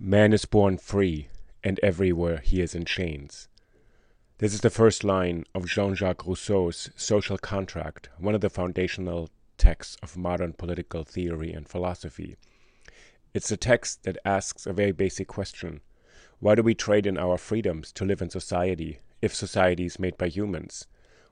Man 0.00 0.32
is 0.32 0.44
born 0.44 0.78
free, 0.78 1.26
and 1.64 1.80
everywhere 1.82 2.38
he 2.38 2.60
is 2.60 2.72
in 2.72 2.84
chains. 2.84 3.48
This 4.38 4.54
is 4.54 4.60
the 4.60 4.70
first 4.70 5.02
line 5.02 5.42
of 5.56 5.66
Jean 5.66 5.96
Jacques 5.96 6.24
Rousseau's 6.24 6.88
Social 6.94 7.36
Contract, 7.36 8.08
one 8.16 8.36
of 8.36 8.40
the 8.40 8.48
foundational 8.48 9.28
texts 9.56 9.96
of 10.00 10.16
modern 10.16 10.52
political 10.52 11.02
theory 11.02 11.52
and 11.52 11.68
philosophy. 11.68 12.36
It's 13.34 13.50
a 13.50 13.56
text 13.56 14.04
that 14.04 14.18
asks 14.24 14.66
a 14.66 14.72
very 14.72 14.92
basic 14.92 15.26
question 15.26 15.80
Why 16.38 16.54
do 16.54 16.62
we 16.62 16.76
trade 16.76 17.04
in 17.04 17.18
our 17.18 17.36
freedoms 17.36 17.90
to 17.94 18.04
live 18.04 18.22
in 18.22 18.30
society 18.30 19.00
if 19.20 19.34
society 19.34 19.86
is 19.86 19.98
made 19.98 20.16
by 20.16 20.28
humans? 20.28 20.86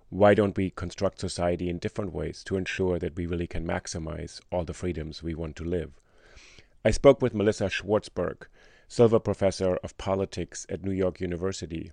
Why 0.08 0.34
don't 0.34 0.56
we 0.56 0.70
construct 0.70 1.20
society 1.20 1.69
in 1.69 1.78
different 1.78 2.12
ways 2.12 2.42
to 2.42 2.56
ensure 2.56 2.98
that 2.98 3.14
we 3.14 3.27
really 3.27 3.46
can 3.46 3.64
maximize 3.64 4.41
all 4.50 4.64
the 4.64 4.74
freedoms 4.74 5.22
we 5.22 5.36
want 5.36 5.55
to 5.55 5.64
live? 5.64 6.00
I 6.86 6.92
spoke 6.92 7.20
with 7.20 7.34
Melissa 7.34 7.64
Schwartzberg, 7.68 8.46
Silver 8.86 9.18
Professor 9.18 9.74
of 9.82 9.98
Politics 9.98 10.64
at 10.68 10.84
New 10.84 10.92
York 10.92 11.20
University, 11.20 11.91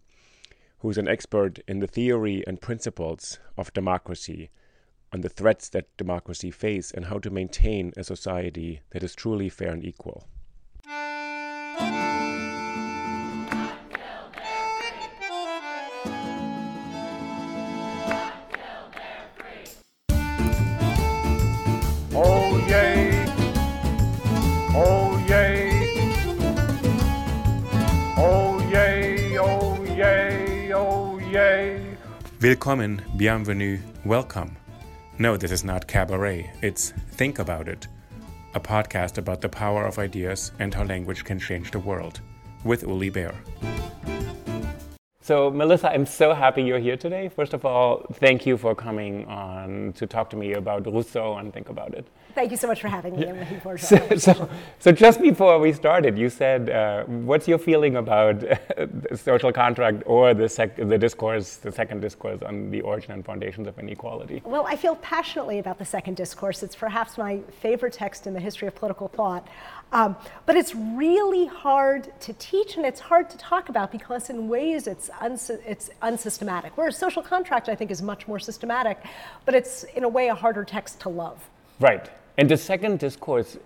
who's 0.82 1.00
an 1.00 1.08
expert 1.08 1.58
in 1.68 1.80
the 1.80 1.88
theory 1.88 2.44
and 2.46 2.62
principles 2.62 3.40
of 3.58 3.74
democracy, 3.74 4.52
on 5.12 5.22
the 5.22 5.30
threats 5.30 5.68
that 5.70 5.98
democracy 5.98 6.52
face, 6.52 6.92
and 6.92 7.06
how 7.06 7.18
to 7.18 7.32
maintain 7.32 7.92
a 7.98 8.04
society 8.04 8.82
that 8.92 9.02
is 9.02 9.16
truly 9.16 9.50
fair 9.50 9.72
and 9.72 9.84
equal. 9.84 10.28
Willkommen, 32.44 33.02
bienvenue, 33.16 33.80
welcome. 34.04 34.58
No, 35.18 35.38
this 35.38 35.50
is 35.50 35.64
not 35.64 35.88
cabaret, 35.88 36.52
it's 36.62 36.92
Think 37.12 37.40
About 37.40 37.70
It, 37.70 37.88
a 38.54 38.60
podcast 38.60 39.18
about 39.18 39.40
the 39.40 39.48
power 39.48 39.86
of 39.86 39.98
ideas 39.98 40.52
and 40.60 40.74
how 40.74 40.84
language 40.84 41.24
can 41.24 41.40
change 41.40 41.72
the 41.72 41.80
world, 41.80 42.20
with 42.66 42.84
Uli 42.84 43.10
Baer. 43.10 43.34
So, 45.24 45.50
Melissa, 45.50 45.90
I'm 45.90 46.06
so 46.06 46.34
happy 46.34 46.64
you're 46.64 46.80
here 46.80 46.98
today. 46.98 47.30
First 47.30 47.54
of 47.54 47.64
all, 47.64 48.06
thank 48.16 48.46
you 48.46 48.58
for 48.58 48.76
coming 48.76 49.26
on 49.28 49.94
to 49.94 50.06
talk 50.06 50.30
to 50.32 50.36
me 50.36 50.52
about 50.56 50.86
Rousseau 50.86 51.38
and 51.38 51.54
Think 51.54 51.70
About 51.70 51.94
It. 51.94 52.06
Thank 52.36 52.52
you 52.52 52.58
so 52.58 52.68
much 52.68 52.82
for 52.82 52.90
having 52.90 53.16
me. 53.16 53.30
I'm 53.30 53.40
looking 53.40 53.62
forward 53.62 53.80
to 53.80 53.86
So, 54.18 54.34
so, 54.34 54.50
so 54.80 54.92
just 54.92 55.22
before 55.22 55.60
we 55.60 55.72
started, 55.72 56.18
you 56.18 56.30
said, 56.30 56.70
uh, 56.70 57.06
what's 57.06 57.48
your 57.48 57.58
feeling 57.58 57.96
about 57.96 58.40
the 58.42 59.18
social 59.18 59.54
contract 59.54 60.04
or 60.06 60.34
the, 60.34 60.50
sec- 60.50 60.76
the 60.76 60.98
discourse, 60.98 61.56
the 61.56 61.72
second 61.72 62.02
discourse 62.02 62.42
on 62.42 62.70
the 62.70 62.82
origin 62.82 63.14
and 63.14 63.24
foundations 63.24 63.66
of 63.66 63.80
inequality? 63.80 64.42
Well, 64.44 64.66
I 64.68 64.76
feel 64.76 64.98
passionately 64.98 65.60
about 65.60 65.80
the 65.80 65.86
second 65.86 66.18
discourse. 66.18 66.64
It's 66.64 66.76
perhaps 66.76 67.18
my 67.18 67.40
favorite 67.62 67.94
text 67.94 68.28
in 68.28 68.34
the 68.34 68.42
history 68.42 68.68
of 68.68 68.76
political 68.76 69.08
thought. 69.08 69.48
Um, 69.92 70.16
but 70.46 70.56
it's 70.56 70.74
really 70.74 71.46
hard 71.46 72.12
to 72.22 72.34
teach 72.34 72.78
and 72.78 72.86
it's 72.86 73.00
hard 73.00 73.30
to 73.30 73.38
talk 73.38 73.70
about 73.70 73.92
because, 73.92 74.30
in 74.30 74.48
ways, 74.50 74.88
it's, 74.88 75.12
uns- 75.22 75.52
it's 75.52 75.92
unsystematic. 76.02 76.72
Whereas 76.76 76.98
social 76.98 77.22
contract, 77.22 77.70
I 77.70 77.76
think, 77.76 77.92
is 77.92 78.02
much 78.02 78.28
more 78.28 78.40
systematic, 78.40 78.98
but 79.46 79.54
it's, 79.54 79.84
in 79.96 80.04
a 80.04 80.10
way, 80.10 80.30
a 80.30 80.36
harder 80.36 80.64
text 80.64 81.00
to 81.02 81.10
love. 81.10 81.48
Right. 81.80 82.10
And 82.38 82.50
the 82.50 82.58
second 82.58 82.98
discourse, 82.98 83.58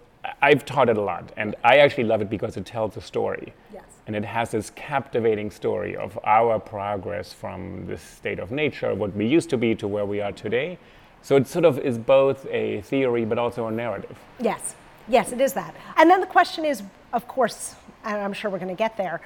I've 0.42 0.66
taught 0.66 0.90
it 0.90 0.98
a 0.98 1.02
lot, 1.02 1.32
and 1.38 1.56
I 1.64 1.78
actually 1.78 2.04
love 2.04 2.22
it 2.22 2.30
because 2.30 2.58
it 2.58 2.66
tells 2.66 2.98
a 2.98 3.02
story. 3.02 3.54
Yes. 3.74 3.84
And 4.08 4.16
it 4.16 4.26
has 4.26 4.52
this 4.52 4.70
captivating 4.72 5.52
story 5.52 5.96
of 5.96 6.20
our 6.26 6.60
progress 6.60 7.32
from 7.32 7.86
this 7.88 8.02
state 8.02 8.40
of 8.40 8.52
nature, 8.52 8.94
what 8.94 9.16
we 9.16 9.26
used 9.26 9.50
to 9.52 9.58
be, 9.58 9.76
to 9.76 9.88
where 9.88 10.06
we 10.06 10.20
are 10.20 10.34
today. 10.34 10.78
So 11.22 11.36
it 11.36 11.48
sort 11.48 11.66
of 11.66 11.80
is 11.80 11.98
both 11.98 12.46
a 12.48 12.82
theory 12.82 13.26
but 13.26 13.38
also 13.38 13.68
a 13.68 13.72
narrative. 13.72 14.18
Yes, 14.40 14.76
yes, 15.08 15.32
it 15.32 15.42
is 15.42 15.54
that. 15.54 15.76
And 15.96 16.10
then 16.10 16.22
the 16.22 16.28
question 16.28 16.66
is, 16.66 16.84
of 17.14 17.28
course, 17.28 17.76
and 18.04 18.18
I'm 18.18 18.34
sure 18.34 18.50
we're 18.52 18.60
going 18.60 18.70
to 18.70 18.76
get 18.76 18.98
there, 18.98 19.22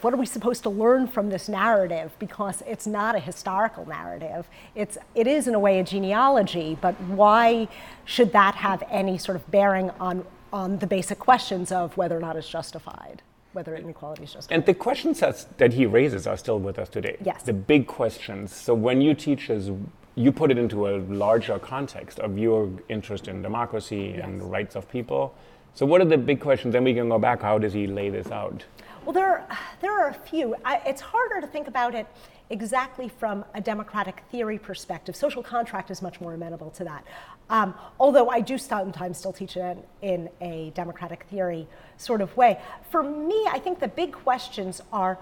what 0.00 0.14
are 0.14 0.16
we 0.16 0.26
supposed 0.26 0.62
to 0.62 0.70
learn 0.70 1.08
from 1.08 1.28
this 1.28 1.48
narrative? 1.48 2.12
Because 2.18 2.62
it's 2.66 2.86
not 2.86 3.16
a 3.16 3.18
historical 3.18 3.84
narrative. 3.86 4.46
It's, 4.76 4.96
it 5.14 5.26
is, 5.26 5.48
in 5.48 5.54
a 5.54 5.58
way, 5.58 5.80
a 5.80 5.84
genealogy, 5.84 6.78
but 6.80 6.94
why 7.00 7.66
should 8.04 8.32
that 8.32 8.54
have 8.54 8.84
any 8.90 9.18
sort 9.18 9.34
of 9.34 9.50
bearing 9.50 9.90
on, 9.98 10.24
on 10.52 10.78
the 10.78 10.86
basic 10.86 11.18
questions 11.18 11.72
of 11.72 11.96
whether 11.96 12.16
or 12.16 12.20
not 12.20 12.36
it's 12.36 12.48
justified, 12.48 13.22
whether 13.54 13.74
inequality 13.74 14.22
is 14.22 14.32
justified? 14.32 14.54
And 14.54 14.66
the 14.66 14.74
questions 14.74 15.18
that 15.20 15.72
he 15.72 15.84
raises 15.84 16.28
are 16.28 16.36
still 16.36 16.60
with 16.60 16.78
us 16.78 16.88
today. 16.88 17.16
Yes. 17.24 17.42
The 17.42 17.52
big 17.52 17.88
questions. 17.88 18.54
So 18.54 18.74
when 18.74 19.00
you 19.00 19.14
teach 19.14 19.50
us, 19.50 19.68
you 20.18 20.32
put 20.32 20.50
it 20.50 20.58
into 20.58 20.88
a 20.88 20.98
larger 21.08 21.58
context 21.60 22.18
of 22.18 22.36
your 22.36 22.68
interest 22.88 23.28
in 23.28 23.40
democracy 23.40 24.14
and 24.14 24.40
the 24.40 24.44
rights 24.44 24.74
of 24.74 24.90
people. 24.90 25.32
So 25.74 25.86
what 25.86 26.00
are 26.00 26.04
the 26.04 26.18
big 26.18 26.40
questions? 26.40 26.72
Then 26.72 26.82
we 26.82 26.92
can 26.92 27.08
go 27.08 27.18
back. 27.20 27.40
How 27.40 27.56
does 27.56 27.72
he 27.72 27.86
lay 27.86 28.10
this 28.10 28.30
out? 28.32 28.64
Well, 29.04 29.12
there 29.12 29.28
are, 29.28 29.58
there 29.80 29.92
are 29.92 30.08
a 30.08 30.14
few. 30.14 30.56
I, 30.64 30.82
it's 30.84 31.00
harder 31.00 31.40
to 31.40 31.46
think 31.46 31.68
about 31.68 31.94
it 31.94 32.06
exactly 32.50 33.08
from 33.08 33.44
a 33.54 33.60
democratic 33.60 34.24
theory 34.32 34.58
perspective. 34.58 35.14
Social 35.14 35.42
contract 35.42 35.90
is 35.90 36.02
much 36.02 36.20
more 36.20 36.34
amenable 36.34 36.70
to 36.72 36.84
that. 36.84 37.04
Um, 37.48 37.74
although 38.00 38.28
I 38.28 38.40
do 38.40 38.58
sometimes 38.58 39.18
still 39.18 39.32
teach 39.32 39.56
it 39.56 39.78
in, 40.02 40.10
in 40.10 40.30
a 40.40 40.70
democratic 40.70 41.24
theory 41.30 41.68
sort 41.96 42.20
of 42.20 42.36
way. 42.36 42.60
For 42.90 43.04
me, 43.04 43.46
I 43.48 43.60
think 43.60 43.78
the 43.78 43.88
big 43.88 44.12
questions 44.12 44.82
are 44.92 45.18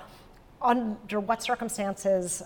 under 0.63 1.21
what 1.21 1.43
circumstances 1.43 2.43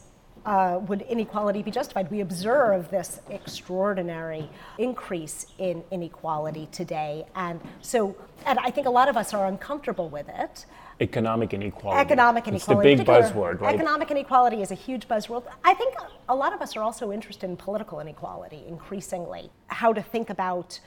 uh, 0.46 0.80
would 0.86 1.02
inequality 1.02 1.62
be 1.62 1.70
justified? 1.70 2.10
We 2.10 2.20
observe 2.20 2.90
this 2.90 3.20
extraordinary 3.30 4.48
increase 4.78 5.46
in 5.58 5.84
inequality 5.90 6.68
today. 6.72 7.26
And 7.34 7.60
so, 7.80 8.16
and 8.46 8.58
I 8.60 8.70
think 8.70 8.86
a 8.86 8.90
lot 8.90 9.08
of 9.08 9.16
us 9.16 9.34
are 9.34 9.46
uncomfortable 9.46 10.08
with 10.08 10.28
it. 10.28 10.66
Economic 11.00 11.54
inequality. 11.54 12.00
Economic 12.00 12.46
It's 12.48 12.66
the 12.66 12.72
inequality. 12.72 12.96
big 12.96 13.06
buzzword, 13.06 13.60
right? 13.60 13.74
Economic 13.74 14.10
inequality 14.10 14.60
is 14.60 14.70
a 14.70 14.74
huge 14.74 15.08
buzzword. 15.08 15.44
I 15.64 15.72
think 15.74 15.94
a 16.28 16.34
lot 16.34 16.52
of 16.52 16.60
us 16.60 16.76
are 16.76 16.82
also 16.82 17.10
interested 17.10 17.48
in 17.48 17.56
political 17.56 18.00
inequality 18.00 18.64
increasingly. 18.68 19.50
How 19.68 19.92
to 19.94 20.02
think 20.02 20.28
about 20.28 20.78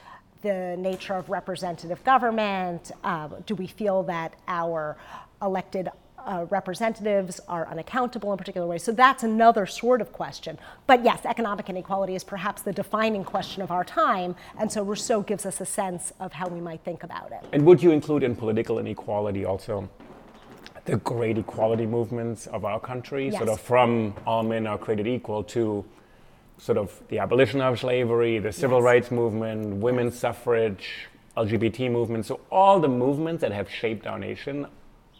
the 0.44 0.75
nature 0.78 1.16
of 1.16 1.30
representative 1.30 2.03
government. 2.03 2.91
Um, 3.03 3.35
do 3.46 3.56
we 3.56 3.66
feel 3.66 4.03
that 4.03 4.35
our 4.47 4.97
elected 5.41 5.90
uh, 6.25 6.45
representatives 6.50 7.39
are 7.47 7.67
unaccountable 7.67 8.31
in 8.31 8.38
particular 8.38 8.67
ways? 8.67 8.84
So 8.84 8.91
that's 8.91 9.23
another 9.23 9.66
sort 9.66 10.01
of 10.01 10.11
question. 10.11 10.57
But 10.88 11.03
yes, 11.03 11.25
economic 11.25 11.69
inequality 11.69 12.16
is 12.16 12.23
perhaps 12.23 12.61
the 12.61 12.73
defining 12.73 13.23
question 13.23 13.61
of 13.61 13.72
our 13.72 13.84
time. 13.84 14.35
And 14.57 14.72
so 14.72 14.84
Rousseau 14.84 15.22
gives 15.22 15.45
us 15.45 15.61
a 15.61 15.66
sense 15.66 16.13
of 16.19 16.34
how 16.34 16.47
we 16.47 16.59
might 16.61 16.81
think 16.84 17.03
about 17.03 17.31
it. 17.31 17.44
And 17.51 17.66
would 17.66 17.81
you 17.81 17.91
include 17.91 18.23
in 18.23 18.35
political 18.35 18.79
inequality 18.79 19.46
also 19.46 19.90
the 20.85 20.97
great 20.97 21.37
equality 21.37 21.85
movements 21.85 22.47
of 22.47 22.66
our 22.66 22.79
country? 22.79 23.31
Sort 23.31 23.49
of 23.49 23.59
from 23.59 24.14
all 24.26 24.43
men 24.43 24.67
are 24.67 24.78
created 24.78 25.08
equal 25.08 25.43
to 25.46 25.85
sort 26.58 26.78
of 26.78 27.02
the 27.09 27.19
abolition 27.19 27.61
of 27.61 27.79
slavery, 27.79 28.40
the 28.40 28.52
civil 28.53 28.78
Yes. 28.78 28.85
rights 28.85 29.11
movement, 29.11 29.78
women's 29.78 30.17
suffrage, 30.17 31.08
LGBT 31.35 31.90
movement. 31.91 32.26
So 32.26 32.40
all 32.52 32.79
the 32.79 32.87
movements 32.87 33.41
that 33.41 33.52
have 33.52 33.69
shaped 33.69 34.05
our 34.05 34.19
nation 34.19 34.67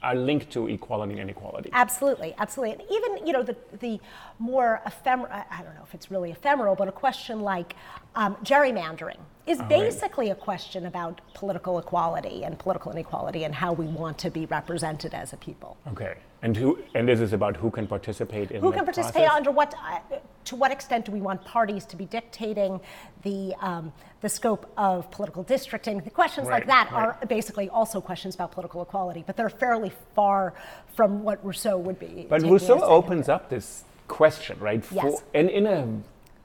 are 0.04 0.16
linked 0.16 0.52
to 0.52 0.68
equality 0.68 1.14
and 1.14 1.22
inequality. 1.22 1.70
Absolutely, 1.74 2.36
absolutely. 2.38 2.74
And 2.74 2.92
even, 2.92 3.26
you 3.26 3.34
know, 3.34 3.44
the, 3.44 3.56
the 3.80 4.00
more 4.38 4.82
ephemeral, 4.86 5.32
I 5.32 5.64
don't 5.64 5.74
know 5.76 5.84
if 5.84 5.94
it's 5.94 6.12
really 6.12 6.32
ephemeral, 6.32 6.76
but 6.76 6.88
a 6.88 6.92
question 6.92 7.40
like 7.40 7.76
um, 8.16 8.36
gerrymandering 8.44 9.18
is 9.48 9.60
right. 9.60 9.70
basically 9.70 10.30
a 10.30 10.36
question 10.36 10.86
about 10.86 11.22
political 11.34 11.80
equality 11.80 12.44
and 12.44 12.60
political 12.60 12.92
inequality 12.92 13.44
and 13.44 13.56
how 13.56 13.74
we 13.74 13.86
want 13.86 14.18
to 14.20 14.30
be 14.30 14.46
represented 14.46 15.14
as 15.14 15.34
a 15.34 15.38
people. 15.38 15.78
Okay. 15.88 16.16
And 16.44 16.58
who 16.58 16.78
and 16.94 17.08
this 17.08 17.22
is 17.22 17.32
about 17.32 17.56
who 17.56 17.72
can 17.72 17.88
participate 17.88 18.52
in 18.52 18.62
Who 18.62 18.74
can 18.74 18.84
participate 18.84 19.24
process? 19.24 19.38
under 19.38 19.50
what, 19.50 19.74
uh, 19.76 20.18
to 20.44 20.56
what 20.58 20.72
extent 20.74 21.06
do 21.06 21.14
we 21.14 21.22
want 21.22 21.44
parties 21.46 21.86
to 21.86 21.96
be 21.96 22.04
dictating 22.06 22.82
the, 23.24 23.56
um, 23.62 23.94
the 24.20 24.28
scope 24.28 24.70
of 24.78 25.10
political 25.10 25.44
districting? 25.44 26.00
The 26.02 26.10
questions 26.10 26.50
Right, 26.50 26.56
like 26.56 26.68
that 26.68 26.92
right. 26.92 27.18
are 27.22 27.26
basically 27.28 27.70
also 27.70 28.02
questions 28.02 28.36
about 28.36 28.52
political 28.52 28.82
equality, 28.82 29.24
but 29.26 29.38
they're 29.38 29.50
fairly 29.50 29.94
far 30.14 30.54
from 30.96 31.24
what 31.24 31.44
Rousseau 31.46 31.78
would 31.78 31.98
be. 31.98 32.28
But 32.30 32.42
Rousseau 32.42 32.82
opens 32.82 33.30
up 33.30 33.50
this 33.50 33.86
question, 34.10 34.60
right? 34.60 34.84
For, 34.84 34.96
Yes. 34.96 35.24
And 35.34 35.50
in 35.50 35.66
a 35.66 35.88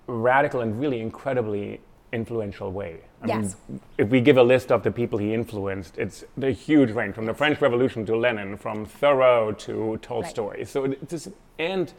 radical 0.06 0.60
and 0.60 0.78
really 0.80 1.00
incredibly 1.00 1.80
influential 2.12 2.72
way. 2.72 3.00
I 3.22 3.26
Yes. 3.26 3.56
mean, 3.68 3.80
if 3.98 4.08
we 4.08 4.20
give 4.20 4.36
a 4.36 4.42
list 4.42 4.70
of 4.72 4.82
the 4.82 4.90
people 4.90 5.18
he 5.18 5.34
influenced, 5.34 5.98
it's 5.98 6.24
the 6.36 6.52
huge 6.52 6.90
range 6.92 7.14
from 7.14 7.26
the 7.26 7.34
French 7.34 7.60
Revolution 7.60 8.06
to 8.06 8.16
Lenin, 8.16 8.56
from 8.56 8.86
Thoreau 8.86 9.52
to 9.52 9.98
Tolstoy. 10.02 10.64
So 10.64 10.84
it 10.84 11.08
just 11.08 11.28
and 11.58 11.92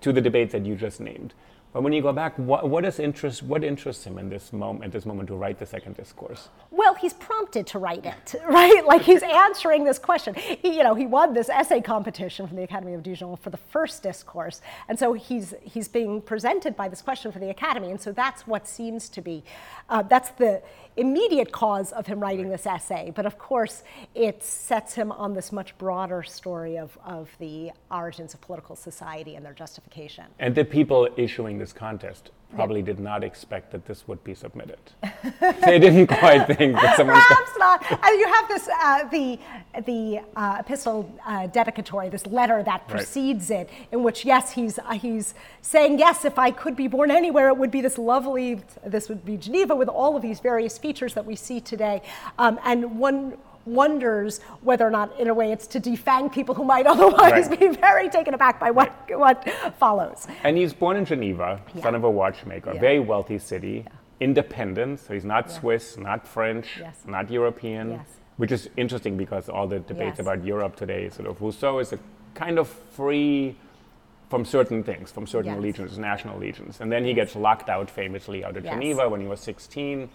to 0.00 0.12
the 0.12 0.20
debates 0.20 0.52
that 0.52 0.64
you 0.64 0.74
just 0.74 1.00
named. 1.00 1.34
But 1.72 1.82
when 1.82 1.92
you 1.92 2.00
go 2.00 2.12
back, 2.14 2.34
what, 2.38 2.68
what 2.68 2.86
is 2.86 2.98
interest? 2.98 3.42
What 3.42 3.62
interests 3.62 4.04
him 4.04 4.18
in 4.18 4.30
this 4.30 4.54
moment? 4.54 4.86
At 4.86 4.92
this 4.92 5.04
moment, 5.04 5.28
to 5.28 5.34
write 5.34 5.58
the 5.58 5.66
second 5.66 5.96
discourse? 5.96 6.48
Well, 6.70 6.94
he's 6.94 7.12
prompted 7.12 7.66
to 7.68 7.78
write 7.78 8.06
it, 8.06 8.34
right? 8.48 8.86
Like 8.86 9.02
he's 9.02 9.22
answering 9.22 9.84
this 9.84 9.98
question. 9.98 10.34
He, 10.34 10.76
you 10.76 10.82
know, 10.82 10.94
he 10.94 11.06
won 11.06 11.34
this 11.34 11.50
essay 11.50 11.82
competition 11.82 12.46
from 12.46 12.56
the 12.56 12.62
Academy 12.62 12.94
of 12.94 13.02
Dijon 13.02 13.36
for 13.36 13.50
the 13.50 13.58
first 13.58 14.02
discourse, 14.02 14.62
and 14.88 14.98
so 14.98 15.12
he's 15.12 15.54
he's 15.62 15.88
being 15.88 16.22
presented 16.22 16.74
by 16.74 16.88
this 16.88 17.02
question 17.02 17.32
for 17.32 17.38
the 17.38 17.50
Academy, 17.50 17.90
and 17.90 18.00
so 18.00 18.12
that's 18.12 18.46
what 18.46 18.66
seems 18.66 19.10
to 19.10 19.20
be, 19.20 19.44
uh, 19.90 20.02
that's 20.02 20.30
the 20.30 20.62
immediate 20.96 21.52
cause 21.52 21.92
of 21.92 22.06
him 22.06 22.18
writing 22.18 22.48
this 22.48 22.66
essay. 22.66 23.12
But 23.14 23.26
of 23.26 23.38
course, 23.38 23.82
it 24.14 24.42
sets 24.42 24.94
him 24.94 25.12
on 25.12 25.34
this 25.34 25.52
much 25.52 25.76
broader 25.76 26.22
story 26.22 26.78
of 26.78 26.96
of 27.04 27.28
the 27.38 27.72
origins 27.90 28.32
of 28.32 28.40
political 28.40 28.74
society 28.74 29.34
and 29.34 29.44
their 29.44 29.52
justification. 29.52 30.24
And 30.38 30.54
the 30.54 30.64
people 30.64 31.08
issuing 31.16 31.57
this 31.58 31.72
contest 31.72 32.30
probably 32.54 32.80
did 32.80 32.98
not 32.98 33.22
expect 33.22 33.70
that 33.72 33.84
this 33.84 34.08
would 34.08 34.22
be 34.24 34.34
submitted. 34.34 34.78
they 35.40 35.78
didn't 35.78 36.06
quite 36.06 36.46
think 36.46 36.74
that 36.76 36.96
someone. 36.96 37.16
Perhaps 37.16 37.58
not. 37.58 37.84
And 37.90 38.18
you 38.18 38.26
have 38.26 38.48
this, 38.48 38.68
uh, 38.68 39.04
the, 39.08 39.38
the 39.84 40.20
uh, 40.34 40.56
epistle 40.60 41.14
uh, 41.26 41.46
dedicatory, 41.48 42.08
this 42.08 42.26
letter 42.26 42.62
that 42.62 42.88
precedes 42.88 43.50
it, 43.50 43.68
in 43.92 44.02
which, 44.02 44.24
yes, 44.24 44.52
he's, 44.52 44.78
uh, 44.78 44.92
he's 44.92 45.34
saying, 45.60 45.98
yes, 45.98 46.24
if 46.24 46.38
I 46.38 46.50
could 46.50 46.74
be 46.74 46.88
born 46.88 47.10
anywhere, 47.10 47.48
it 47.48 47.56
would 47.56 47.70
be 47.70 47.82
this 47.82 47.98
lovely, 47.98 48.60
this 48.84 49.08
would 49.08 49.24
be 49.24 49.36
Geneva 49.36 49.76
with 49.76 49.88
all 49.88 50.16
of 50.16 50.22
these 50.22 50.40
various 50.40 50.78
features 50.78 51.14
that 51.14 51.26
we 51.26 51.36
see 51.36 51.60
today. 51.60 52.00
Um, 52.38 52.58
and 52.64 52.98
one 52.98 53.36
wonders 53.74 54.40
whether 54.62 54.86
or 54.86 54.90
not, 54.90 55.18
in 55.20 55.28
a 55.28 55.34
way, 55.34 55.52
it's 55.52 55.66
to 55.68 55.80
defang 55.80 56.32
people 56.32 56.54
who 56.54 56.64
might 56.64 56.86
otherwise 56.94 57.48
Right. 57.48 57.60
be 57.60 57.68
very 57.68 58.08
taken 58.08 58.34
aback 58.34 58.58
by 58.60 58.70
what, 58.70 58.90
what 59.10 59.48
follows. 59.78 60.26
And 60.44 60.56
he's 60.56 60.72
born 60.72 60.96
in 60.96 61.04
Geneva, 61.04 61.60
son 61.82 61.94
of 61.94 62.04
a 62.04 62.10
watchmaker, 62.10 62.72
Yeah. 62.74 62.80
very 62.80 63.00
wealthy 63.00 63.38
city, 63.38 63.84
independent. 64.20 65.00
So 65.00 65.14
he's 65.14 65.24
not 65.24 65.50
Swiss, 65.50 65.96
not 65.96 66.26
French, 66.26 66.78
Yes. 66.80 67.02
not 67.06 67.30
European, 67.30 67.90
Yes. 67.92 68.06
which 68.36 68.52
is 68.52 68.68
interesting 68.76 69.16
because 69.16 69.48
all 69.48 69.66
the 69.66 69.78
debates 69.80 70.18
Yes. 70.18 70.20
about 70.26 70.44
Europe 70.44 70.76
today, 70.76 71.08
sort 71.10 71.28
of 71.28 71.40
Rousseau 71.40 71.78
is 71.78 71.92
a 71.92 71.98
kind 72.34 72.58
of 72.58 72.68
free 72.68 73.56
from 74.28 74.44
certain 74.44 74.82
things, 74.82 75.10
from 75.10 75.26
certain 75.26 75.54
allegiances, 75.54 75.98
national 75.98 76.36
allegiances. 76.36 76.80
And 76.82 76.92
then 76.92 77.04
he 77.04 77.14
gets 77.14 77.34
locked 77.34 77.68
out 77.70 77.88
famously 77.90 78.44
out 78.44 78.56
of. 78.58 78.64
Geneva 78.64 79.08
when 79.08 79.20
he 79.22 79.26
was 79.26 79.40
16 79.40 80.10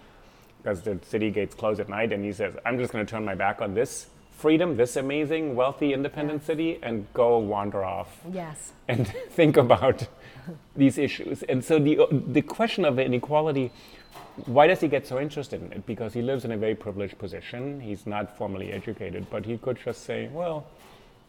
because 0.63 0.81
the 0.81 0.98
city 1.06 1.30
gates 1.30 1.54
close 1.54 1.80
at 1.80 1.89
night. 1.89 2.13
And 2.13 2.24
he 2.24 2.31
says, 2.31 2.56
I'm 2.65 2.77
just 2.77 2.92
going 2.94 3.06
to 3.06 3.10
turn 3.10 3.25
my 3.25 3.36
back 3.36 3.62
on 3.62 3.74
this 3.74 4.07
freedom, 4.38 4.75
this 4.77 4.95
amazing, 4.95 5.56
wealthy, 5.56 5.94
independent 5.94 6.45
city, 6.45 6.80
and 6.81 7.06
go 7.13 7.38
wander 7.38 7.83
off 7.83 8.19
Yes. 8.31 8.74
and 8.88 9.07
think 9.30 9.57
about 9.57 10.07
these 10.75 10.98
issues. 10.98 11.44
And 11.44 11.63
so 11.63 11.80
the, 11.80 12.07
the 12.12 12.42
question 12.42 12.86
of 12.86 12.98
inequality, 13.00 13.71
why 14.45 14.68
does 14.68 14.81
he 14.81 14.88
get 14.88 15.06
so 15.07 15.19
interested 15.19 15.62
in 15.62 15.71
it? 15.71 15.86
Because 15.86 16.13
he 16.13 16.21
lives 16.21 16.44
in 16.45 16.51
a 16.51 16.57
very 16.57 16.75
privileged 16.75 17.18
position. 17.19 17.80
He's 17.80 18.06
not 18.07 18.38
formally 18.38 18.71
educated, 18.71 19.27
but 19.30 19.45
he 19.45 19.57
could 19.57 19.77
just 19.83 20.04
say, 20.04 20.27
well, 20.33 20.65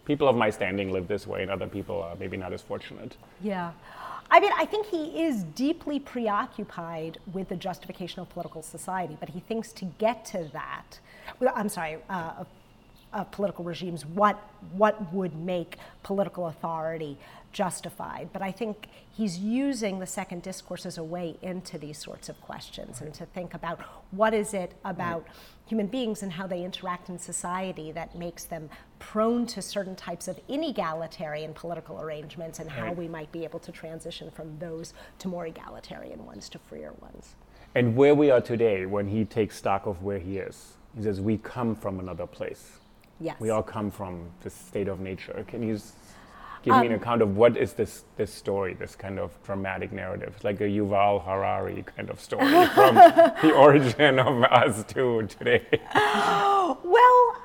people 0.06 0.28
of 0.28 0.36
my 0.36 0.50
standing 0.50 0.90
live 0.92 1.06
this 1.06 1.26
way, 1.26 1.42
and 1.42 1.50
other 1.50 1.66
people 1.66 2.02
are 2.02 2.16
maybe 2.16 2.36
not 2.36 2.52
as 2.52 2.62
fortunate. 2.62 3.16
Yeah. 3.42 3.72
I 4.30 4.40
mean, 4.40 4.52
I 4.56 4.64
think 4.64 4.86
he 4.86 5.22
is 5.22 5.44
deeply 5.44 6.00
preoccupied 6.00 7.18
with 7.32 7.48
the 7.48 7.56
justification 7.56 8.20
of 8.20 8.28
political 8.30 8.62
society, 8.62 9.16
but 9.20 9.28
he 9.28 9.40
thinks 9.40 9.72
to 9.72 9.84
get 9.98 10.24
to 10.26 10.48
that, 10.52 10.98
I'm 11.54 11.68
sorry, 11.68 11.98
uh, 12.08 12.32
of, 12.38 12.46
political 13.30 13.64
regimes, 13.64 14.04
what, 14.04 14.36
what 14.72 15.12
would 15.12 15.36
make 15.36 15.76
political 16.02 16.48
authority 16.48 17.16
justified. 17.54 18.28
But 18.32 18.42
I 18.42 18.52
think 18.52 18.88
he's 19.10 19.38
using 19.38 20.00
the 20.00 20.06
second 20.06 20.42
discourse 20.42 20.84
as 20.84 20.98
a 20.98 21.04
way 21.04 21.36
into 21.40 21.78
these 21.78 21.96
sorts 21.96 22.28
of 22.28 22.38
questions 22.42 23.00
and 23.00 23.14
to 23.14 23.24
think 23.24 23.54
about 23.54 23.80
what 24.10 24.34
is 24.34 24.52
it 24.52 24.74
about 24.84 25.24
human 25.64 25.86
beings 25.86 26.22
and 26.22 26.32
how 26.32 26.46
they 26.46 26.62
interact 26.62 27.08
in 27.08 27.18
society 27.18 27.92
that 27.92 28.14
makes 28.14 28.44
them 28.44 28.68
prone 28.98 29.46
to 29.46 29.62
certain 29.62 29.96
types 29.96 30.28
of 30.28 30.38
inegalitarian 30.48 31.54
political 31.54 32.00
arrangements 32.00 32.58
and 32.58 32.68
how 32.68 32.92
we 32.92 33.08
might 33.08 33.32
be 33.32 33.44
able 33.44 33.60
to 33.60 33.72
transition 33.72 34.30
from 34.30 34.58
those 34.58 34.92
to 35.18 35.28
more 35.28 35.46
egalitarian 35.46 36.26
ones 36.26 36.50
to 36.50 36.58
freer 36.58 36.92
ones. 37.00 37.36
And 37.74 37.96
where 37.96 38.14
we 38.14 38.30
are 38.30 38.40
today, 38.40 38.84
when 38.84 39.08
he 39.08 39.24
takes 39.24 39.56
stock 39.56 39.86
of 39.86 40.02
where 40.02 40.18
he 40.18 40.38
is, 40.38 40.74
he 40.96 41.02
says, 41.02 41.20
We 41.20 41.38
come 41.38 41.74
from 41.74 41.98
another 41.98 42.26
place. 42.26 42.78
Yes. 43.20 43.36
We 43.40 43.50
all 43.50 43.62
come 43.62 43.90
from 43.90 44.28
the 44.42 44.50
state 44.50 44.88
of 44.88 45.00
nature. 45.00 45.44
Can 45.48 45.62
you 45.62 45.80
give 46.64 46.76
me 46.80 46.86
an 46.86 46.92
account 46.94 47.22
of 47.22 47.36
what 47.36 47.56
is 47.56 47.74
this, 47.74 48.04
this 48.16 48.32
story, 48.32 48.74
this 48.74 48.96
kind 48.96 49.18
of 49.18 49.30
dramatic 49.44 49.92
narrative? 49.92 50.32
It's 50.34 50.44
like 50.44 50.60
a 50.60 50.64
Yuval 50.64 51.24
Harari 51.24 51.84
kind 51.96 52.08
of 52.10 52.20
story 52.20 52.46
from 52.74 52.94
the 52.94 53.52
origin 53.54 54.18
of 54.18 54.42
us 54.44 54.84
to 54.94 55.26
today. 55.26 55.64
Well, 56.82 57.36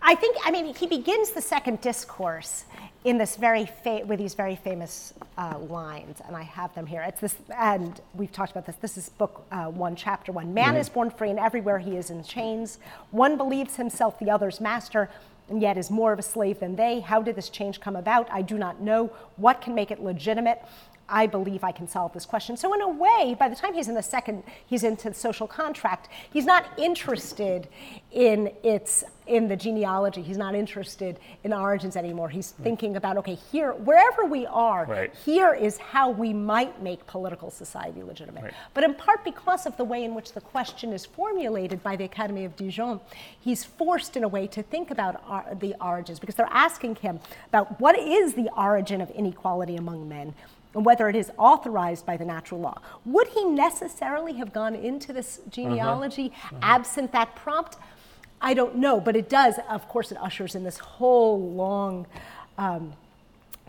I 0.00 0.14
think, 0.14 0.36
I 0.44 0.50
mean, 0.50 0.74
he 0.74 0.86
begins 0.86 1.30
the 1.30 1.42
second 1.42 1.80
discourse 1.80 2.64
in 3.04 3.18
this 3.18 3.36
very 3.36 3.66
fa- 3.66 4.02
with 4.04 4.18
these 4.18 4.34
very 4.34 4.56
famous 4.56 5.12
uh, 5.36 5.58
lines, 5.58 6.20
and 6.26 6.36
I 6.36 6.42
have 6.42 6.74
them 6.74 6.86
here. 6.86 7.02
It's 7.02 7.20
this, 7.20 7.34
and 7.56 8.00
we've 8.14 8.30
talked 8.30 8.52
about 8.52 8.64
this. 8.66 8.76
This 8.76 8.96
is 8.96 9.08
book 9.08 9.44
uh, 9.50 9.66
one, 9.66 9.96
chapter 9.96 10.30
one. 10.30 10.54
Man 10.54 10.76
is 10.76 10.88
born 10.88 11.10
free, 11.10 11.30
and 11.30 11.38
everywhere 11.38 11.78
he 11.78 11.96
is 11.96 12.10
in 12.10 12.22
chains. 12.22 12.78
One 13.10 13.36
believes 13.36 13.76
himself 13.76 14.18
the 14.18 14.30
other's 14.30 14.60
master, 14.60 15.10
and 15.48 15.60
yet 15.60 15.76
is 15.76 15.90
more 15.90 16.12
of 16.12 16.18
a 16.18 16.22
slave 16.22 16.60
than 16.60 16.76
they. 16.76 17.00
How 17.00 17.22
did 17.22 17.36
this 17.36 17.48
change 17.48 17.80
come 17.80 17.96
about? 17.96 18.28
I 18.30 18.42
do 18.42 18.56
not 18.58 18.80
know. 18.80 19.12
What 19.36 19.60
can 19.60 19.74
make 19.74 19.90
it 19.90 20.02
legitimate? 20.02 20.62
I 21.08 21.26
believe 21.26 21.64
I 21.64 21.72
can 21.72 21.88
solve 21.88 22.12
this 22.12 22.24
question. 22.24 22.56
So, 22.56 22.72
in 22.74 22.80
a 22.80 22.88
way, 22.88 23.36
by 23.38 23.48
the 23.48 23.56
time 23.56 23.74
he's 23.74 23.88
in 23.88 23.94
the 23.94 24.02
second, 24.02 24.44
he's 24.66 24.84
into 24.84 25.10
the 25.10 25.14
social 25.14 25.46
contract. 25.46 26.08
He's 26.32 26.46
not 26.46 26.66
interested 26.78 27.68
in 28.10 28.50
its 28.62 29.04
in 29.26 29.46
the 29.46 29.56
genealogy. 29.56 30.20
He's 30.20 30.36
not 30.36 30.54
interested 30.54 31.18
in 31.44 31.52
origins 31.52 31.96
anymore. 31.96 32.28
He's 32.28 32.52
hmm. 32.52 32.62
thinking 32.64 32.96
about 32.96 33.16
okay, 33.18 33.34
here, 33.34 33.72
wherever 33.72 34.24
we 34.24 34.46
are, 34.46 34.84
Right. 34.86 35.14
here 35.24 35.54
is 35.54 35.78
how 35.78 36.10
we 36.10 36.32
might 36.32 36.82
make 36.82 37.06
political 37.06 37.50
society 37.50 38.02
legitimate. 38.02 38.44
Right. 38.44 38.54
But 38.74 38.84
in 38.84 38.94
part 38.94 39.24
because 39.24 39.66
of 39.66 39.76
the 39.76 39.84
way 39.84 40.04
in 40.04 40.14
which 40.14 40.32
the 40.32 40.40
question 40.40 40.92
is 40.92 41.06
formulated 41.06 41.82
by 41.82 41.96
the 41.96 42.04
Academy 42.04 42.44
of 42.44 42.56
Dijon, 42.56 43.00
he's 43.40 43.64
forced 43.64 44.16
in 44.16 44.24
a 44.24 44.28
way 44.28 44.46
to 44.48 44.62
think 44.62 44.90
about 44.90 45.22
our, 45.26 45.54
the 45.54 45.74
origins 45.80 46.18
because 46.18 46.34
they're 46.34 46.46
asking 46.50 46.96
him 46.96 47.20
about 47.48 47.80
what 47.80 47.98
is 47.98 48.34
the 48.34 48.50
origin 48.56 49.00
of 49.00 49.10
inequality 49.10 49.76
among 49.76 50.08
men 50.08 50.34
and 50.74 50.84
whether 50.84 51.08
it 51.08 51.16
is 51.16 51.30
authorized 51.38 52.06
by 52.06 52.16
the 52.16 52.24
natural 52.24 52.60
law. 52.60 52.80
Would 53.04 53.28
he 53.28 53.44
necessarily 53.44 54.34
have 54.34 54.52
gone 54.52 54.74
into 54.74 55.12
this 55.12 55.40
genealogy 55.50 56.32
absent 56.62 57.12
that 57.12 57.36
prompt? 57.36 57.76
I 58.40 58.54
don't 58.54 58.76
know, 58.76 59.00
but 59.00 59.14
it 59.14 59.28
does, 59.28 59.56
of 59.70 59.88
course, 59.88 60.10
it 60.10 60.18
ushers 60.18 60.54
in 60.54 60.64
this 60.64 60.78
whole 60.78 61.52
long 61.52 62.06
um, 62.58 62.94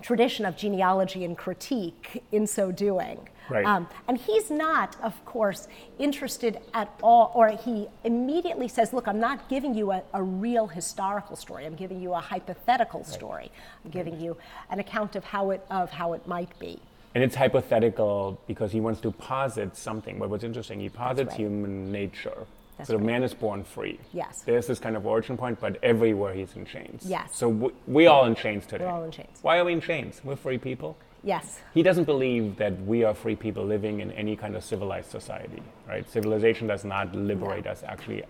tradition 0.01 0.45
of 0.45 0.57
genealogy 0.57 1.23
and 1.25 1.37
critique 1.37 2.23
in 2.31 2.47
so 2.47 2.71
doing. 2.71 3.29
Right. 3.49 3.65
Um, 3.65 3.87
and 4.07 4.17
he's 4.17 4.49
not, 4.49 4.95
of 5.01 5.23
course, 5.25 5.67
interested 5.99 6.59
at 6.73 6.89
all, 7.01 7.31
or 7.35 7.49
he 7.49 7.87
immediately 8.03 8.67
says, 8.67 8.93
Look, 8.93 9.07
I'm 9.07 9.19
not 9.19 9.49
giving 9.49 9.73
you 9.73 9.91
a, 9.91 10.01
a 10.13 10.23
real 10.23 10.67
historical 10.67 11.35
story. 11.35 11.65
I'm 11.65 11.75
giving 11.75 11.99
you 11.99 12.13
a 12.13 12.19
hypothetical 12.19 13.03
story. 13.03 13.51
I'm 13.83 13.91
giving 13.91 14.19
you 14.19 14.37
an 14.69 14.79
account 14.79 15.15
of 15.15 15.25
how 15.25 15.51
it, 15.51 15.65
of 15.69 15.91
how 15.91 16.13
it 16.13 16.25
might 16.25 16.57
be. 16.57 16.79
And 17.15 17.23
it's 17.23 17.35
hypothetical 17.35 18.41
because 18.47 18.71
he 18.71 18.79
wants 18.79 18.99
to 19.01 19.11
posit 19.11 19.77
something. 19.77 20.17
But 20.17 20.29
what's 20.29 20.43
interesting, 20.43 20.79
he 20.79 20.89
posits 20.89 21.29
right. 21.29 21.39
human 21.39 21.91
nature. 21.91 22.45
That's 22.77 22.89
so 22.89 22.95
right. 22.95 23.05
man 23.05 23.23
is 23.23 23.33
born 23.33 23.63
free. 23.63 23.99
Yes. 24.13 24.41
There's 24.41 24.65
this 24.65 24.79
kind 24.79 24.95
of 24.95 25.05
origin 25.05 25.37
point, 25.37 25.59
but 25.61 25.77
everywhere 25.83 26.33
he's 26.33 26.55
in 26.55 26.65
chains. 26.65 27.03
Yes. 27.05 27.35
So 27.35 27.49
we, 27.49 27.69
we 27.85 28.07
all 28.07 28.25
in 28.25 28.35
chains 28.35 28.65
today. 28.65 28.85
We're 28.85 28.91
all 28.91 29.03
in 29.03 29.11
chains. 29.11 29.37
Why 29.43 29.59
are 29.59 29.65
we 29.65 29.73
in 29.73 29.81
chains? 29.81 30.21
We're 30.23 30.35
free 30.35 30.57
people. 30.57 30.97
Yes. 31.23 31.61
He 31.73 31.83
doesn't 31.83 32.03
believe 32.05 32.57
that 32.57 32.81
we 32.81 33.03
are 33.03 33.13
free 33.13 33.35
people 33.35 33.63
living 33.63 34.01
in 34.01 34.11
any 34.11 34.35
kind 34.35 34.55
of 34.55 34.63
civilized 34.63 35.09
society, 35.09 35.61
right? 35.87 36.09
Civilization 36.09 36.67
does 36.67 36.83
not 36.83 37.15
liberate 37.15 37.67
us, 37.67 37.83
actually. 37.83 38.23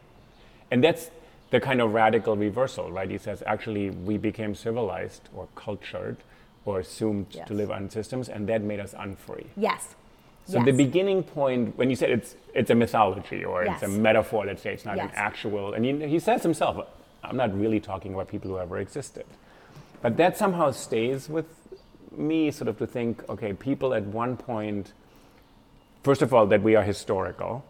And 0.70 0.84
that's 0.84 1.10
the 1.50 1.60
kind 1.60 1.82
of 1.82 1.94
radical 1.94 2.36
reversal, 2.36 2.92
right? 2.92 3.10
He 3.10 3.18
says, 3.18 3.42
actually, 3.48 3.92
we 3.92 4.18
became 4.18 4.54
civilized 4.56 5.30
or 5.34 5.48
cultured 5.56 6.18
or 6.66 6.80
assumed 6.80 7.28
Yes. 7.32 7.48
to 7.48 7.54
live 7.54 7.72
on 7.72 7.90
systems, 7.90 8.30
and 8.30 8.48
that 8.48 8.62
made 8.62 8.80
us 8.80 8.94
unfree. 8.98 9.48
Yes. 9.56 9.96
So 10.46 10.58
yes. 10.58 10.66
the 10.66 10.72
beginning 10.74 11.24
point, 11.24 11.78
when 11.78 11.90
you 11.90 11.96
said 11.96 12.10
it's 12.10 12.36
it's 12.54 12.70
a 12.70 12.76
mythology 12.76 13.44
or 13.46 13.64
it's 13.64 13.82
a 13.84 13.88
metaphor, 13.88 14.46
let's 14.46 14.62
say 14.62 14.74
it's 14.74 14.86
not 14.86 15.00
an 15.00 15.10
actual, 15.16 15.74
and 15.74 15.86
he, 15.86 16.08
he 16.08 16.20
says 16.20 16.44
himself, 16.44 16.86
I'm 17.24 17.38
not 17.38 17.58
really 17.58 17.80
talking 17.80 18.14
about 18.14 18.28
people 18.28 18.52
who 18.52 18.60
ever 18.60 18.78
existed, 18.78 19.26
but 20.02 20.18
that 20.18 20.38
somehow 20.38 20.72
stays 20.72 21.30
with 21.30 21.46
me, 22.18 22.52
sort 22.52 22.68
of 22.68 22.78
to 22.78 22.86
think, 22.86 23.28
okay, 23.30 23.54
people 23.54 23.94
at 23.94 24.04
one 24.04 24.36
point, 24.38 24.92
first 26.04 26.22
of 26.22 26.34
all, 26.34 26.46
that 26.48 26.62
we 26.62 26.76
are 26.76 26.84
historical, 26.84 27.64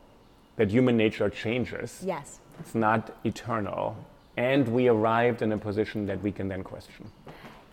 that 0.55 0.71
human 0.71 0.97
nature 0.97 1.29
changes, 1.29 2.01
Yes. 2.05 2.39
it's 2.59 2.75
not 2.75 3.15
eternal, 3.23 3.95
and 4.35 4.67
we 4.67 4.87
arrived 4.87 5.41
in 5.43 5.51
a 5.51 5.57
position 5.57 6.07
that 6.07 6.21
we 6.23 6.31
can 6.31 6.47
then 6.47 6.63
question. 6.63 7.05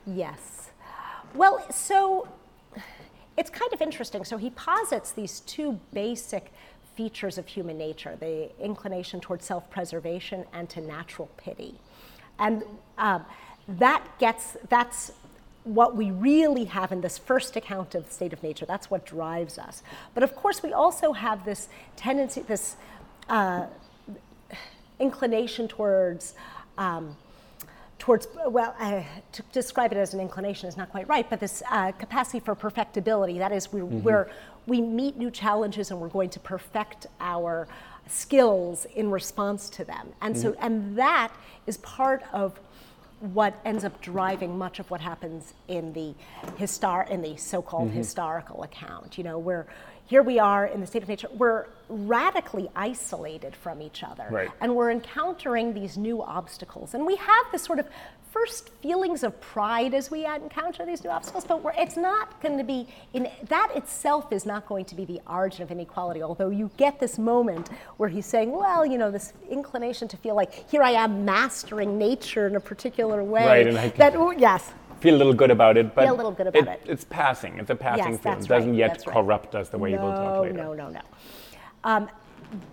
Yes. 0.07 0.60
Well, 1.35 1.65
so 1.71 2.29
it's 3.37 3.51
kind 3.51 3.73
of 3.73 3.81
interesting. 3.81 4.25
So 4.25 4.37
he 4.37 4.51
posits 4.51 5.13
these 5.13 5.41
two 5.41 5.79
basic 5.93 6.53
features 6.97 7.39
of 7.39 7.47
human 7.47 7.79
nature 7.79 8.17
the 8.19 8.51
inclination 8.63 9.21
towards 9.21 9.45
self 9.45 9.71
preservation 9.71 10.45
and 10.53 10.69
to 10.71 10.81
natural 10.81 11.31
pity. 11.37 11.75
And 12.39 12.65
um, 12.99 13.25
that 13.69 14.05
gets, 14.19 14.57
that's 14.69 15.13
what 15.65 15.95
we 15.95 16.11
really 16.11 16.65
have 16.65 16.91
in 16.91 17.01
this 17.01 17.17
first 17.19 17.55
account 17.55 17.95
of 17.95 18.07
the 18.09 18.13
state 18.13 18.33
of 18.33 18.43
nature. 18.43 18.67
That's 18.67 18.91
what 18.91 19.07
drives 19.07 19.59
us. 19.59 19.83
But 20.15 20.23
of 20.23 20.35
course, 20.35 20.63
we 20.63 20.73
also 20.73 21.13
have 21.13 21.45
this 21.45 21.69
tendency, 21.97 22.43
this 22.43 22.77
uh, 23.29 23.67
inclination 24.99 25.69
towards. 25.69 26.35
Um, 26.77 27.17
towards 28.01 28.27
well 28.47 28.75
uh, 28.81 29.03
to 29.31 29.43
describe 29.53 29.93
it 29.93 29.99
as 29.99 30.15
an 30.15 30.21
inclination 30.21 30.69
is 30.69 30.77
not 30.77 30.91
quite 30.91 31.07
right 31.09 31.31
but 31.31 31.39
this 31.39 31.63
uh, 31.71 31.93
capacity 31.93 32.41
for 32.41 32.55
perfectibility 32.57 33.39
that 33.39 33.53
is 33.53 33.73
we're, 33.73 33.85
we're 33.85 34.31
we 34.67 34.81
meet 34.81 35.17
new 35.17 35.31
challenges 35.31 35.91
and 35.91 36.01
we're 36.01 36.09
going 36.09 36.31
to 36.31 36.41
perfect 36.41 37.07
our 37.21 37.69
skills 38.07 38.87
in 38.97 39.11
response 39.11 39.71
to 39.71 39.85
them. 39.85 40.09
And 40.21 40.37
so 40.37 40.55
and 40.61 40.97
that 40.99 41.33
is 41.67 41.79
part 41.79 42.23
of 42.33 42.59
what 43.21 43.59
ends 43.65 43.85
up 43.85 44.01
driving 44.01 44.57
much 44.57 44.79
of 44.79 44.91
what 44.91 45.01
happens 45.01 45.55
in 45.69 45.93
the 45.93 46.15
histor- 46.57 47.09
in 47.11 47.21
the 47.21 47.37
so-called 47.37 47.91
historical 47.91 48.63
account 48.63 49.19
you 49.19 49.25
know 49.25 49.39
where 49.39 49.67
here 50.11 50.23
we 50.25 50.41
are 50.41 50.67
in 50.67 50.81
the 50.81 50.87
state 50.89 51.05
of 51.05 51.09
nature. 51.09 51.29
We're 51.33 51.67
radically 51.89 52.69
isolated 52.75 53.55
from 53.55 53.81
each 53.81 54.03
other 54.03 54.27
Right. 54.29 54.51
and 54.61 54.75
we're 54.75 54.91
encountering 54.91 55.73
these 55.73 55.97
new 55.97 56.21
obstacles. 56.21 56.95
And 56.95 57.07
we 57.07 57.15
have 57.15 57.45
this 57.53 57.63
sort 57.63 57.79
of 57.79 57.87
first 58.33 58.71
feelings 58.83 59.23
of 59.23 59.41
pride 59.41 59.95
as 59.95 60.11
we 60.11 60.27
encounter 60.27 60.85
these 60.87 61.03
new 61.03 61.11
obstacles 61.11 61.45
but 61.45 61.65
we're, 61.65 61.73
it's 61.77 61.97
not 61.97 62.41
going 62.41 62.57
to 62.57 62.63
be 62.63 62.87
in 63.13 63.29
that 63.49 63.73
itself 63.75 64.33
is 64.33 64.47
not 64.47 64.67
going 64.69 64.85
to 64.85 64.95
be 64.95 65.05
the 65.05 65.21
origin 65.29 65.65
of 65.65 65.71
inequality 65.73 66.23
although 66.23 66.49
you 66.51 66.71
get 66.77 67.01
this 67.01 67.19
moment 67.19 67.71
where 67.97 68.09
he's 68.09 68.25
saying 68.27 68.53
well 68.53 68.87
you 68.87 68.99
know 68.99 69.11
this 69.11 69.33
inclination 69.51 70.07
to 70.07 70.17
feel 70.17 70.37
like 70.37 70.71
here 70.71 70.81
i 70.81 70.93
am 70.93 71.25
mastering 71.25 71.99
nature 71.99 72.47
in 72.47 72.55
a 72.55 72.61
particular 72.61 73.25
way 73.25 73.45
Right, 73.45 73.67
and 73.67 73.77
I 73.77 73.89
can- 73.89 73.99
that 73.99 74.15
oh, 74.15 74.31
yes 74.31 74.73
Feel 75.01 75.15
a 75.15 75.19
little 75.19 75.33
good 75.35 75.51
about 75.51 75.77
it, 75.77 75.95
but 75.95 76.05
Feel 76.05 76.15
a 76.15 76.17
little 76.17 76.33
good 76.33 76.47
about 76.47 76.69
it. 76.69 76.83
It's 76.87 77.05
passing. 77.05 77.59
It's 77.59 77.71
a 77.71 77.75
passing 77.75 78.13
Yes, 78.13 78.21
that's 78.23 78.45
It 78.45 78.49
doesn't 78.49 78.71
right, 78.71 78.79
yet 78.79 78.91
that's 78.93 79.07
right. 79.07 79.15
corrupt 79.15 79.55
us 79.55 79.69
the 79.71 79.79
way 79.79 79.93
you 79.93 79.99
will 79.99 80.13
talk 80.13 80.35
No, 80.35 80.43
later. 80.43 80.55
No, 80.55 80.73
no, 80.75 80.89
no. 80.91 81.01
Um, 81.85 82.09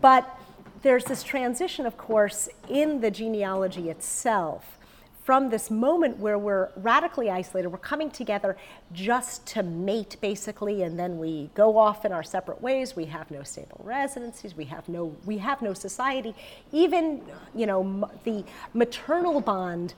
but 0.02 0.38
there's 0.82 1.06
this 1.06 1.24
transition, 1.24 1.86
of 1.86 1.98
course, 1.98 2.50
in 2.70 3.02
the 3.02 3.10
genealogy 3.12 3.90
itself 3.90 4.78
from 5.24 5.50
this 5.50 5.70
moment 5.70 6.18
where 6.20 6.38
we're 6.38 6.70
radically 6.78 7.30
isolated, 7.30 7.68
we're 7.68 7.78
coming 7.78 8.10
together 8.10 8.56
just 8.94 9.46
to 9.46 9.62
mate, 9.62 10.16
basically, 10.22 10.84
and 10.84 10.98
then 10.98 11.18
we 11.18 11.50
go 11.54 11.78
off 11.78 12.06
in 12.06 12.14
our 12.14 12.24
separate 12.24 12.62
ways. 12.62 12.96
We 12.96 13.04
have 13.06 13.30
no 13.30 13.44
stable 13.44 13.82
residencies. 13.84 14.56
We 14.56 14.64
have 14.66 14.88
no, 14.88 15.14
we 15.26 15.38
have 15.40 15.62
no 15.62 15.74
society. 15.74 16.34
Even, 16.72 17.22
you 17.54 17.66
know, 17.66 17.82
m- 17.82 18.06
the 18.24 18.46
maternal 18.74 19.42
bond 19.42 19.96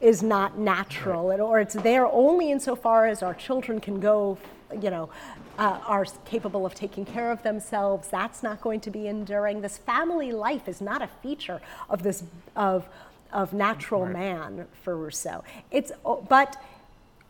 is 0.00 0.22
not 0.22 0.58
natural, 0.58 1.30
and- 1.30 1.42
or 1.42 1.60
it's 1.60 1.74
there 1.74 2.06
only 2.06 2.50
insofar 2.50 3.06
as 3.06 3.22
our 3.22 3.34
children 3.34 3.80
can 3.80 4.00
go, 4.00 4.38
you 4.80 4.90
know, 4.90 5.10
uh, 5.58 5.78
are 5.86 6.06
capable 6.24 6.64
of 6.64 6.74
taking 6.74 7.04
care 7.04 7.30
of 7.30 7.42
themselves. 7.42 8.08
That's 8.08 8.42
not 8.42 8.60
going 8.62 8.80
to 8.80 8.90
be 8.90 9.06
enduring. 9.06 9.60
This 9.60 9.76
family 9.76 10.32
life 10.32 10.68
is 10.68 10.80
not 10.80 11.02
a 11.02 11.08
feature 11.22 11.60
of 11.88 12.02
this 12.02 12.22
of 12.56 12.88
of 13.32 13.52
natural 13.52 14.06
man 14.06 14.66
for 14.82 14.96
Rousseau. 14.96 15.44
It's 15.70 15.92
but 16.28 16.60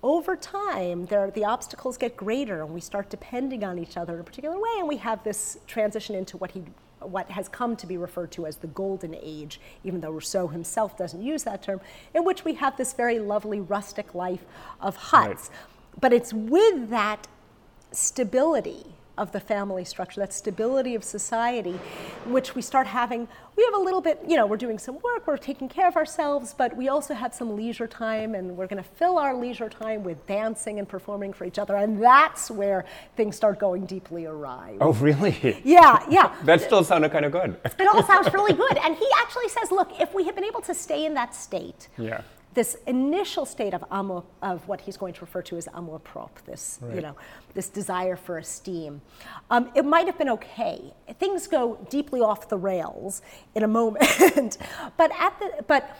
over 0.02 0.34
time, 0.34 1.06
there, 1.06 1.30
the 1.30 1.44
obstacles 1.44 1.98
get 1.98 2.16
greater, 2.16 2.62
and 2.62 2.72
we 2.72 2.80
start 2.80 3.10
depending 3.10 3.62
on 3.64 3.78
each 3.78 3.98
other 3.98 4.14
in 4.14 4.20
a 4.20 4.24
particular 4.24 4.58
way, 4.58 4.70
and 4.78 4.88
we 4.88 4.96
have 4.96 5.22
this 5.24 5.58
transition 5.66 6.14
into 6.14 6.38
what 6.38 6.52
he, 6.52 6.62
what 7.00 7.30
has 7.30 7.48
come 7.48 7.76
to 7.76 7.86
be 7.86 7.96
referred 7.96 8.30
to 8.32 8.46
as 8.46 8.56
the 8.56 8.66
golden 8.68 9.14
age, 9.14 9.60
even 9.84 10.00
though 10.00 10.10
Rousseau 10.10 10.48
himself 10.48 10.96
doesn't 10.96 11.22
use 11.22 11.42
that 11.44 11.62
term, 11.62 11.80
in 12.14 12.24
which 12.24 12.44
we 12.44 12.54
have 12.54 12.76
this 12.76 12.92
very 12.92 13.18
lovely 13.18 13.60
rustic 13.60 14.14
life 14.14 14.44
of 14.80 14.96
huts. 14.96 15.50
But 16.00 16.12
it's 16.12 16.32
with 16.32 16.90
that 16.90 17.26
stability 17.92 18.86
of 19.20 19.30
the 19.32 19.38
family 19.38 19.84
structure, 19.84 20.18
that 20.18 20.32
stability 20.32 20.94
of 20.94 21.04
society, 21.04 21.78
which 22.26 22.54
we 22.54 22.62
start 22.62 22.86
having, 22.86 23.28
we 23.54 23.62
have 23.64 23.74
a 23.74 23.78
little 23.78 24.00
bit, 24.00 24.18
you 24.26 24.34
know, 24.34 24.46
we're 24.46 24.56
doing 24.56 24.78
some 24.78 24.94
work, 25.02 25.26
we're 25.26 25.36
taking 25.36 25.68
care 25.68 25.86
of 25.86 25.94
ourselves, 25.94 26.54
but 26.56 26.74
we 26.74 26.88
also 26.88 27.12
have 27.12 27.34
some 27.34 27.54
leisure 27.54 27.86
time, 27.86 28.34
and 28.34 28.56
we're 28.56 28.66
going 28.66 28.82
to 28.82 28.88
fill 28.88 29.18
our 29.18 29.34
leisure 29.34 29.68
time 29.68 30.02
with 30.02 30.26
dancing 30.26 30.78
and 30.78 30.88
performing 30.88 31.34
for 31.34 31.44
each 31.44 31.58
other, 31.58 31.76
and 31.76 32.02
that's 32.02 32.50
where 32.50 32.86
things 33.14 33.36
start 33.36 33.58
going 33.58 33.84
deeply 33.84 34.24
awry. 34.24 34.76
Oh, 34.80 34.94
really? 34.94 35.60
Yeah, 35.64 36.02
yeah. 36.08 36.34
That 36.44 36.62
still 36.62 36.82
sounded 36.82 37.12
kind 37.12 37.26
of 37.26 37.32
good. 37.32 37.56
It 37.78 37.86
all 37.86 38.02
sounds 38.02 38.32
really 38.32 38.54
good. 38.54 38.78
And 38.78 38.96
he 38.96 39.06
actually 39.18 39.48
says, 39.48 39.70
look, 39.70 40.00
if 40.00 40.14
we 40.14 40.24
had 40.24 40.34
been 40.34 40.44
able 40.44 40.62
to 40.62 40.74
stay 40.74 41.04
in 41.04 41.12
that 41.14 41.34
state, 41.34 41.88
Yeah. 41.98 42.22
This 42.54 42.76
initial 42.86 43.46
state 43.46 43.74
of 43.74 43.84
amour, 43.90 44.24
of 44.42 44.66
what 44.66 44.80
he's 44.80 44.96
going 44.96 45.14
to 45.14 45.20
refer 45.20 45.42
to 45.42 45.56
as 45.56 45.68
amour 45.74 46.00
propre, 46.00 46.42
this 46.46 46.80
you 46.94 47.00
know, 47.00 47.14
this 47.54 47.68
desire 47.68 48.16
for 48.16 48.38
esteem, 48.38 49.00
um, 49.50 49.70
it 49.74 49.84
might 49.84 50.06
have 50.06 50.18
been 50.18 50.28
okay. 50.30 50.92
Things 51.18 51.46
go 51.46 51.78
deeply 51.90 52.20
off 52.20 52.48
the 52.48 52.58
rails 52.58 53.22
in 53.54 53.62
a 53.62 53.68
moment, 53.68 54.58
but 54.96 55.10
at 55.18 55.38
the 55.38 55.64
but. 55.66 55.96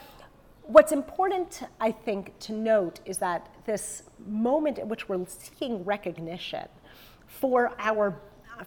What's 0.66 0.92
important, 0.92 1.64
I 1.80 1.90
think, 1.90 2.38
to 2.40 2.52
note 2.52 3.00
is 3.04 3.18
that 3.18 3.48
this 3.66 4.04
moment 4.24 4.78
at 4.78 4.86
which 4.86 5.08
we're 5.08 5.26
seeking 5.26 5.84
recognition 5.84 6.68
for 7.26 7.72
our 7.80 8.20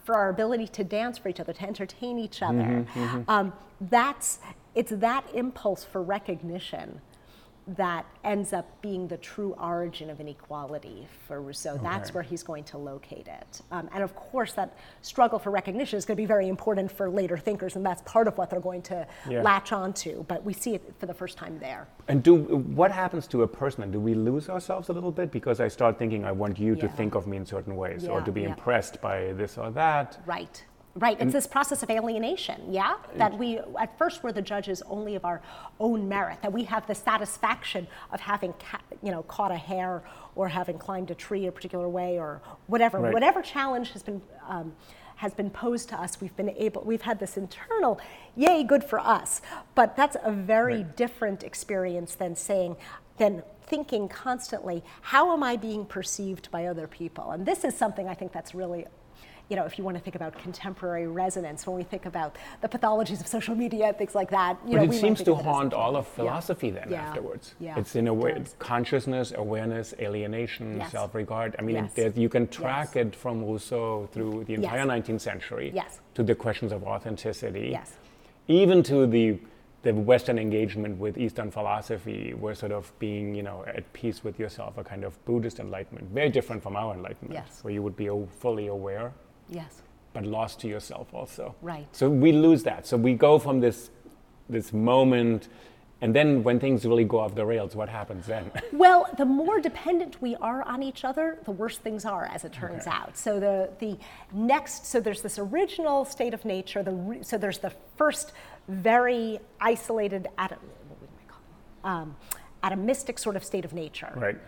for 0.04 0.14
our 0.14 0.28
ability 0.28 0.66
to 0.68 0.84
dance 0.84 1.16
for 1.16 1.30
each 1.30 1.40
other, 1.40 1.54
to 1.54 1.62
entertain 1.62 2.18
each 2.18 2.42
other, 2.42 2.84
Um, 3.26 3.52
that's 3.80 4.38
it's 4.74 4.90
that 4.90 5.24
impulse 5.32 5.82
for 5.84 6.02
recognition 6.02 7.00
that 7.66 8.04
ends 8.24 8.52
up 8.52 8.66
being 8.82 9.08
the 9.08 9.16
true 9.16 9.54
origin 9.58 10.10
of 10.10 10.20
inequality 10.20 11.06
for 11.26 11.40
Rousseau. 11.40 11.78
That's 11.82 12.12
where 12.12 12.22
he's 12.22 12.42
going 12.42 12.64
to 12.64 12.78
locate 12.78 13.26
it. 13.26 13.62
Um, 13.70 13.88
and 13.94 14.02
of 14.02 14.14
course, 14.14 14.52
that 14.52 14.76
struggle 15.00 15.38
for 15.38 15.50
recognition 15.50 15.96
is 15.96 16.04
going 16.04 16.16
to 16.16 16.22
be 16.22 16.26
very 16.26 16.48
important 16.48 16.92
for 16.92 17.08
later 17.08 17.38
thinkers, 17.38 17.76
and 17.76 17.84
that's 17.84 18.02
part 18.02 18.28
of 18.28 18.36
what 18.36 18.50
they're 18.50 18.60
going 18.60 18.82
to 18.82 19.06
Yeah. 19.28 19.42
latch 19.42 19.72
onto. 19.72 20.24
But 20.24 20.44
we 20.44 20.52
see 20.52 20.74
it 20.74 20.94
for 20.98 21.06
the 21.06 21.14
first 21.14 21.38
time 21.38 21.58
there. 21.58 21.88
And 22.08 22.22
do 22.22 22.34
what 22.36 22.92
happens 22.92 23.26
to 23.28 23.42
a 23.42 23.48
person? 23.48 23.82
And 23.82 23.92
do 23.92 24.00
we 24.00 24.14
lose 24.14 24.50
ourselves 24.50 24.90
a 24.90 24.92
little 24.92 25.12
bit 25.12 25.30
because 25.30 25.58
I 25.60 25.68
start 25.68 25.98
thinking 25.98 26.24
I 26.24 26.32
want 26.32 26.58
you 26.58 26.76
to 26.76 26.88
think 26.88 27.14
of 27.14 27.26
me 27.26 27.38
in 27.38 27.46
certain 27.46 27.76
ways, 27.76 28.06
or 28.06 28.20
to 28.20 28.32
be 28.32 28.42
yeah. 28.42 28.50
impressed 28.50 29.00
by 29.00 29.32
this 29.32 29.56
or 29.56 29.70
that? 29.70 30.20
Right. 30.26 30.64
Right. 30.96 31.20
It's 31.20 31.32
this 31.32 31.46
process 31.48 31.82
of 31.82 31.90
alienation, 31.90 32.72
yeah? 32.72 32.94
That 33.16 33.36
we, 33.36 33.58
at 33.80 33.98
first, 33.98 34.22
we're 34.22 34.30
the 34.30 34.42
judges 34.42 34.80
only 34.86 35.16
of 35.16 35.24
our 35.24 35.42
own 35.80 36.08
merit, 36.08 36.40
that 36.42 36.52
we 36.52 36.62
have 36.64 36.86
the 36.86 36.94
satisfaction 36.94 37.88
of 38.12 38.20
having, 38.20 38.52
ca- 38.52 38.80
you 39.02 39.10
know, 39.10 39.24
caught 39.24 39.50
a 39.50 39.56
hare 39.56 40.04
or 40.36 40.48
having 40.48 40.78
climbed 40.78 41.10
a 41.10 41.14
tree 41.16 41.46
a 41.46 41.52
particular 41.52 41.88
way 41.88 42.18
or 42.18 42.40
whatever. 42.68 43.00
Right. 43.00 43.12
Whatever 43.12 43.42
challenge 43.42 43.90
has 43.90 44.02
been. 44.02 44.22
Um, 44.48 44.74
has 45.16 45.32
been 45.32 45.48
posed 45.48 45.88
to 45.90 45.96
us. 45.96 46.20
We've 46.20 46.34
been 46.34 46.50
able. 46.50 46.82
We've 46.82 47.02
had 47.02 47.20
this 47.20 47.36
internal, 47.36 48.00
yay, 48.34 48.64
good 48.64 48.82
for 48.82 48.98
us. 48.98 49.40
But 49.76 49.96
that's 49.96 50.16
a 50.24 50.32
very 50.32 50.82
different 50.82 51.44
experience 51.44 52.16
than 52.16 52.34
saying, 52.34 52.76
than 53.16 53.44
thinking 53.64 54.08
constantly, 54.08 54.82
how 55.02 55.32
am 55.32 55.44
I 55.44 55.56
being 55.56 55.86
perceived 55.86 56.50
by 56.50 56.66
other 56.66 56.88
people? 56.88 57.30
And 57.30 57.46
this 57.46 57.62
is 57.62 57.76
something 57.76 58.08
I 58.08 58.14
think 58.14 58.32
that's 58.32 58.56
really 58.56 58.86
you 59.50 59.56
know, 59.56 59.64
if 59.64 59.76
you 59.78 59.84
want 59.84 59.96
to 59.96 60.02
think 60.02 60.14
about 60.16 60.38
contemporary 60.38 61.06
resonance, 61.06 61.66
when 61.66 61.76
we 61.76 61.82
think 61.82 62.06
about 62.06 62.36
the 62.62 62.68
pathologies 62.68 63.20
of 63.20 63.26
social 63.26 63.54
media 63.54 63.86
and 63.88 63.98
things 63.98 64.14
like 64.14 64.30
that, 64.30 64.56
you 64.66 64.78
But 64.78 64.86
know, 64.86 64.92
it 64.92 64.98
seems 64.98 65.22
to 65.24 65.32
it 65.32 65.42
haunt 65.42 65.74
all 65.74 65.96
of 65.96 66.06
Yeah. 66.06 66.14
philosophy 66.14 66.70
then 66.70 66.88
Yeah. 66.90 67.02
afterwards. 67.08 67.54
Yeah, 67.60 67.78
It's 67.78 67.94
in 67.94 68.08
a 68.08 68.14
way 68.14 68.32
does. 68.34 68.56
consciousness, 68.58 69.32
awareness, 69.36 69.94
alienation, 70.00 70.78
Yes. 70.78 70.92
self-regard. 70.92 71.56
I 71.58 71.62
mean, 71.62 71.90
Yes. 71.96 72.16
you 72.16 72.28
can 72.28 72.48
track 72.48 72.94
Yes. 72.94 73.06
it 73.06 73.16
from 73.16 73.44
Rousseau 73.44 74.06
through 74.12 74.44
the 74.44 74.54
entire 74.54 74.78
Yes. 74.78 74.86
19th 74.88 75.20
century 75.20 75.70
Yes. 75.74 76.00
to 76.14 76.22
the 76.22 76.34
questions 76.34 76.72
of 76.72 76.84
authenticity, 76.84 77.68
Yes. 77.70 77.98
even 78.48 78.82
to 78.84 79.06
the 79.06 79.38
the 79.82 79.92
Western 79.92 80.38
engagement 80.38 80.98
with 80.98 81.18
Eastern 81.18 81.50
philosophy 81.50 82.32
were 82.32 82.54
sort 82.54 82.72
of 82.72 82.90
being, 82.98 83.34
you 83.34 83.42
know, 83.42 83.62
at 83.66 83.84
peace 83.92 84.24
with 84.24 84.38
yourself, 84.40 84.78
a 84.78 84.82
kind 84.82 85.04
of 85.04 85.22
Buddhist 85.26 85.60
enlightenment, 85.60 86.08
very 86.10 86.30
different 86.30 86.62
from 86.62 86.74
our 86.74 86.94
enlightenment, 86.94 87.34
Yes. 87.34 87.62
where 87.62 87.74
you 87.74 87.82
would 87.82 87.94
be 87.94 88.08
fully 88.30 88.66
aware, 88.68 89.12
Yes. 89.48 89.82
but 90.12 90.24
lost 90.24 90.60
to 90.60 90.68
yourself 90.68 91.12
also. 91.12 91.54
Right. 91.62 91.86
So 91.92 92.08
we 92.08 92.30
lose 92.32 92.62
that. 92.64 92.86
So 92.86 92.96
we 92.96 93.14
go 93.14 93.38
from 93.38 93.60
this 93.60 93.90
this 94.48 94.72
moment, 94.72 95.48
and 96.02 96.14
then 96.14 96.42
when 96.44 96.60
things 96.60 96.84
really 96.84 97.04
go 97.04 97.18
off 97.18 97.34
the 97.34 97.46
rails, 97.46 97.74
what 97.74 97.88
happens 97.88 98.26
then? 98.26 98.50
Well, 98.72 99.06
the 99.16 99.24
more 99.24 99.58
dependent 99.60 100.20
we 100.20 100.36
are 100.36 100.62
on 100.62 100.82
each 100.82 101.04
other, 101.04 101.38
the 101.44 101.50
worse 101.52 101.78
things 101.78 102.04
are, 102.04 102.26
as 102.26 102.44
it 102.44 102.52
turns 102.52 102.86
out. 102.86 103.16
So 103.16 103.40
the 103.40 103.70
the 103.78 103.96
next, 104.32 104.86
so 104.86 105.00
there's 105.00 105.22
this 105.22 105.38
original 105.38 106.04
state 106.04 106.34
of 106.34 106.44
nature. 106.44 106.82
The 106.82 107.18
so 107.22 107.38
there's 107.38 107.58
the 107.58 107.72
first 107.96 108.32
very 108.68 109.38
isolated 109.60 110.28
atom, 110.38 110.58
what 110.88 111.00
would 111.00 111.10
I 111.22 111.26
call 111.32 111.40
it? 111.48 112.02
Um, 112.02 112.16
atomistic 112.62 113.18
sort 113.18 113.36
of 113.36 113.44
state 113.44 113.64
of 113.64 113.72
nature. 113.72 114.12
right. 114.16 114.38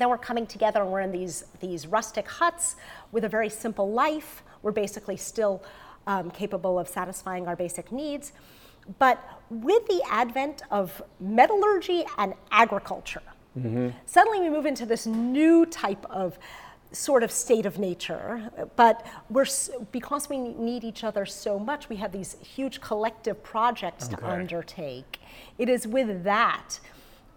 Then 0.00 0.08
we're 0.08 0.16
coming 0.16 0.46
together 0.46 0.80
and 0.80 0.90
we're 0.90 1.02
in 1.02 1.12
these, 1.12 1.44
these 1.60 1.86
rustic 1.86 2.26
huts 2.26 2.76
with 3.12 3.24
a 3.24 3.28
very 3.28 3.50
simple 3.50 3.92
life. 3.92 4.42
We're 4.62 4.72
basically 4.72 5.18
still 5.18 5.62
um, 6.06 6.30
capable 6.30 6.78
of 6.78 6.88
satisfying 6.88 7.46
our 7.46 7.54
basic 7.54 7.92
needs. 7.92 8.32
But 8.98 9.22
with 9.50 9.86
the 9.88 10.00
advent 10.08 10.62
of 10.70 11.02
metallurgy 11.20 12.04
and 12.16 12.32
agriculture, 12.50 13.20
suddenly 14.06 14.40
we 14.40 14.48
move 14.48 14.64
into 14.64 14.86
this 14.86 15.04
new 15.04 15.66
type 15.66 16.06
of 16.08 16.38
sort 16.92 17.22
of 17.22 17.30
state 17.30 17.66
of 17.66 17.78
nature. 17.78 18.50
But 18.76 19.06
we're, 19.28 19.44
because 19.92 20.30
we 20.30 20.38
need 20.38 20.82
each 20.82 21.04
other 21.04 21.26
so 21.26 21.58
much, 21.58 21.90
we 21.90 21.96
have 21.96 22.10
these 22.10 22.36
huge 22.42 22.80
collective 22.80 23.42
projects 23.42 24.08
to 24.08 24.16
undertake. 24.26 25.18
It 25.58 25.68
is 25.68 25.86
with 25.86 26.24
that 26.24 26.80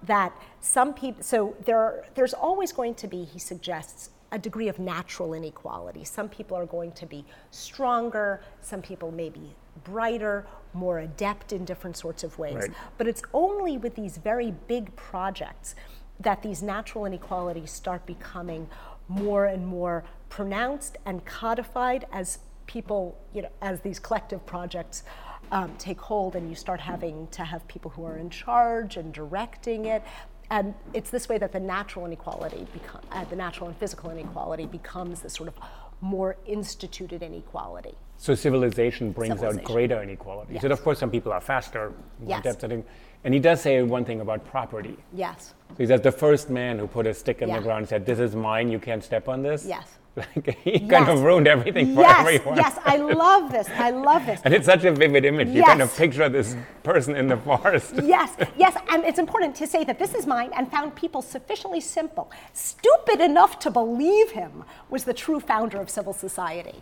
that 0.06 0.34
some 0.60 0.94
people 0.94 1.24
so 1.24 1.56
there 1.66 2.06
there's 2.16 2.34
always 2.34 2.72
going 2.72 2.96
to 2.96 3.08
be 3.08 3.24
he 3.24 3.40
suggests 3.40 4.10
a 4.32 4.40
degree 4.40 4.68
of 4.68 4.80
natural 4.80 5.34
inequality 5.34 6.04
some 6.04 6.28
people 6.28 6.58
are 6.58 6.66
going 6.66 6.92
to 6.92 7.06
be 7.06 7.24
stronger 7.52 8.42
some 8.62 8.82
people 8.82 9.12
may 9.12 9.30
be 9.30 9.56
brighter 9.84 10.46
more 10.74 11.00
adept 11.00 11.54
in 11.54 11.64
different 11.66 11.96
sorts 11.98 12.24
of 12.24 12.38
ways 12.38 12.56
Right. 12.56 12.72
but 12.98 13.08
it's 13.08 13.22
only 13.34 13.78
with 13.78 13.96
these 13.96 14.18
very 14.18 14.52
big 14.68 14.96
projects 14.96 15.76
that 16.20 16.42
these 16.44 16.62
natural 16.62 17.06
inequalities 17.06 17.72
start 17.72 18.06
becoming 18.06 18.68
more 19.08 19.46
and 19.46 19.66
more 19.66 20.04
pronounced 20.30 20.98
and 21.06 21.24
codified 21.26 22.06
as 22.12 22.40
people, 22.68 23.18
you 23.34 23.42
know, 23.42 23.50
as 23.62 23.82
these 23.82 24.00
collective 24.00 24.46
projects 24.46 25.04
um, 25.52 25.74
take 25.78 26.00
hold 26.00 26.36
and 26.36 26.50
you 26.50 26.56
start 26.56 26.80
having 26.80 27.28
to 27.28 27.44
have 27.44 27.68
people 27.68 27.92
who 27.92 28.06
are 28.06 28.18
in 28.18 28.30
charge 28.30 28.98
and 28.98 29.14
directing 29.14 29.86
it. 29.86 30.04
And 30.50 30.74
it's 30.94 31.10
this 31.10 31.28
way 31.30 31.38
that 31.38 31.52
the 31.52 31.60
natural 31.60 32.06
inequality, 32.06 32.68
become, 32.74 33.02
uh, 33.12 33.24
the 33.26 33.36
natural 33.36 33.70
and 33.70 33.78
physical 33.78 34.10
inequality 34.12 34.66
becomes 34.66 35.22
this 35.22 35.34
sort 35.34 35.50
of 35.50 35.56
more 36.02 36.36
instituted 36.46 37.24
inequality. 37.24 37.96
So 38.18 38.36
civilization 38.36 39.12
brings 39.12 39.42
out 39.42 39.64
greater 39.64 40.02
inequalities. 40.04 40.56
Yes. 40.56 40.64
And 40.64 40.74
of 40.74 40.84
course, 40.84 41.00
some 41.00 41.10
people 41.10 41.32
are 41.32 41.42
faster, 41.42 41.94
more 42.20 42.30
Yes. 42.30 42.40
adept 42.42 42.64
at 42.66 42.72
it. 42.72 42.86
And 43.24 43.34
he 43.34 43.40
does 43.40 43.62
say 43.62 43.82
one 43.84 44.04
thing 44.04 44.20
about 44.22 44.46
property. 44.46 44.98
Yes. 45.14 45.54
So 45.70 45.76
he 45.78 45.86
says 45.86 46.02
the 46.02 46.12
first 46.12 46.50
man 46.50 46.78
who 46.78 46.88
put 46.88 47.08
a 47.08 47.14
stick 47.14 47.42
in 47.42 47.48
Yeah. 47.50 47.58
the 47.58 47.64
ground 47.64 47.80
and 47.80 47.88
said, 47.90 48.06
"This 48.06 48.20
is 48.20 48.36
mine. 48.36 48.70
You 48.70 48.80
can't 48.80 49.04
step 49.04 49.30
on 49.30 49.44
this." 49.44 49.66
Yes. 49.66 49.98
Like 50.36 50.58
he 50.60 50.80
kind 50.88 51.10
of 51.10 51.24
ruined 51.24 51.48
everything 51.48 51.96
for 51.96 52.02
yes, 52.02 52.20
everyone. 52.20 52.58
yes, 52.58 52.78
I 52.86 52.98
love 52.98 53.52
this. 53.52 53.68
I 53.70 53.90
love 53.90 54.26
this. 54.28 54.42
And 54.46 54.54
it's 54.54 54.66
such 54.68 54.84
a 54.84 54.92
vivid 54.92 55.26
image. 55.26 55.48
Yes. 55.48 55.56
You 55.58 55.64
kind 55.64 55.82
of 55.82 55.96
picture 55.98 56.30
this 56.30 56.56
person 56.84 57.16
in 57.16 57.28
the 57.28 57.38
forest. 57.38 57.96
yes, 58.04 58.36
yes, 58.56 58.78
and 58.92 59.04
it's 59.06 59.18
important 59.18 59.56
to 59.56 59.66
say 59.66 59.84
that 59.86 59.98
this 59.98 60.14
is 60.14 60.28
mine 60.28 60.52
and 60.56 60.70
found 60.70 60.96
people 60.96 61.22
sufficiently 61.24 61.82
simple, 61.82 62.32
stupid 62.54 63.22
enough 63.22 63.58
to 63.60 63.72
believe 63.72 64.32
him 64.32 64.64
was 64.92 65.04
the 65.04 65.14
true 65.14 65.40
founder 65.40 65.80
of 65.82 65.90
civil 65.90 66.14
society. 66.14 66.76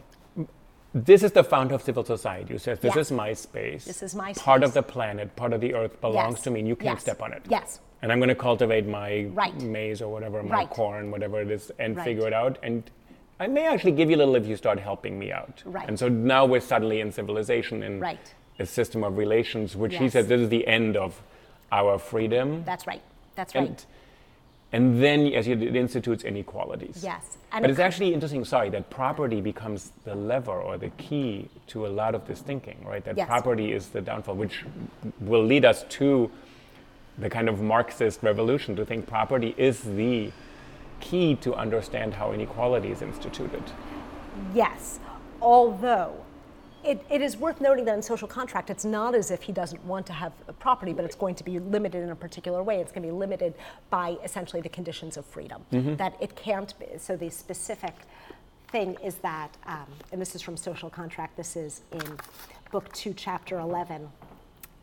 This 0.94 1.24
is 1.24 1.32
the 1.32 1.44
founder 1.46 1.76
of 1.76 1.82
civil 1.82 2.04
society 2.04 2.52
who 2.52 2.60
says, 2.60 2.80
This 2.80 2.96
Yeah. 2.96 3.02
is 3.02 3.12
my 3.14 3.32
space. 3.32 3.86
This 3.86 4.04
is 4.04 4.14
my 4.14 4.34
Part 4.34 4.62
of 4.62 4.74
the 4.74 4.84
planet, 4.84 5.34
part 5.38 5.54
of 5.54 5.62
the 5.62 5.74
earth 5.74 6.02
belongs 6.02 6.36
Yes. 6.36 6.44
to 6.44 6.52
me, 6.52 6.60
and 6.60 6.68
you 6.68 6.76
can't 6.76 6.96
Yes. 6.98 7.04
step 7.04 7.22
on 7.22 7.32
it. 7.32 7.44
Yes. 7.48 7.80
And 8.02 8.12
I'm 8.12 8.20
going 8.20 8.28
to 8.28 8.36
cultivate 8.36 8.86
my 8.88 9.28
Right. 9.34 9.56
maize 9.62 10.02
or 10.02 10.12
whatever, 10.12 10.44
my 10.44 10.56
Right. 10.56 10.70
corn, 10.70 11.10
whatever 11.12 11.40
it 11.40 11.50
is, 11.50 11.72
and 11.80 11.96
Right. 11.96 12.04
figure 12.04 12.28
it 12.28 12.34
out. 12.34 12.58
And 12.62 12.84
I 13.42 13.48
may 13.48 13.66
actually 13.66 13.94
give 13.94 14.08
you 14.12 14.18
a 14.18 14.20
little 14.20 14.36
if 14.36 14.46
you 14.46 14.56
start 14.56 14.80
helping 14.80 15.18
me 15.18 15.32
out. 15.32 15.64
Right. 15.66 15.88
And 15.90 15.98
so 15.98 16.08
now 16.08 16.46
we're 16.46 16.62
suddenly 16.62 17.02
in 17.02 17.12
civilization, 17.12 17.82
in 17.82 18.00
Right. 18.00 18.34
a 18.60 18.68
system 18.68 19.04
of 19.04 19.18
relations, 19.18 19.76
which 19.76 19.96
he 19.98 20.04
Yes. 20.04 20.14
says 20.14 20.28
this 20.28 20.42
is 20.42 20.50
the 20.50 20.68
end 20.68 20.96
of 20.96 21.20
our 21.72 21.98
freedom. 21.98 22.64
That's 22.66 22.86
right. 22.86 23.02
That's 23.36 23.56
right. 23.56 23.68
and, 23.68 23.86
and 24.74 25.04
then, 25.04 25.34
as 25.34 25.48
you 25.48 25.56
it 25.56 25.76
institutes 25.76 26.24
inequalities. 26.24 27.02
Yes. 27.04 27.40
And 27.52 27.64
but 27.64 27.72
it's 27.72 27.80
actually 27.80 28.14
interesting, 28.14 28.46
sorry, 28.46 28.70
that 28.70 28.92
property 28.92 29.42
becomes 29.42 29.92
the 30.04 30.14
lever 30.14 30.52
or 30.62 30.78
the 30.78 30.92
key 30.92 31.50
to 31.68 31.88
a 31.88 31.92
lot 32.02 32.14
of 32.14 32.28
this 32.28 32.42
thinking, 32.42 32.78
right? 32.86 33.04
That 33.04 33.18
Yes. 33.18 33.28
property 33.28 33.74
is 33.74 33.90
the 33.90 34.02
downfall, 34.02 34.36
which 34.36 34.64
will 35.20 35.44
lead 35.44 35.66
us 35.66 35.84
to 35.98 36.30
the 37.18 37.30
kind 37.30 37.50
of 37.50 37.60
Marxist 37.60 38.22
revolution 38.22 38.76
to 38.76 38.86
think 38.86 39.08
property 39.08 39.56
is 39.58 39.82
the 39.82 40.32
key 41.02 41.36
to 41.36 41.54
understand 41.56 42.14
how 42.14 42.32
inequality 42.32 42.92
is 42.92 43.02
instituted. 43.02 43.64
Yes, 44.54 45.00
although 45.42 46.14
it, 46.84 47.06
it 47.12 47.22
is 47.22 47.38
worth 47.38 47.62
noting 47.62 47.86
that 47.86 47.96
in 47.96 48.02
social 48.02 48.28
contract, 48.28 48.70
it's 48.70 48.86
not 48.86 49.14
as 49.14 49.30
if 49.30 49.44
he 49.44 49.52
doesn't 49.52 49.84
want 49.86 50.06
to 50.08 50.14
have 50.14 50.34
property, 50.60 50.94
but 50.94 51.06
it's 51.06 51.16
going 51.16 51.36
to 51.36 51.44
be 51.44 51.60
limited 51.60 52.04
in 52.04 52.10
a 52.10 52.16
particular 52.16 52.64
way. 52.64 52.80
It's 52.80 52.92
going 52.92 53.04
to 53.04 53.10
be 53.10 53.14
limited 53.14 53.54
by 53.90 54.18
essentially 54.24 54.62
the 54.62 54.70
conditions 54.70 55.18
of 55.18 55.26
freedom. 55.26 55.64
That 55.98 56.16
it 56.20 56.36
can't 56.36 56.74
be. 56.80 56.88
So 56.98 57.16
the 57.16 57.30
specific 57.30 57.94
thing 58.70 58.96
is 59.04 59.16
that, 59.16 59.56
um, 59.68 59.86
and 60.12 60.22
this 60.22 60.34
is 60.34 60.42
from 60.42 60.58
social 60.58 60.90
contract, 60.90 61.38
this 61.38 61.56
is 61.56 61.82
in 61.92 62.18
book 62.72 62.92
two, 62.94 63.14
chapter 63.14 63.60
11 63.60 64.10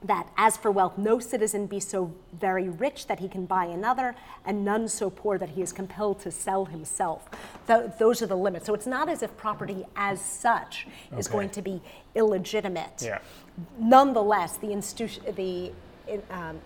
that 0.03 0.29
as 0.37 0.57
for 0.57 0.71
wealth, 0.71 0.97
no 0.97 1.19
citizen 1.19 1.67
be 1.67 1.81
so 1.81 2.13
very 2.39 2.69
rich 2.69 3.07
that 3.09 3.19
he 3.19 3.29
can 3.29 3.47
buy 3.47 3.65
another, 3.65 4.15
and 4.45 4.65
none 4.65 4.87
so 4.89 5.11
poor 5.11 5.39
that 5.39 5.51
he 5.51 5.63
is 5.63 5.73
compelled 5.73 6.21
to 6.21 6.31
sell 6.31 6.67
himself. 6.67 7.29
Th- 7.67 7.91
those 7.99 8.23
are 8.23 8.27
the 8.27 8.37
limits. 8.37 8.67
So 8.67 8.75
it's 8.75 8.87
not 8.87 9.09
as 9.09 9.23
if 9.23 9.37
property 9.37 9.85
as 9.97 10.21
such 10.21 10.87
is 11.17 11.27
Okay. 11.27 11.33
going 11.37 11.51
to 11.51 11.63
be 11.63 11.83
illegitimate. 12.15 13.03
Yeah. 13.03 13.19
Nonetheless, 13.79 14.57
the, 14.59 14.69
institu- 14.69 15.35
the, 15.35 15.73
um, 16.31 16.61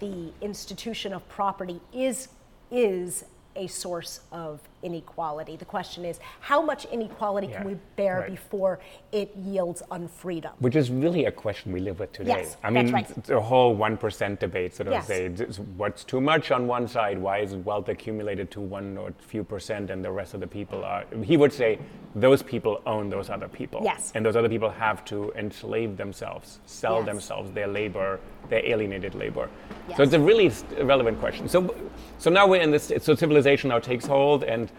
the 0.00 0.32
institution 0.40 1.12
of 1.12 1.26
property 1.28 1.80
is, 1.92 2.28
is 2.72 3.24
a 3.54 3.68
source 3.68 4.20
of 4.32 4.60
inequality. 4.84 5.56
The 5.56 5.64
question 5.64 6.04
is, 6.04 6.20
how 6.40 6.60
much 6.62 6.84
inequality 6.86 7.48
Yeah, 7.48 7.58
can 7.58 7.66
we 7.66 7.76
bear 7.96 8.20
right. 8.20 8.30
before 8.30 8.78
it 9.10 9.34
yields 9.36 9.82
unfreedom? 9.90 10.52
Which 10.60 10.76
is 10.76 10.90
really 10.90 11.24
a 11.24 11.32
question 11.32 11.72
we 11.72 11.80
live 11.80 11.98
with 11.98 12.12
today. 12.12 12.30
Yes, 12.36 12.56
I 12.62 12.70
mean, 12.70 12.92
right. 12.92 13.08
the 13.24 13.40
whole 13.40 13.74
1% 13.76 14.38
debate 14.38 14.74
sort 14.74 14.88
of 14.88 14.92
Yes. 14.92 15.06
say 15.06 15.28
what's 15.76 16.04
too 16.04 16.20
much 16.20 16.50
on 16.50 16.66
one 16.66 16.86
side, 16.86 17.18
why 17.18 17.38
is 17.38 17.56
wealth 17.56 17.88
accumulated 17.88 18.50
to 18.52 18.60
one 18.60 18.96
or 18.98 19.12
few 19.18 19.42
percent 19.42 19.90
and 19.90 20.04
the 20.04 20.10
rest 20.12 20.34
of 20.34 20.40
the 20.40 20.46
people 20.46 20.84
are. 20.84 21.04
He 21.22 21.36
would 21.36 21.52
say 21.52 21.78
those 22.14 22.42
people 22.42 22.80
own 22.86 23.08
those 23.08 23.30
other 23.30 23.48
people. 23.48 23.80
Yes. 23.82 24.12
And 24.14 24.24
those 24.24 24.36
other 24.36 24.48
people 24.48 24.70
have 24.70 25.04
to 25.06 25.32
enslave 25.36 25.96
themselves, 25.96 26.60
sell 26.66 26.98
Yes. 26.98 27.06
themselves, 27.06 27.50
their 27.52 27.66
labor, 27.66 28.20
their 28.50 28.64
alienated 28.64 29.14
labor. 29.14 29.48
Yes. 29.88 29.96
So 29.96 30.02
it's 30.02 30.12
a 30.12 30.20
really 30.20 30.50
st- 30.50 30.84
relevant 30.84 31.18
question. 31.18 31.48
So, 31.48 31.74
so 32.18 32.30
now 32.30 32.46
we're 32.46 32.60
in 32.60 32.70
this, 32.70 32.92
so 33.00 33.14
civilization 33.14 33.70
now 33.70 33.78
takes 33.80 34.06
hold 34.06 34.44
and 34.44 34.70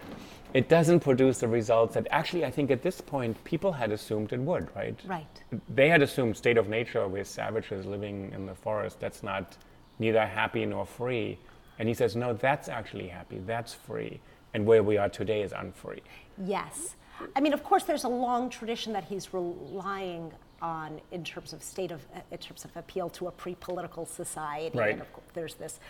it 0.56 0.70
doesn't 0.70 1.00
produce 1.00 1.38
the 1.40 1.48
results 1.48 1.94
that 1.94 2.06
actually 2.10 2.44
I 2.44 2.50
think 2.50 2.70
at 2.70 2.82
this 2.82 3.00
point 3.00 3.42
people 3.44 3.72
had 3.72 3.92
assumed 3.92 4.32
it 4.32 4.40
would, 4.40 4.74
right? 4.74 4.98
Right. 5.06 5.42
They 5.68 5.88
had 5.90 6.00
assumed 6.00 6.36
state 6.36 6.56
of 6.56 6.68
nature 6.68 7.06
with 7.06 7.28
savages 7.28 7.84
living 7.84 8.32
in 8.34 8.46
the 8.46 8.54
forest, 8.54 8.98
that's 8.98 9.22
not 9.22 9.56
neither 9.98 10.24
happy 10.24 10.64
nor 10.64 10.86
free. 10.86 11.38
And 11.78 11.88
he 11.88 11.94
says, 11.94 12.16
no, 12.16 12.32
that's 12.32 12.68
actually 12.70 13.08
happy, 13.08 13.38
that's 13.44 13.74
free. 13.74 14.20
And 14.54 14.64
where 14.64 14.82
we 14.82 14.96
are 14.96 15.10
today 15.10 15.42
is 15.42 15.52
unfree. 15.52 16.02
Yes. 16.42 16.96
I 17.34 17.40
mean, 17.40 17.52
of 17.52 17.62
course, 17.62 17.84
there's 17.84 18.04
a 18.04 18.08
long 18.08 18.48
tradition 18.48 18.94
that 18.94 19.04
he's 19.04 19.34
relying 19.34 20.32
on 20.62 21.02
in 21.12 21.22
terms 21.22 21.52
of 21.52 21.62
state 21.62 21.90
of, 21.90 22.00
uh, 22.14 22.20
in 22.30 22.38
terms 22.38 22.64
of 22.64 22.74
appeal 22.76 23.10
to 23.10 23.28
a 23.28 23.30
pre-political 23.30 24.06
society. 24.06 24.78
Right. 24.78 24.92
And 24.92 25.02
of 25.02 25.12
course, 25.12 25.26
there's 25.34 25.54
this 25.54 25.80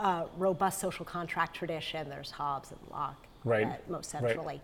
uh, 0.00 0.24
robust 0.36 0.80
social 0.80 1.04
contract 1.04 1.54
tradition. 1.54 2.08
There's 2.08 2.32
Hobbes 2.32 2.72
and 2.72 2.80
Locke, 2.90 3.26
Right. 3.44 3.66
uh, 3.66 3.72
most 3.88 4.14
Right. 4.14 4.22
centrally. 4.22 4.60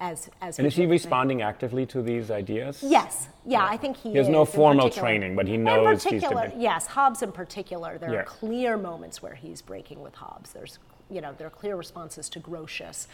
As, 0.00 0.28
as 0.42 0.58
And 0.58 0.66
is 0.66 0.74
he 0.74 0.86
responding 0.86 1.40
actively 1.40 1.86
to 1.86 2.02
these 2.02 2.30
ideas? 2.30 2.82
Yes, 2.82 3.28
yeah, 3.46 3.64
I 3.64 3.76
think 3.76 3.96
he. 3.96 4.10
He 4.10 4.18
has 4.18 4.28
no 4.28 4.40
in 4.40 4.46
formal 4.46 4.90
training, 4.90 5.36
but 5.36 5.46
he 5.46 5.56
knows 5.56 6.02
he's 6.02 6.20
particular, 6.20 6.52
yes, 6.56 6.88
Hobbes 6.88 7.22
in 7.22 7.30
particular. 7.32 7.96
There 7.96 8.12
Yeah. 8.12 8.18
are 8.20 8.24
clear 8.24 8.76
moments 8.76 9.22
where 9.22 9.34
he's 9.34 9.62
breaking 9.62 10.02
with 10.02 10.14
Hobbes. 10.16 10.52
There's, 10.52 10.78
you 11.08 11.20
know, 11.20 11.32
there 11.32 11.46
are 11.46 11.50
clear 11.50 11.76
responses 11.76 12.28
to 12.30 12.40
Grotius. 12.40 13.06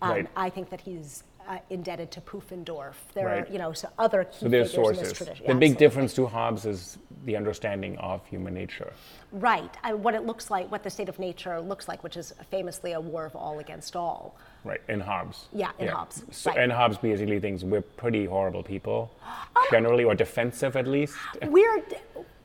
Um, 0.00 0.10
Right. 0.10 0.26
I 0.36 0.50
think 0.50 0.70
that 0.70 0.82
he's 0.82 1.24
uh, 1.50 1.58
indebted 1.68 2.10
to 2.12 2.20
Pufendorf. 2.20 2.94
There 3.12 3.26
Right. 3.26 3.48
are, 3.48 3.52
you 3.52 3.58
know, 3.58 3.72
so 3.72 3.88
other 3.98 4.24
key 4.24 4.36
So 4.40 4.48
there's 4.48 4.70
figures 4.70 4.90
in 4.90 4.96
this 4.96 5.08
sources. 5.08 5.16
tradition. 5.18 5.46
The 5.48 5.54
big 5.54 5.72
Absolutely. 5.72 5.86
difference 5.86 6.14
to 6.14 6.26
Hobbes 6.26 6.64
is 6.64 6.98
the 7.24 7.36
understanding 7.36 7.98
of 7.98 8.24
human 8.26 8.54
nature. 8.54 8.92
Right. 9.32 9.74
I, 9.82 9.94
what 9.94 10.14
it 10.14 10.24
looks 10.24 10.48
like, 10.50 10.70
what 10.70 10.84
the 10.84 10.90
state 10.90 11.08
of 11.08 11.18
nature 11.18 11.60
looks 11.60 11.88
like, 11.88 12.04
which 12.04 12.16
is 12.16 12.32
famously 12.50 12.92
a 12.92 13.00
war 13.00 13.24
of 13.26 13.34
all 13.34 13.58
against 13.58 13.96
all. 13.96 14.36
Right, 14.64 14.80
in 14.88 15.00
Hobbes. 15.00 15.48
Yeah, 15.52 15.72
in 15.78 15.88
Hobbes, 15.88 16.22
So, 16.30 16.50
right. 16.50 16.60
And 16.60 16.70
Hobbes 16.70 16.98
basically 16.98 17.40
thinks 17.40 17.64
we're 17.64 17.80
pretty 17.82 18.26
horrible 18.26 18.62
people, 18.62 19.10
generally, 19.72 20.04
or 20.04 20.14
defensive 20.14 20.76
at 20.76 20.86
least. 20.86 21.16
We're 21.48 21.82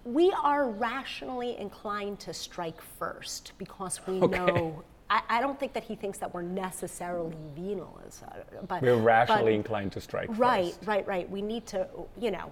we 0.05 0.31
are 0.43 0.69
rationally 0.69 1.57
inclined 1.57 2.19
to 2.19 2.31
strike 2.33 2.79
first 2.99 3.53
because 3.57 3.99
we 4.07 4.21
Okay. 4.21 4.37
know. 4.37 4.83
I, 5.09 5.21
I 5.29 5.41
don't 5.41 5.59
think 5.59 5.73
that 5.73 5.83
he 5.83 5.95
thinks 5.95 6.17
that 6.17 6.33
we're 6.33 6.41
necessarily 6.41 7.35
venal, 7.55 7.99
as, 8.07 8.23
uh, 8.23 8.63
but 8.67 8.81
We're 8.81 8.95
rationally 8.95 9.51
but- 9.51 9.53
inclined 9.53 9.91
to 9.93 10.01
strike 10.01 10.29
Right, 10.37 10.73
first. 10.73 10.87
right, 10.87 11.05
right. 11.07 11.29
We 11.29 11.41
need 11.41 11.65
to, 11.67 11.87
you 12.19 12.31
know, 12.31 12.51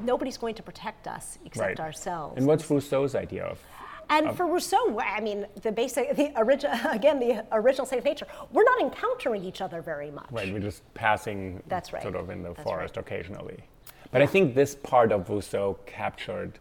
nobody's 0.00 0.36
going 0.36 0.54
to 0.56 0.62
protect 0.62 1.08
us 1.08 1.38
except 1.46 1.66
Right. 1.78 1.80
ourselves. 1.80 2.34
And 2.36 2.46
what's 2.46 2.68
Rousseau's 2.70 3.14
idea 3.14 3.44
of? 3.44 3.58
And 4.08 4.36
for 4.36 4.46
Rousseau, 4.46 5.00
I 5.00 5.20
mean, 5.20 5.46
the 5.62 5.72
basic, 5.72 6.14
the 6.14 6.32
original, 6.36 6.76
again, 6.90 7.18
the 7.18 7.44
original 7.50 7.86
state 7.86 7.98
of 7.98 8.04
nature, 8.04 8.26
we're 8.52 8.62
not 8.62 8.80
encountering 8.80 9.42
each 9.44 9.60
other 9.60 9.80
very 9.82 10.10
much. 10.12 10.26
Right, 10.30 10.52
we're 10.52 10.60
just 10.60 10.82
passing 10.94 11.62
That's 11.66 11.92
right. 11.92 12.02
sort 12.02 12.14
of 12.14 12.30
in 12.30 12.42
the 12.42 12.50
That's 12.50 12.62
forest 12.62 12.96
right. 12.96 13.04
occasionally. 13.06 13.64
But 14.12 14.22
I 14.22 14.26
think 14.26 14.54
this 14.54 14.76
part 14.76 15.10
of 15.12 15.28
Rousseau 15.28 15.78
captured 15.86 16.60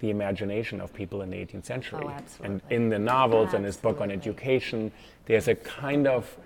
the 0.00 0.10
imagination 0.10 0.80
of 0.80 0.92
people 0.92 1.22
in 1.22 1.30
the 1.30 1.36
18th 1.36 1.64
century. 1.64 2.00
Oh, 2.04 2.16
and 2.42 2.60
in 2.70 2.88
the 2.88 2.98
novels 2.98 3.54
and 3.54 3.64
his 3.64 3.76
book 3.76 4.00
on 4.00 4.10
education, 4.10 4.90
there's 5.26 5.46
a 5.48 5.54
kind 5.54 6.06
of 6.06 6.36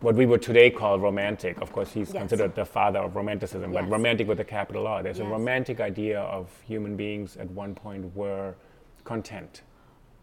what 0.00 0.14
we 0.14 0.26
would 0.26 0.42
today 0.42 0.70
call 0.70 0.98
romantic. 0.98 1.60
Of 1.62 1.72
course, 1.72 1.92
he's 1.92 2.12
Yes. 2.12 2.18
considered 2.22 2.54
the 2.54 2.64
father 2.64 2.98
of 2.98 3.16
romanticism, 3.16 3.72
but 3.72 3.88
romantic 3.88 4.28
with 4.28 4.40
a 4.40 4.44
capital 4.44 4.86
R. 4.86 5.02
There's 5.02 5.20
a 5.20 5.24
romantic 5.24 5.80
idea 5.80 6.20
of 6.20 6.50
human 6.66 6.96
beings 6.96 7.36
at 7.38 7.50
one 7.50 7.74
point 7.74 8.14
were 8.14 8.54
content. 9.04 9.62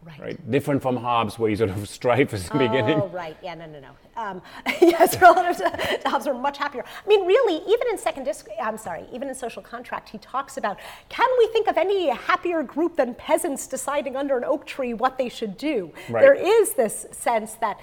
Right. 0.04 0.20
Right, 0.20 0.50
different 0.50 0.82
from 0.82 0.96
Hobbes, 0.96 1.38
where 1.38 1.48
you 1.48 1.56
sort 1.56 1.70
of 1.70 1.88
strife 2.00 2.34
at 2.34 2.40
the 2.40 2.58
beginning. 2.58 3.00
Oh, 3.00 3.08
right. 3.08 3.36
Yeah, 3.42 3.54
no, 3.54 3.66
no, 3.66 3.80
no. 3.80 3.90
Um, 4.16 4.42
yes, 4.80 5.16
relative 5.20 5.56
to, 5.56 5.98
to 5.98 6.08
Hobbes, 6.08 6.26
we're 6.26 6.34
much 6.34 6.58
happier. 6.58 6.84
I 6.84 7.08
mean, 7.08 7.26
really, 7.26 7.62
even 7.66 7.88
in 7.88 7.96
second 7.96 8.24
disc, 8.24 8.46
I'm 8.62 8.76
sorry, 8.76 9.06
even 9.12 9.28
in 9.28 9.34
social 9.34 9.62
contract, 9.62 10.10
he 10.10 10.18
talks 10.18 10.56
about 10.56 10.78
can 11.08 11.28
we 11.38 11.46
think 11.48 11.68
of 11.68 11.78
any 11.78 12.10
happier 12.10 12.62
group 12.62 12.96
than 12.96 13.14
peasants 13.14 13.66
deciding 13.66 14.16
under 14.16 14.36
an 14.36 14.44
oak 14.44 14.66
tree 14.66 14.92
what 14.92 15.16
they 15.16 15.28
should 15.28 15.56
do? 15.56 15.92
Right. 16.08 16.20
There 16.20 16.34
is 16.34 16.74
this 16.74 17.06
sense 17.12 17.54
that 17.54 17.80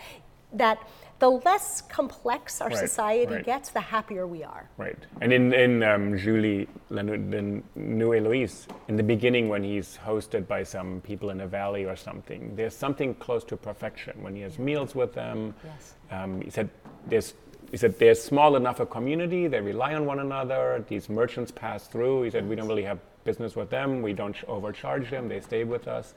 that 0.54 0.80
the 1.22 1.30
less 1.30 1.82
complex 1.82 2.62
our 2.62 2.70
Right, 2.70 2.78
society 2.78 3.36
right. 3.36 3.46
gets, 3.46 3.70
the 3.70 3.80
happier 3.80 4.26
we 4.26 4.44
are. 4.44 4.68
Right. 4.78 4.98
And 5.22 5.32
in, 5.32 5.54
in 5.54 5.84
um, 5.84 6.18
Julie, 6.18 6.68
the 6.90 7.62
New 7.76 8.14
Eloise, 8.16 8.68
in 8.88 8.96
the 8.98 9.04
beginning 9.04 9.48
when 9.48 9.64
he's 9.64 10.00
hosted 10.04 10.48
by 10.48 10.64
some 10.64 11.00
people 11.02 11.30
in 11.30 11.42
a 11.42 11.48
valley 11.48 11.86
or 11.86 11.96
something, 11.96 12.56
there's 12.56 12.76
something 12.76 13.14
close 13.16 13.44
to 13.46 13.56
perfection. 13.56 14.22
When 14.24 14.36
he 14.36 14.42
has 14.42 14.58
meals 14.58 14.96
with 14.96 15.14
them, 15.14 15.54
Yes. 15.64 15.94
um, 16.10 16.42
he 16.42 16.50
said 16.50 16.70
there's 17.08 17.36
he 17.70 17.78
said 17.78 17.98
they're 18.00 18.16
small 18.16 18.58
enough 18.58 18.82
a 18.82 18.86
community, 18.86 19.48
they 19.48 19.62
rely 19.62 19.94
on 19.94 20.06
one 20.06 20.20
another, 20.20 20.84
these 20.90 21.08
merchants 21.08 21.52
pass 21.52 21.88
through. 21.88 22.24
He 22.24 22.30
said 22.32 22.50
we 22.50 22.56
don't 22.58 22.68
really 22.68 22.84
have 22.84 23.00
business 23.24 23.56
with 23.56 23.70
them, 23.70 24.02
we 24.02 24.12
don't 24.12 24.36
overcharge 24.48 25.10
them, 25.10 25.30
they 25.30 25.40
stay 25.40 25.64
with 25.64 25.88
us. 25.88 26.14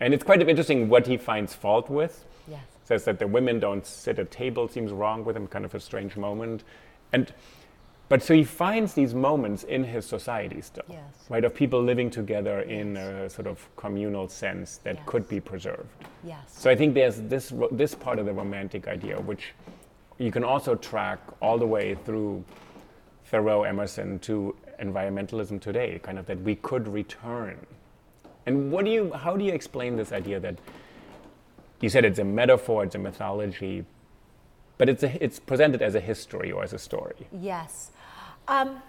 And 0.00 0.12
it's 0.12 0.24
quite 0.24 0.46
interesting 0.46 0.88
what 0.90 1.06
he 1.06 1.16
finds 1.16 1.54
fault 1.54 1.88
with. 1.88 2.26
Says 2.88 3.04
that 3.04 3.18
the 3.18 3.26
women 3.26 3.60
don't 3.60 3.86
sit 3.86 4.18
at 4.18 4.30
table 4.30 4.66
seems 4.66 4.92
wrong 4.92 5.22
with 5.22 5.36
him 5.36 5.46
kind 5.46 5.64
of 5.66 5.74
a 5.74 5.80
strange 5.80 6.16
moment 6.16 6.64
and 7.12 7.32
but 8.08 8.22
so 8.22 8.32
he 8.32 8.42
finds 8.42 8.94
these 8.94 9.14
moments 9.14 9.64
in 9.64 9.84
his 9.84 10.06
society 10.06 10.62
still 10.62 10.84
Yes. 10.88 11.26
right 11.28 11.44
of 11.44 11.54
people 11.54 11.82
living 11.82 12.08
together 12.10 12.60
in 12.62 12.96
a 12.96 13.28
sort 13.28 13.46
of 13.46 13.68
communal 13.76 14.26
sense 14.28 14.78
that 14.84 14.96
Yes. 14.96 15.04
could 15.06 15.28
be 15.28 15.38
preserved 15.38 15.90
Yes. 16.24 16.38
so 16.46 16.70
i 16.70 16.74
think 16.74 16.94
there's 16.94 17.20
this 17.34 17.52
this 17.82 17.94
part 17.94 18.18
of 18.18 18.24
the 18.24 18.32
romantic 18.32 18.88
idea 18.88 19.20
which 19.20 19.52
you 20.16 20.32
can 20.32 20.42
also 20.42 20.74
track 20.74 21.18
all 21.42 21.58
the 21.58 21.66
way 21.76 21.94
through 22.06 22.42
thoreau 23.26 23.64
emerson 23.64 24.18
to 24.20 24.56
environmentalism 24.80 25.60
today 25.60 26.00
kind 26.02 26.18
of 26.18 26.24
that 26.24 26.40
we 26.40 26.54
could 26.70 26.88
return 26.88 27.58
and 28.46 28.72
what 28.72 28.86
do 28.86 28.90
you 28.90 29.12
how 29.12 29.36
do 29.36 29.44
you 29.44 29.52
explain 29.52 29.96
this 29.96 30.10
idea 30.22 30.40
that 30.40 30.56
you 31.80 31.88
said 31.88 32.04
it's 32.04 32.18
a 32.18 32.24
metaphor, 32.24 32.84
it's 32.84 32.94
a 32.94 32.98
mythology, 32.98 33.84
but 34.78 34.88
it's, 34.88 35.02
a, 35.02 35.22
it's 35.24 35.38
presented 35.38 35.82
as 35.82 35.94
a 35.94 36.00
history 36.00 36.50
or 36.52 36.62
as 36.62 36.72
a 36.72 36.78
story. 36.78 37.26
Yes. 37.32 37.90
Um, 38.48 38.82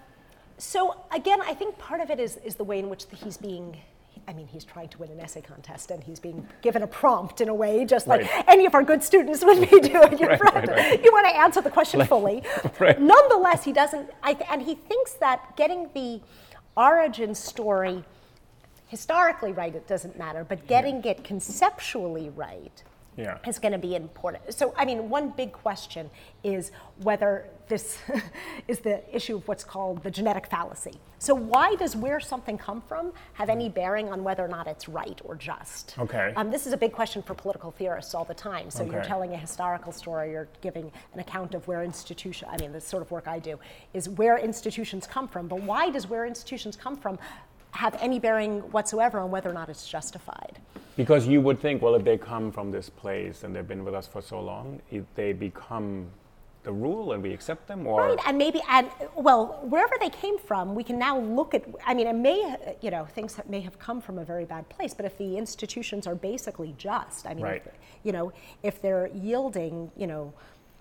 so 0.58 0.96
again, 1.14 1.40
I 1.42 1.54
think 1.54 1.78
part 1.78 2.00
of 2.00 2.10
it 2.10 2.20
is, 2.20 2.36
is 2.44 2.54
the 2.56 2.64
way 2.64 2.78
in 2.78 2.88
which 2.88 3.04
he's 3.22 3.36
being. 3.36 3.76
I 4.28 4.32
mean, 4.34 4.48
he's 4.48 4.64
trying 4.64 4.88
to 4.90 4.98
win 4.98 5.10
an 5.10 5.18
essay 5.18 5.40
contest, 5.40 5.90
and 5.90 6.04
he's 6.04 6.20
being 6.20 6.46
given 6.60 6.82
a 6.82 6.86
prompt 6.86 7.40
in 7.40 7.48
a 7.48 7.54
way, 7.54 7.84
just 7.86 8.06
like 8.06 8.20
Right. 8.20 8.44
any 8.48 8.66
of 8.66 8.74
our 8.74 8.82
good 8.82 9.02
students 9.02 9.42
would 9.42 9.60
be 9.68 9.80
doing. 9.88 10.18
Your 10.18 10.28
Right, 10.36 10.68
right. 10.68 11.02
You 11.04 11.10
want 11.10 11.26
to 11.28 11.36
answer 11.36 11.60
the 11.62 11.70
question 11.70 12.04
fully. 12.04 12.42
Nonetheless, 12.80 13.64
he 13.64 13.72
doesn't. 13.72 14.10
I 14.22 14.34
th- 14.34 14.46
and 14.50 14.62
he 14.62 14.74
thinks 14.74 15.14
that 15.14 15.56
getting 15.56 15.88
the 15.94 16.20
origin 16.76 17.34
story 17.34 18.04
historically 18.90 19.52
right, 19.52 19.74
it 19.74 19.86
doesn't 19.86 20.18
matter, 20.18 20.44
but 20.44 20.66
getting 20.66 21.02
it 21.04 21.22
conceptually 21.22 22.28
right 22.30 22.82
Yeah. 23.16 23.38
is 23.46 23.58
going 23.60 23.72
to 23.72 23.78
be 23.78 23.94
important. 23.94 24.52
So, 24.52 24.74
I 24.76 24.84
mean, 24.84 25.08
one 25.08 25.30
big 25.30 25.52
question 25.52 26.10
is 26.42 26.72
whether 27.02 27.46
this 27.68 27.98
is 28.68 28.80
the 28.80 28.96
issue 29.14 29.36
of 29.36 29.46
what's 29.46 29.62
called 29.62 30.02
the 30.02 30.10
genetic 30.10 30.46
fallacy. 30.48 30.94
So, 31.20 31.34
why 31.36 31.76
does 31.76 31.94
where 31.94 32.18
something 32.18 32.58
come 32.58 32.80
from 32.88 33.12
have 33.34 33.48
any 33.48 33.68
bearing 33.68 34.08
on 34.08 34.24
whether 34.24 34.44
or 34.44 34.48
not 34.48 34.66
it's 34.66 34.88
right 34.88 35.20
or 35.24 35.36
just? 35.36 35.96
Okay. 35.98 36.32
Um, 36.34 36.50
this 36.50 36.66
is 36.66 36.72
a 36.72 36.76
big 36.76 36.92
question 36.92 37.22
for 37.22 37.34
political 37.34 37.70
theorists 37.70 38.12
all 38.14 38.24
the 38.24 38.34
time. 38.34 38.70
So, 38.70 38.84
you're 38.84 39.04
telling 39.04 39.34
a 39.34 39.36
historical 39.36 39.92
story, 39.92 40.32
you're 40.32 40.48
giving 40.62 40.90
an 41.14 41.20
account 41.20 41.54
of 41.54 41.68
where 41.68 41.84
institution. 41.84 42.48
I 42.50 42.56
mean, 42.56 42.72
the 42.72 42.80
sort 42.80 43.02
of 43.02 43.10
work 43.12 43.28
I 43.28 43.38
do 43.38 43.58
is 43.94 44.08
where 44.08 44.36
institutions 44.38 45.06
come 45.06 45.28
from. 45.28 45.46
But 45.46 45.62
why 45.62 45.90
does 45.90 46.08
where 46.08 46.26
institutions 46.26 46.74
come 46.74 46.96
from 46.96 47.18
have 47.72 47.96
any 48.00 48.18
bearing 48.18 48.60
whatsoever 48.72 49.18
on 49.20 49.30
whether 49.30 49.48
or 49.48 49.52
not 49.52 49.68
it's 49.68 49.88
justified? 49.88 50.58
Because 50.96 51.26
you 51.26 51.40
would 51.40 51.60
think, 51.60 51.82
well, 51.82 51.94
if 51.94 52.04
they 52.04 52.18
come 52.18 52.52
from 52.52 52.70
this 52.70 52.90
place 52.90 53.44
and 53.44 53.54
they've 53.54 53.66
been 53.66 53.84
with 53.84 53.94
us 53.94 54.06
for 54.06 54.20
so 54.20 54.40
long, 54.40 54.80
if 54.90 55.04
they 55.14 55.32
become 55.32 56.06
the 56.62 56.72
rule 56.72 57.12
and 57.12 57.22
we 57.22 57.32
accept 57.32 57.66
them, 57.66 57.86
or 57.86 58.00
Right, 58.00 58.18
and 58.26 58.36
maybe, 58.36 58.60
and 58.68 58.90
well, 59.14 59.60
wherever 59.62 59.94
they 59.98 60.10
came 60.10 60.38
from, 60.38 60.74
we 60.74 60.84
can 60.84 60.98
now 60.98 61.18
look 61.18 61.54
at. 61.54 61.64
I 61.86 61.94
mean, 61.94 62.06
it 62.06 62.12
may, 62.14 62.54
you 62.82 62.90
know, 62.90 63.06
things 63.06 63.34
that 63.36 63.48
may 63.48 63.60
have 63.60 63.78
come 63.78 64.02
from 64.02 64.18
a 64.18 64.24
very 64.24 64.44
bad 64.44 64.68
place, 64.68 64.92
but 64.92 65.06
if 65.06 65.16
the 65.16 65.38
institutions 65.38 66.06
are 66.06 66.14
basically 66.14 66.74
just, 66.76 67.26
I 67.26 67.32
mean, 67.32 67.44
Right. 67.44 67.62
if, 67.64 67.72
you 68.02 68.12
know, 68.12 68.32
if 68.62 68.82
they're 68.82 69.08
yielding, 69.14 69.90
you 69.96 70.06
know, 70.06 70.34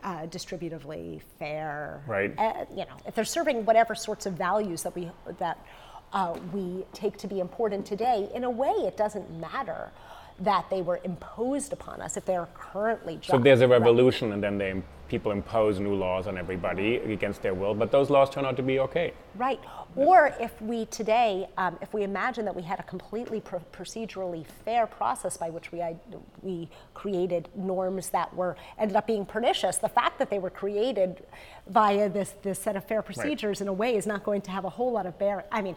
uh, 0.03 0.23
distributively 0.23 1.21
fair, 1.37 2.01
Right. 2.07 2.33
uh, 2.37 2.65
you 2.71 2.85
know, 2.85 2.97
if 3.05 3.15
they're 3.15 3.23
serving 3.23 3.63
whatever 3.63 3.95
sorts 3.95 4.25
of 4.25 4.33
values 4.33 4.83
that 4.83 4.93
we 4.95 5.09
that 5.37 5.65
uh, 6.13 6.35
we 6.53 6.85
take 6.93 7.17
to 7.17 7.27
be 7.27 7.39
important 7.39 7.85
today, 7.85 8.29
in 8.33 8.43
a 8.43 8.49
way, 8.49 8.69
it 8.71 8.97
doesn't 8.97 9.29
matter 9.39 9.91
that 10.39 10.69
they 10.69 10.81
were 10.81 10.99
imposed 11.03 11.73
upon 11.73 12.01
us 12.01 12.15
if 12.17 12.25
they 12.25 12.35
are 12.35 12.47
currently 12.55 13.15
just. 13.17 13.27
so 13.29 13.37
there's 13.37 13.61
a 13.61 13.67
Right. 13.67 13.79
revolution 13.79 14.31
and 14.33 14.41
then 14.41 14.57
they 14.57 14.81
people 15.09 15.31
impose 15.31 15.79
new 15.79 15.95
laws 15.95 16.27
on 16.27 16.37
everybody 16.37 16.97
against 16.97 17.41
their 17.41 17.53
will, 17.53 17.73
but 17.73 17.91
those 17.91 18.09
laws 18.09 18.29
turn 18.29 18.45
out 18.45 18.55
to 18.55 18.63
be 18.63 18.79
okay. 18.79 19.11
Right. 19.35 19.59
Or 19.95 20.33
if 20.39 20.61
we 20.61 20.85
today, 20.85 21.47
um, 21.57 21.77
if 21.81 21.93
we 21.93 22.03
imagine 22.03 22.45
that 22.45 22.55
we 22.55 22.61
had 22.61 22.79
a 22.79 22.83
completely 22.83 23.41
pro- 23.41 23.59
procedurally 23.73 24.45
fair 24.45 24.85
process 24.85 25.35
by 25.35 25.49
which 25.49 25.71
we, 25.71 25.81
I, 25.81 25.95
we 26.41 26.69
created 26.93 27.49
norms 27.55 28.09
that 28.09 28.33
were 28.35 28.55
ended 28.77 28.95
up 28.95 29.07
being 29.07 29.25
pernicious, 29.25 29.77
the 29.77 29.89
fact 29.89 30.19
that 30.19 30.29
they 30.29 30.39
were 30.39 30.51
created 30.51 31.25
via 31.67 32.07
this, 32.07 32.35
this 32.43 32.59
set 32.59 32.75
of 32.75 32.83
fair 32.85 33.01
procedures 33.01 33.61
in 33.61 33.67
a 33.67 33.73
way 33.73 33.95
is 33.95 34.05
not 34.05 34.23
going 34.23 34.41
to 34.41 34.51
have 34.51 34.63
a 34.63 34.69
whole 34.69 34.91
lot 34.91 35.07
of 35.07 35.17
bearing. 35.17 35.45
I 35.51 35.61
mean, 35.61 35.75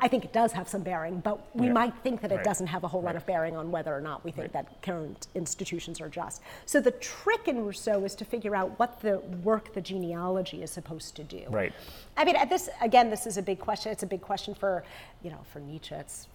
I 0.00 0.06
think 0.08 0.24
it 0.24 0.32
does 0.32 0.52
have 0.52 0.68
some 0.68 0.82
bearing, 0.82 1.18
but 1.20 1.38
we 1.56 1.66
Yeah. 1.66 1.72
might 1.72 1.94
think 2.02 2.20
that 2.20 2.30
it 2.30 2.36
Right. 2.36 2.44
doesn't 2.44 2.68
have 2.68 2.84
a 2.84 2.88
whole 2.88 3.02
lot 3.02 3.16
of 3.16 3.26
bearing 3.26 3.56
on 3.56 3.72
whether 3.72 3.94
or 3.96 4.00
not 4.00 4.24
we 4.24 4.30
think 4.30 4.54
Right. 4.54 4.64
that 4.64 4.82
current 4.82 5.26
institutions 5.34 6.00
are 6.00 6.08
just. 6.08 6.40
So 6.66 6.80
the 6.80 6.92
trick 6.92 7.48
in 7.48 7.64
Rousseau 7.64 8.04
is 8.04 8.14
to 8.16 8.24
figure 8.24 8.54
out 8.54 8.78
what 8.78 9.00
the 9.00 9.18
work 9.42 9.74
the 9.74 9.80
genealogy 9.80 10.62
is 10.62 10.70
supposed 10.70 11.16
to 11.16 11.24
do. 11.24 11.46
Right. 11.48 11.72
I 12.16 12.24
mean, 12.24 12.36
at 12.36 12.48
this 12.48 12.68
again, 12.80 13.10
this 13.10 13.26
is 13.26 13.36
a 13.36 13.42
big 13.42 13.58
question. 13.58 13.90
It's 13.90 14.04
a 14.04 14.06
big 14.06 14.22
question 14.22 14.54
for, 14.54 14.84
you 15.22 15.30
know, 15.30 15.38
for 15.52 15.58
Nietzsche, 15.60 15.94
it's 15.94 16.28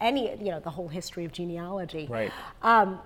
any, 0.00 0.34
you 0.36 0.50
know, 0.50 0.60
the 0.60 0.70
whole 0.70 0.88
history 0.88 1.24
of 1.24 1.32
genealogy. 1.32 2.06
Right. 2.10 2.32
Um, 2.62 3.00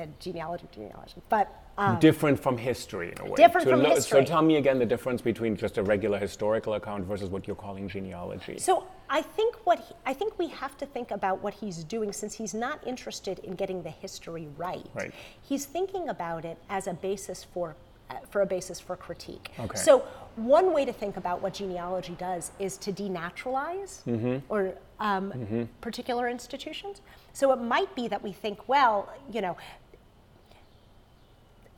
the 0.00 0.08
genealogy, 0.18 0.64
of 0.64 0.70
genealogy, 0.72 1.16
but 1.28 1.48
um, 1.78 1.98
different 1.98 2.38
from 2.42 2.56
history 2.58 3.12
in 3.12 3.20
a 3.26 3.30
way. 3.30 3.36
Different 3.36 3.66
To 3.66 3.72
from 3.74 3.82
lo- 3.82 3.90
history. 3.94 4.20
So 4.20 4.24
tell 4.24 4.42
me 4.42 4.56
again 4.56 4.78
the 4.78 4.86
difference 4.86 5.22
between 5.22 5.56
just 5.56 5.78
a 5.78 5.82
regular 5.82 6.18
historical 6.18 6.74
account 6.74 7.04
versus 7.04 7.30
what 7.30 7.46
you're 7.46 7.56
calling 7.56 7.88
genealogy. 7.88 8.58
So 8.58 8.86
I 9.08 9.22
think 9.22 9.56
what 9.64 9.78
he, 9.80 9.94
I 10.04 10.12
think 10.12 10.38
we 10.38 10.48
have 10.48 10.76
to 10.78 10.86
think 10.86 11.10
about 11.10 11.42
what 11.42 11.54
he's 11.54 11.84
doing 11.84 12.12
since 12.12 12.34
he's 12.34 12.54
not 12.54 12.86
interested 12.86 13.38
in 13.40 13.54
getting 13.54 13.82
the 13.82 13.90
history 13.90 14.48
right. 14.56 14.86
Right. 14.94 15.12
He's 15.42 15.64
thinking 15.64 16.08
about 16.08 16.44
it 16.44 16.58
as 16.68 16.86
a 16.86 16.92
basis 16.94 17.44
for 17.44 17.76
uh, 18.10 18.14
for 18.28 18.42
a 18.42 18.46
basis 18.46 18.80
for 18.80 18.96
critique. 18.96 19.50
Okay. 19.58 19.76
So 19.78 20.00
one 20.36 20.72
way 20.74 20.84
to 20.84 20.92
think 20.92 21.16
about 21.16 21.40
what 21.42 21.54
genealogy 21.54 22.16
does 22.18 22.50
is 22.58 22.76
to 22.78 22.92
denaturalize 22.92 24.02
Mm-hmm. 24.04 24.38
or 24.48 24.74
um, 24.98 25.68
particular 25.80 26.28
institutions. 26.28 27.00
So 27.32 27.52
it 27.52 27.60
might 27.62 27.94
be 27.94 28.06
that 28.08 28.22
we 28.22 28.32
think, 28.32 28.68
well, 28.68 29.08
you 29.32 29.40
know, 29.40 29.56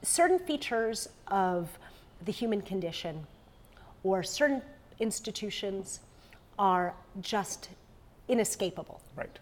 certain 0.02 0.38
features 0.38 1.08
of 1.28 1.78
the 2.24 2.32
human 2.32 2.60
condition 2.62 3.26
or 4.04 4.22
certain 4.22 4.62
institutions 5.00 6.00
are 6.58 6.94
just 7.20 7.68
inescapable 8.28 9.00
Right. 9.16 9.38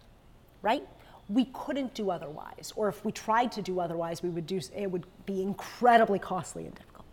right? 0.61 0.83
We 1.29 1.45
couldn't 1.53 1.93
do 1.93 2.09
otherwise, 2.11 2.73
or 2.75 2.89
if 2.89 3.05
we 3.05 3.11
tried 3.11 3.51
to 3.53 3.61
do 3.61 3.79
otherwise, 3.79 4.21
we 4.21 4.29
would 4.29 4.45
do 4.47 4.59
it 4.75 4.91
would 4.91 5.05
be 5.25 5.41
incredibly 5.41 6.19
costly 6.19 6.65
and 6.65 6.75
difficult. 6.75 7.05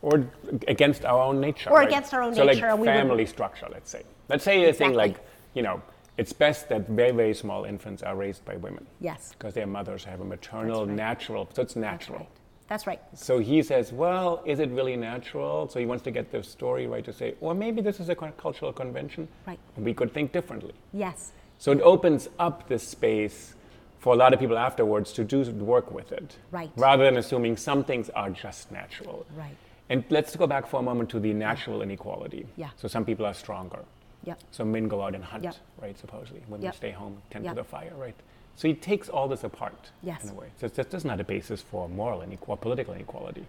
Or 0.00 0.26
against 0.66 1.04
our 1.04 1.20
own 1.22 1.40
nature. 1.40 1.70
Or 1.70 1.78
right? 1.78 1.88
against 1.88 2.12
our 2.12 2.22
own 2.22 2.34
so 2.34 2.44
nature, 2.44 2.62
Like 2.62 2.70
and 2.72 2.80
we 2.80 2.86
would- 2.88 2.92
family 2.94 3.26
structure, 3.26 3.68
let's 3.70 3.90
say. 3.90 4.02
Let's 4.28 4.42
say 4.44 4.68
a 4.68 4.72
thing 4.72 4.94
like, 4.94 5.20
you 5.54 5.62
know, 5.62 5.80
it's 6.18 6.32
best 6.32 6.68
that 6.70 6.88
very, 6.88 7.12
very 7.12 7.34
small 7.34 7.64
infants 7.64 8.02
are 8.02 8.16
raised 8.16 8.44
by 8.44 8.56
women. 8.56 8.86
Yes. 9.00 9.32
Because 9.38 9.54
their 9.54 9.66
mothers 9.66 10.04
have 10.04 10.20
a 10.20 10.24
maternal, 10.24 10.86
right. 10.86 10.94
natural, 10.96 11.44
so 11.52 11.62
it's 11.62 11.74
That's 11.74 11.76
natural. 11.76 12.26
That's 12.68 12.86
right. 12.86 13.00
So 13.14 13.38
he 13.38 13.62
says, 13.62 13.92
well, 13.92 14.42
is 14.46 14.58
it 14.58 14.70
really 14.70 14.96
natural? 14.96 15.68
So 15.68 15.78
he 15.78 15.86
wants 15.86 16.02
to 16.04 16.10
get 16.10 16.30
the 16.30 16.42
story 16.42 16.86
right 16.86 17.04
to 17.04 17.12
say, 17.12 17.34
or 17.40 17.54
maybe 17.54 17.82
this 17.82 18.00
is 18.00 18.08
a 18.08 18.14
cultural 18.14 18.72
convention. 18.72 19.28
Right. 19.46 19.58
And 19.76 19.84
we 19.84 19.94
could 19.94 20.12
think 20.12 20.32
differently. 20.32 20.74
Yes. 20.92 21.32
So 21.58 21.72
it 21.72 21.80
opens 21.82 22.28
up 22.38 22.68
this 22.68 22.86
space 22.86 23.54
for 23.98 24.14
a 24.14 24.16
lot 24.16 24.32
of 24.32 24.40
people 24.40 24.58
afterwards 24.58 25.12
to 25.12 25.24
do 25.24 25.42
work 25.52 25.92
with 25.92 26.12
it. 26.12 26.36
Right. 26.50 26.70
Rather 26.76 27.04
than 27.04 27.18
assuming 27.18 27.56
some 27.56 27.84
things 27.84 28.10
are 28.10 28.30
just 28.30 28.72
natural. 28.72 29.26
Right. 29.36 29.56
And 29.90 30.04
let's 30.10 30.34
go 30.34 30.46
back 30.46 30.66
for 30.66 30.80
a 30.80 30.82
moment 30.82 31.10
to 31.10 31.20
the 31.20 31.32
natural 31.34 31.82
inequality. 31.82 32.46
Yeah. 32.56 32.70
So 32.76 32.88
some 32.88 33.04
people 33.04 33.26
are 33.26 33.34
stronger. 33.34 33.80
Yep. 34.24 34.40
So 34.50 34.64
men 34.64 34.88
go 34.88 35.02
out 35.02 35.14
and 35.14 35.22
hunt, 35.22 35.60
right, 35.80 35.98
supposedly. 35.98 36.42
Women 36.48 36.72
stay 36.72 36.92
home, 36.92 37.20
tend 37.30 37.44
to 37.44 37.54
the 37.54 37.64
fire, 37.64 37.92
right? 37.96 38.14
So 38.56 38.68
he 38.68 38.74
takes 38.74 39.08
all 39.08 39.28
this 39.28 39.44
apart 39.44 39.90
Yes. 40.02 40.24
in 40.24 40.30
a 40.30 40.34
way. 40.34 40.48
So 40.58 40.66
it's- 40.66 40.86
that's 40.86 41.04
not 41.04 41.20
a 41.20 41.24
basis 41.24 41.62
for 41.62 41.88
moral 41.88 42.22
inequality, 42.22 42.62
political 42.62 42.94
inequality. 42.94 43.46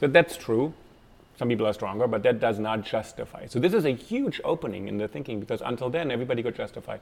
So 0.00 0.06
that's 0.06 0.36
true. 0.36 0.74
Some 1.36 1.48
people 1.48 1.66
are 1.66 1.72
stronger, 1.74 2.06
but 2.06 2.22
that 2.22 2.38
does 2.40 2.58
not 2.58 2.82
justify. 2.82 3.46
So 3.46 3.58
this 3.58 3.74
is 3.74 3.84
a 3.84 3.90
huge 3.90 4.40
opening 4.44 4.88
in 4.88 4.98
the 4.98 5.08
thinking 5.08 5.40
because 5.40 5.60
until 5.62 5.90
then, 5.90 6.10
everybody 6.10 6.42
could 6.42 6.54
justify, 6.54 6.98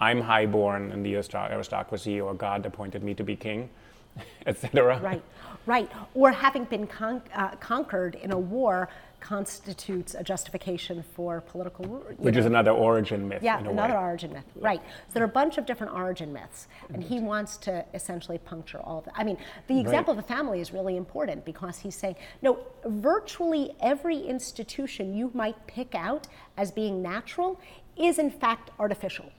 I'm 0.00 0.20
highborn 0.22 0.92
in 0.92 1.02
the 1.02 1.14
aristocracy, 1.16 2.20
or 2.20 2.34
God 2.34 2.66
appointed 2.66 3.02
me 3.02 3.14
to 3.14 3.24
be 3.24 3.36
king, 3.36 3.70
etc. 4.46 4.98
Right. 5.00 5.22
Right. 5.66 5.90
Or 6.14 6.30
having 6.32 6.64
been 6.64 6.86
con- 6.86 7.22
uh, 7.34 7.50
conquered 7.56 8.16
in 8.16 8.30
a 8.32 8.38
war 8.38 8.88
constitutes 9.24 10.14
a 10.14 10.22
justification 10.22 11.02
for 11.14 11.40
political 11.40 11.86
Which 12.18 12.36
is 12.36 12.44
another 12.44 12.72
origin 12.72 13.26
myth. 13.26 13.42
Yeah, 13.42 13.58
another 13.58 13.94
way. 13.94 14.00
origin 14.00 14.34
myth. 14.34 14.44
Right. 14.54 14.82
So 15.08 15.14
there 15.14 15.22
are 15.22 15.26
a 15.26 15.38
bunch 15.42 15.56
of 15.56 15.64
different 15.64 15.94
origin 15.94 16.30
myths, 16.30 16.68
and 16.92 17.02
he 17.02 17.20
wants 17.20 17.56
to 17.58 17.86
essentially 17.94 18.36
puncture 18.36 18.80
all 18.80 18.98
of 18.98 19.06
them. 19.06 19.14
I 19.16 19.24
mean, 19.24 19.38
the 19.66 19.80
example 19.80 20.10
of 20.10 20.18
the 20.18 20.34
family 20.34 20.60
is 20.60 20.74
really 20.74 20.98
important 20.98 21.46
because 21.46 21.78
he's 21.78 21.96
saying, 21.96 22.16
no, 22.42 22.58
virtually 22.84 23.74
every 23.80 24.18
institution 24.18 25.16
you 25.16 25.30
might 25.32 25.56
pick 25.66 25.94
out 25.94 26.26
as 26.58 26.70
being 26.70 27.00
natural 27.00 27.58
is 27.96 28.18
in 28.18 28.30
fact 28.30 28.72
artificial. 28.78 29.32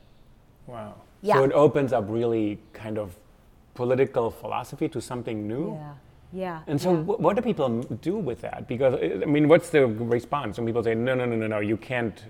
Wow. 0.66 0.96
Yeah. 1.22 1.36
So 1.36 1.44
it 1.44 1.52
opens 1.52 1.94
up 1.94 2.06
really 2.08 2.58
kind 2.74 2.98
of 2.98 3.16
political 3.76 4.32
philosophy 4.32 4.90
to 4.90 5.00
something 5.00 5.48
new. 5.48 5.74
Yeah. 5.74 5.94
And 6.68 6.80
so, 6.80 6.96
wh- 6.96 7.20
what 7.20 7.36
do 7.36 7.42
people 7.42 7.82
do 8.02 8.18
with 8.18 8.42
that? 8.42 8.68
Because, 8.68 8.94
uh, 8.96 9.22
I 9.24 9.26
mean, 9.26 9.48
what's 9.48 9.70
the 9.70 9.88
response 9.88 10.58
when 10.58 10.66
people 10.68 10.84
say, 10.84 10.94
no, 10.94 11.16
no, 11.16 11.26
no, 11.26 11.36
no, 11.36 11.48
no, 11.48 11.60
you 11.60 11.78
can't 11.78 12.24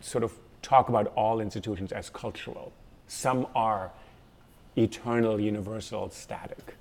sort 0.00 0.24
of 0.24 0.32
talk 0.62 0.88
about 0.88 1.12
all 1.14 1.40
institutions 1.40 1.92
as 1.92 2.08
cultural? 2.10 2.72
Some 3.08 3.46
are 3.54 3.90
eternal, 4.76 5.38
universal, 5.38 6.08
static. 6.10 6.76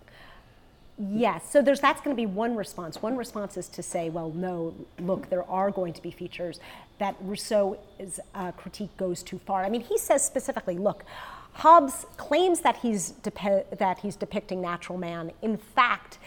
Yes, 1.10 1.50
so 1.50 1.62
there's 1.62 1.80
that's 1.80 2.00
going 2.02 2.16
to 2.16 2.20
be 2.22 2.26
one 2.28 2.56
response. 2.56 3.02
One 3.02 3.18
response 3.18 3.58
is 3.58 3.68
to 3.70 3.82
say, 3.82 4.10
well, 4.10 4.30
no, 4.32 4.76
look, 5.00 5.30
there 5.30 5.44
are 5.50 5.72
going 5.72 5.94
to 5.94 6.02
be 6.02 6.12
features 6.12 6.60
that 7.00 7.16
Rousseau's 7.22 8.20
uh, 8.36 8.52
critique 8.52 8.96
goes 8.98 9.24
too 9.24 9.40
far. 9.40 9.64
I 9.64 9.70
mean, 9.70 9.82
he 9.82 9.98
says 9.98 10.24
specifically, 10.24 10.78
look, 10.78 11.04
Hobbes 11.54 12.06
claims 12.18 12.62
that 12.62 12.78
he's 12.78 13.14
depe- 13.24 13.78
that 13.78 14.00
he's 14.00 14.16
depicting 14.16 14.62
natural 14.62 14.98
man. 15.00 15.32
In 15.42 15.58
fact, 15.58 16.20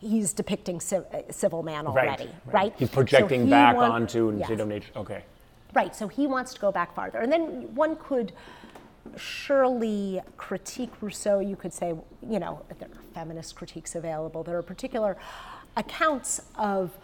he's 0.00 0.32
depicting 0.32 0.80
civ- 0.80 1.06
uh, 1.14 1.20
civil 1.30 1.62
man 1.62 1.86
already, 1.86 2.28
right? 2.46 2.74
He's 2.76 2.90
So 2.90 2.94
projecting 2.94 3.44
he 3.44 3.50
back 3.50 3.76
want- 3.76 3.92
onto 3.92 4.36
yes. 4.38 4.48
nature. 4.66 4.90
Okay. 4.96 5.22
Right, 5.72 5.94
so 5.94 6.08
he 6.08 6.26
wants 6.26 6.52
to 6.54 6.60
go 6.60 6.72
back 6.72 6.94
farther. 6.94 7.18
And 7.18 7.30
then 7.30 7.74
one 7.74 7.96
could 7.96 8.32
surely 9.16 10.20
critique 10.36 10.90
Rousseau. 11.00 11.40
You 11.40 11.56
could 11.56 11.72
say, 11.72 11.94
you 12.28 12.38
know, 12.38 12.64
there 12.78 12.88
are 12.88 13.02
feminist 13.14 13.54
critiques 13.54 13.94
available. 13.94 14.42
There 14.42 14.56
are 14.56 14.62
particular 14.62 15.16
accounts 15.76 16.40
of 16.56 16.96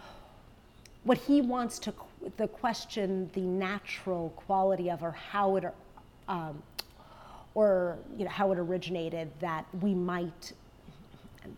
what 1.03 1.17
he 1.17 1.41
wants 1.41 1.79
to 1.79 1.93
the 2.37 2.47
question 2.47 3.29
the 3.33 3.41
natural 3.41 4.29
quality 4.31 4.89
of 4.89 5.03
or 5.03 5.11
how 5.11 5.55
it 5.57 5.65
um, 6.27 6.63
or 7.53 7.97
you 8.17 8.23
know 8.23 8.31
how 8.31 8.51
it 8.51 8.57
originated 8.57 9.29
that 9.39 9.65
we 9.81 9.93
might 9.93 10.53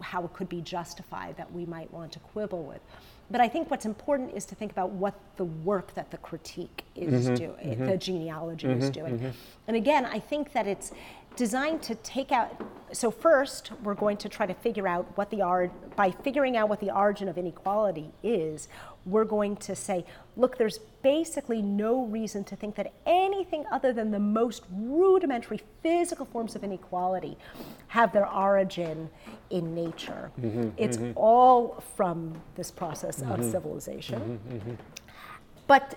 how 0.01 0.23
it 0.23 0.33
could 0.33 0.49
be 0.49 0.61
justified 0.61 1.37
that 1.37 1.51
we 1.51 1.65
might 1.65 1.91
want 1.91 2.11
to 2.11 2.19
quibble 2.19 2.63
with. 2.63 2.81
But 3.31 3.41
I 3.41 3.47
think 3.47 3.71
what's 3.71 3.85
important 3.85 4.33
is 4.33 4.45
to 4.45 4.55
think 4.55 4.71
about 4.71 4.91
what 4.91 5.15
the 5.37 5.45
work 5.45 5.93
that 5.95 6.11
the 6.11 6.17
critique 6.17 6.83
is 6.95 7.25
mm-hmm. 7.25 7.35
doing, 7.35 7.55
mm-hmm. 7.55 7.85
the 7.85 7.97
genealogy 7.97 8.67
is 8.67 8.83
mm-hmm. 8.83 8.91
doing. 8.91 9.33
And 9.67 9.75
again, 9.75 10.05
I 10.05 10.19
think 10.19 10.53
that 10.53 10.67
it's 10.67 10.91
designed 11.35 11.81
to 11.83 11.95
take 11.95 12.31
out. 12.31 12.61
So 12.91 13.09
first, 13.11 13.71
we're 13.83 13.95
going 13.95 14.17
to 14.17 14.29
try 14.29 14.45
to 14.45 14.53
figure 14.53 14.87
out 14.87 15.05
what 15.17 15.29
the 15.31 15.41
art 15.41 15.71
by 15.95 16.11
figuring 16.11 16.55
out 16.55 16.69
what 16.69 16.79
the 16.79 16.95
origin 16.95 17.27
of 17.27 17.37
inequality 17.37 18.11
is. 18.23 18.67
We're 19.05 19.25
going 19.25 19.57
to 19.57 19.75
say, 19.75 20.05
look, 20.35 20.57
there's 20.57 20.79
basically 21.01 21.61
no 21.61 22.05
reason 22.05 22.43
to 22.45 22.55
think 22.55 22.75
that 22.75 22.91
anything 23.05 23.63
other 23.71 23.93
than 23.93 24.11
the 24.11 24.19
most 24.19 24.63
rudimentary 24.71 25.61
physical 25.83 26.25
forms 26.25 26.55
of 26.55 26.63
inequality 26.63 27.37
have 27.87 28.11
their 28.11 28.27
origin 28.27 29.09
in 29.51 29.75
nature. 29.75 30.31
Mm-hmm, 30.41 30.69
it's 30.77 30.97
mm-hmm. 30.97 31.11
all 31.15 31.83
from 31.95 32.41
this 32.55 32.71
process 32.71 33.21
of 33.21 33.27
mm-hmm, 33.27 33.51
civilization. 33.51 34.39
But 35.67 35.95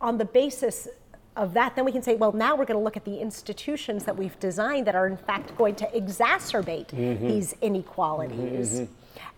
on 0.00 0.18
the 0.18 0.24
basis 0.24 0.88
of 1.36 1.52
that, 1.52 1.76
then 1.76 1.84
we 1.84 1.92
can 1.92 2.02
say, 2.02 2.16
well, 2.16 2.32
now 2.32 2.56
we're 2.56 2.64
going 2.64 2.78
to 2.78 2.84
look 2.84 2.96
at 2.96 3.04
the 3.04 3.18
institutions 3.18 4.04
that 4.04 4.16
we've 4.16 4.38
designed 4.40 4.86
that 4.86 4.94
are 4.94 5.06
in 5.06 5.16
fact 5.16 5.56
going 5.56 5.74
to 5.76 5.86
exacerbate 5.88 6.88
these 7.20 7.54
inequalities. 7.60 8.88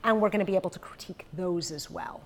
And 0.05 0.21
we're 0.21 0.31
going 0.31 0.45
to 0.45 0.51
be 0.51 0.57
able 0.57 0.71
to 0.71 0.79
critique 0.79 1.27
those 1.33 1.73
as 1.73 1.91
well. 1.91 2.21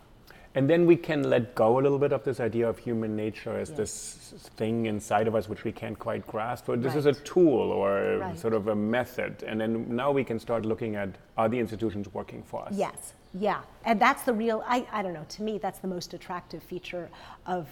And 0.54 0.68
then 0.68 0.84
we 0.86 0.96
can 0.96 1.30
let 1.30 1.54
go 1.54 1.78
a 1.78 1.80
little 1.80 1.98
bit 1.98 2.12
of 2.12 2.24
this 2.24 2.38
idea 2.38 2.68
of 2.68 2.76
human 2.78 3.16
nature 3.16 3.58
as 3.58 3.70
this 3.70 4.34
thing 4.56 4.86
inside 4.86 5.26
of 5.26 5.34
us 5.34 5.48
which 5.48 5.64
we 5.64 5.72
can't 5.72 5.98
quite 5.98 6.26
grasp. 6.26 6.68
Or 6.68 6.76
this 6.76 6.94
is 6.94 7.06
a 7.06 7.14
tool 7.14 7.72
or 7.72 8.18
Right. 8.18 8.38
sort 8.38 8.52
of 8.52 8.68
a 8.68 8.74
method. 8.74 9.42
And 9.46 9.60
then 9.60 9.96
now 9.96 10.12
we 10.12 10.24
can 10.24 10.38
start 10.38 10.66
looking 10.66 10.94
at 10.96 11.08
are 11.38 11.48
the 11.48 11.58
institutions 11.58 12.12
working 12.12 12.42
for 12.42 12.66
us? 12.66 12.74
Yes, 12.74 13.14
yeah. 13.32 13.62
And 13.84 13.98
that's 13.98 14.24
the 14.24 14.34
real, 14.34 14.62
I, 14.66 14.86
I 14.92 15.02
don't 15.02 15.14
know, 15.14 15.26
to 15.30 15.42
me, 15.42 15.56
that's 15.58 15.78
the 15.78 15.88
most 15.88 16.12
attractive 16.12 16.62
feature 16.62 17.08
of, 17.46 17.66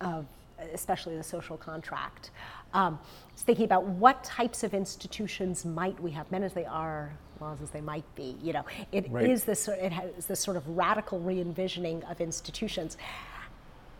of 0.00 0.24
especially 0.72 1.16
the 1.16 1.22
social 1.22 1.58
contract. 1.58 2.30
Um, 2.74 2.98
it's 3.32 3.42
thinking 3.42 3.64
about 3.64 3.84
what 3.84 4.22
types 4.24 4.62
of 4.62 4.74
institutions 4.74 5.64
might 5.64 5.98
we 6.00 6.10
have, 6.12 6.30
men 6.30 6.42
as 6.42 6.52
they 6.52 6.64
are, 6.64 7.12
laws 7.40 7.60
as 7.62 7.70
they 7.70 7.80
might 7.80 8.04
be. 8.14 8.36
You 8.42 8.52
know, 8.54 8.64
it 8.92 9.06
is 9.06 9.10
Right. 9.10 9.40
this, 9.46 9.62
sort- 9.62 9.78
it 9.78 9.92
has 9.92 10.26
this 10.26 10.40
sort 10.40 10.56
of 10.56 10.66
radical 10.76 11.18
re-envisioning 11.20 12.02
of 12.04 12.20
institutions. 12.20 12.96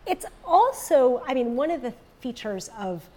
It's 0.06 0.26
also, 0.44 1.22
I 1.26 1.34
mean, 1.34 1.56
one 1.56 1.70
of 1.70 1.82
the 1.82 1.92
features 2.20 2.70
of 2.78 3.08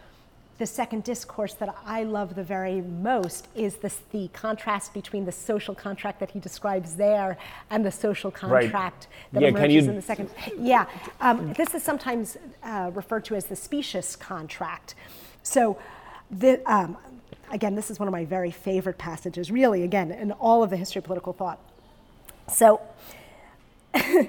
the 0.57 0.65
second 0.65 1.03
discourse 1.03 1.53
that 1.55 1.75
I 1.85 2.03
love 2.03 2.35
the 2.35 2.43
very 2.43 2.79
most 2.79 3.49
is 3.55 3.75
this 3.75 3.99
the 4.11 4.29
contrast 4.29 4.93
between 4.93 5.25
the 5.25 5.31
social 5.31 5.75
contract 5.75 6.21
that 6.21 6.31
he 6.31 6.39
describes 6.39 6.95
there 6.95 7.37
and 7.69 7.85
the 7.85 7.91
social 7.91 8.31
contract 8.31 9.07
that 9.33 9.41
Yeah, 9.41 9.49
emerges 9.49 9.83
you- 9.83 9.89
in 9.89 9.95
the 9.97 10.01
second. 10.01 10.29
Yeah, 10.57 10.85
um, 11.19 11.51
this 11.53 11.73
is 11.75 11.83
sometimes 11.83 12.37
uh, 12.63 12.91
referred 12.93 13.25
to 13.25 13.35
as 13.35 13.47
the 13.47 13.55
specious 13.57 14.15
contract. 14.15 14.95
So, 15.45 15.77
the, 16.31 16.59
um, 16.65 16.97
again, 17.51 17.75
this 17.75 17.91
is 17.91 17.99
one 17.99 18.07
of 18.07 18.11
my 18.11 18.25
very 18.25 18.49
favorite 18.49 18.97
passages, 18.97 19.51
really, 19.51 19.83
again, 19.83 20.11
in 20.11 20.31
all 20.31 20.63
of 20.63 20.71
the 20.71 20.75
history 20.75 20.99
of 20.99 21.05
political 21.05 21.33
thought. 21.33 21.59
So, 22.51 22.81
to 23.93 24.27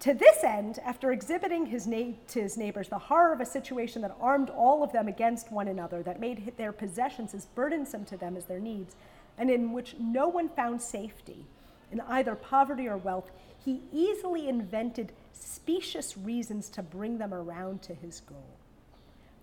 this 0.00 0.42
end, 0.42 0.78
after 0.82 1.12
exhibiting 1.12 1.66
his 1.66 1.86
na- 1.86 2.14
to 2.28 2.40
his 2.40 2.56
neighbors 2.56 2.88
the 2.88 2.98
horror 2.98 3.34
of 3.34 3.42
a 3.42 3.46
situation 3.46 4.00
that 4.00 4.16
armed 4.18 4.48
all 4.48 4.82
of 4.82 4.92
them 4.92 5.08
against 5.08 5.52
one 5.52 5.68
another, 5.68 6.02
that 6.04 6.18
made 6.18 6.54
their 6.56 6.72
possessions 6.72 7.34
as 7.34 7.44
burdensome 7.44 8.06
to 8.06 8.16
them 8.16 8.34
as 8.34 8.46
their 8.46 8.60
needs, 8.60 8.96
and 9.36 9.50
in 9.50 9.72
which 9.72 9.94
no 10.00 10.26
one 10.26 10.48
found 10.48 10.80
safety, 10.80 11.44
in 11.92 12.00
either 12.00 12.34
poverty 12.34 12.88
or 12.88 12.96
wealth, 12.96 13.30
he 13.62 13.82
easily 13.92 14.48
invented 14.48 15.12
specious 15.34 16.16
reasons 16.16 16.70
to 16.70 16.82
bring 16.82 17.18
them 17.18 17.34
around 17.34 17.82
to 17.82 17.94
his 17.94 18.20
goal. 18.20 18.56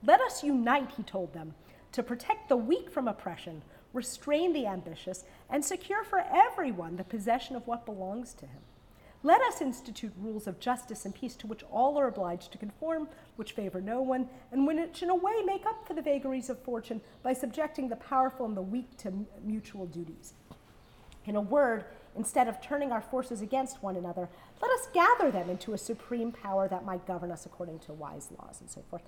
Let 0.04 0.22
us 0.22 0.44
unite, 0.44 0.92
he 0.96 1.04
told 1.04 1.34
them, 1.34 1.54
to 1.92 2.04
protect 2.04 2.50
the 2.50 2.58
weak 2.58 2.90
from 2.90 3.08
oppression, 3.08 3.64
restrain 3.94 4.54
the 4.54 4.68
ambitious, 4.68 5.26
and 5.50 5.64
secure 5.66 6.04
for 6.04 6.20
everyone 6.20 6.96
the 6.96 7.04
possession 7.04 7.56
of 7.56 7.68
what 7.68 7.86
belongs 7.86 8.34
to 8.36 8.46
him. 8.46 8.62
Let 9.22 9.42
us 9.42 9.62
institute 9.62 10.14
rules 10.18 10.48
of 10.48 10.62
justice 10.62 11.04
and 11.04 11.14
peace 11.14 11.36
to 11.38 11.48
which 11.48 11.64
all 11.70 11.98
are 11.98 12.08
obliged 12.08 12.54
to 12.54 12.58
conform, 12.58 13.10
which 13.36 13.52
favor 13.52 13.82
no 13.82 14.02
one, 14.02 14.30
and 14.54 14.66
which 14.66 15.04
in 15.04 15.10
a 15.10 15.16
way 15.16 15.42
make 15.44 15.66
up 15.66 15.86
for 15.86 15.94
the 15.94 16.02
vagaries 16.02 16.50
of 16.50 16.64
fortune 16.64 17.02
by 17.22 17.34
subjecting 17.34 17.90
the 17.90 17.98
powerful 17.98 18.46
and 18.46 18.56
the 18.56 18.62
weak 18.62 18.96
to 18.98 19.12
mutual 19.44 19.86
duties. 19.88 20.34
In 21.26 21.36
a 21.36 21.42
word, 21.42 21.84
instead 22.16 22.48
of 22.48 22.62
turning 22.62 22.94
our 22.94 23.02
forces 23.02 23.42
against 23.42 23.84
one 23.84 23.98
another, 23.98 24.30
let 24.62 24.72
us 24.72 24.88
gather 24.94 25.32
them 25.32 25.50
into 25.50 25.74
a 25.74 25.78
supreme 25.78 26.32
power 26.32 26.70
that 26.70 26.86
might 26.86 27.06
govern 27.06 27.30
us 27.30 27.46
according 27.46 27.80
to 27.80 27.94
wise 27.94 28.30
laws 28.40 28.62
and 28.62 28.70
so 28.70 28.82
forth. 28.90 29.04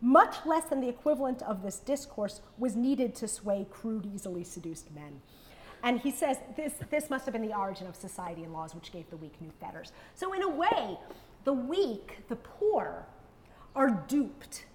Much 0.00 0.36
less 0.44 0.64
than 0.64 0.80
the 0.80 0.88
equivalent 0.88 1.42
of 1.42 1.62
this 1.62 1.78
discourse 1.78 2.40
was 2.58 2.76
needed 2.76 3.14
to 3.14 3.26
sway 3.26 3.66
crude, 3.70 4.06
easily 4.06 4.44
seduced 4.44 4.94
men. 4.94 5.20
And 5.82 6.00
he 6.00 6.10
says 6.10 6.38
this, 6.56 6.74
this 6.90 7.08
must 7.10 7.24
have 7.24 7.32
been 7.32 7.46
the 7.46 7.56
origin 7.56 7.86
of 7.86 7.96
society 7.96 8.44
and 8.44 8.52
laws 8.52 8.74
which 8.74 8.92
gave 8.92 9.08
the 9.10 9.16
weak 9.16 9.40
new 9.40 9.50
fetters. 9.60 9.92
So, 10.14 10.32
in 10.32 10.42
a 10.42 10.48
way, 10.48 10.98
the 11.44 11.52
weak, 11.52 12.18
the 12.28 12.36
poor, 12.36 13.06
are 13.74 14.04
duped 14.08 14.66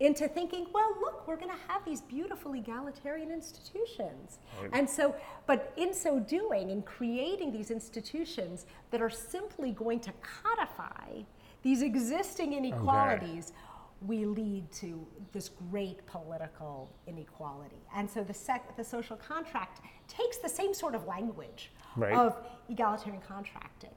into 0.00 0.28
thinking, 0.28 0.66
well, 0.72 0.96
look, 1.00 1.26
we're 1.28 1.36
going 1.36 1.50
to 1.50 1.62
have 1.68 1.84
these 1.84 2.00
beautiful 2.00 2.54
egalitarian 2.54 3.30
institutions. 3.30 4.38
Right. 4.62 4.70
And 4.72 4.88
so, 4.88 5.14
but 5.46 5.74
in 5.76 5.92
so 5.92 6.20
doing, 6.20 6.70
in 6.70 6.82
creating 6.82 7.52
these 7.52 7.70
institutions 7.70 8.64
that 8.90 9.02
are 9.02 9.10
simply 9.10 9.72
going 9.72 10.00
to 10.00 10.12
codify 10.22 11.22
these 11.62 11.82
existing 11.82 12.54
inequalities, 12.54 13.48
okay 13.48 13.69
we 14.06 14.24
lead 14.24 14.70
to 14.72 15.06
this 15.32 15.50
great 15.70 16.04
political 16.06 16.90
inequality. 17.06 17.82
And 17.94 18.08
so 18.08 18.24
the, 18.24 18.34
sec- 18.34 18.76
the 18.76 18.84
social 18.84 19.16
contract 19.16 19.80
takes 20.08 20.38
the 20.38 20.48
same 20.48 20.72
sort 20.72 20.94
of 20.94 21.06
language 21.06 21.70
right. 21.96 22.14
of 22.14 22.36
egalitarian 22.68 23.20
contracting, 23.26 23.94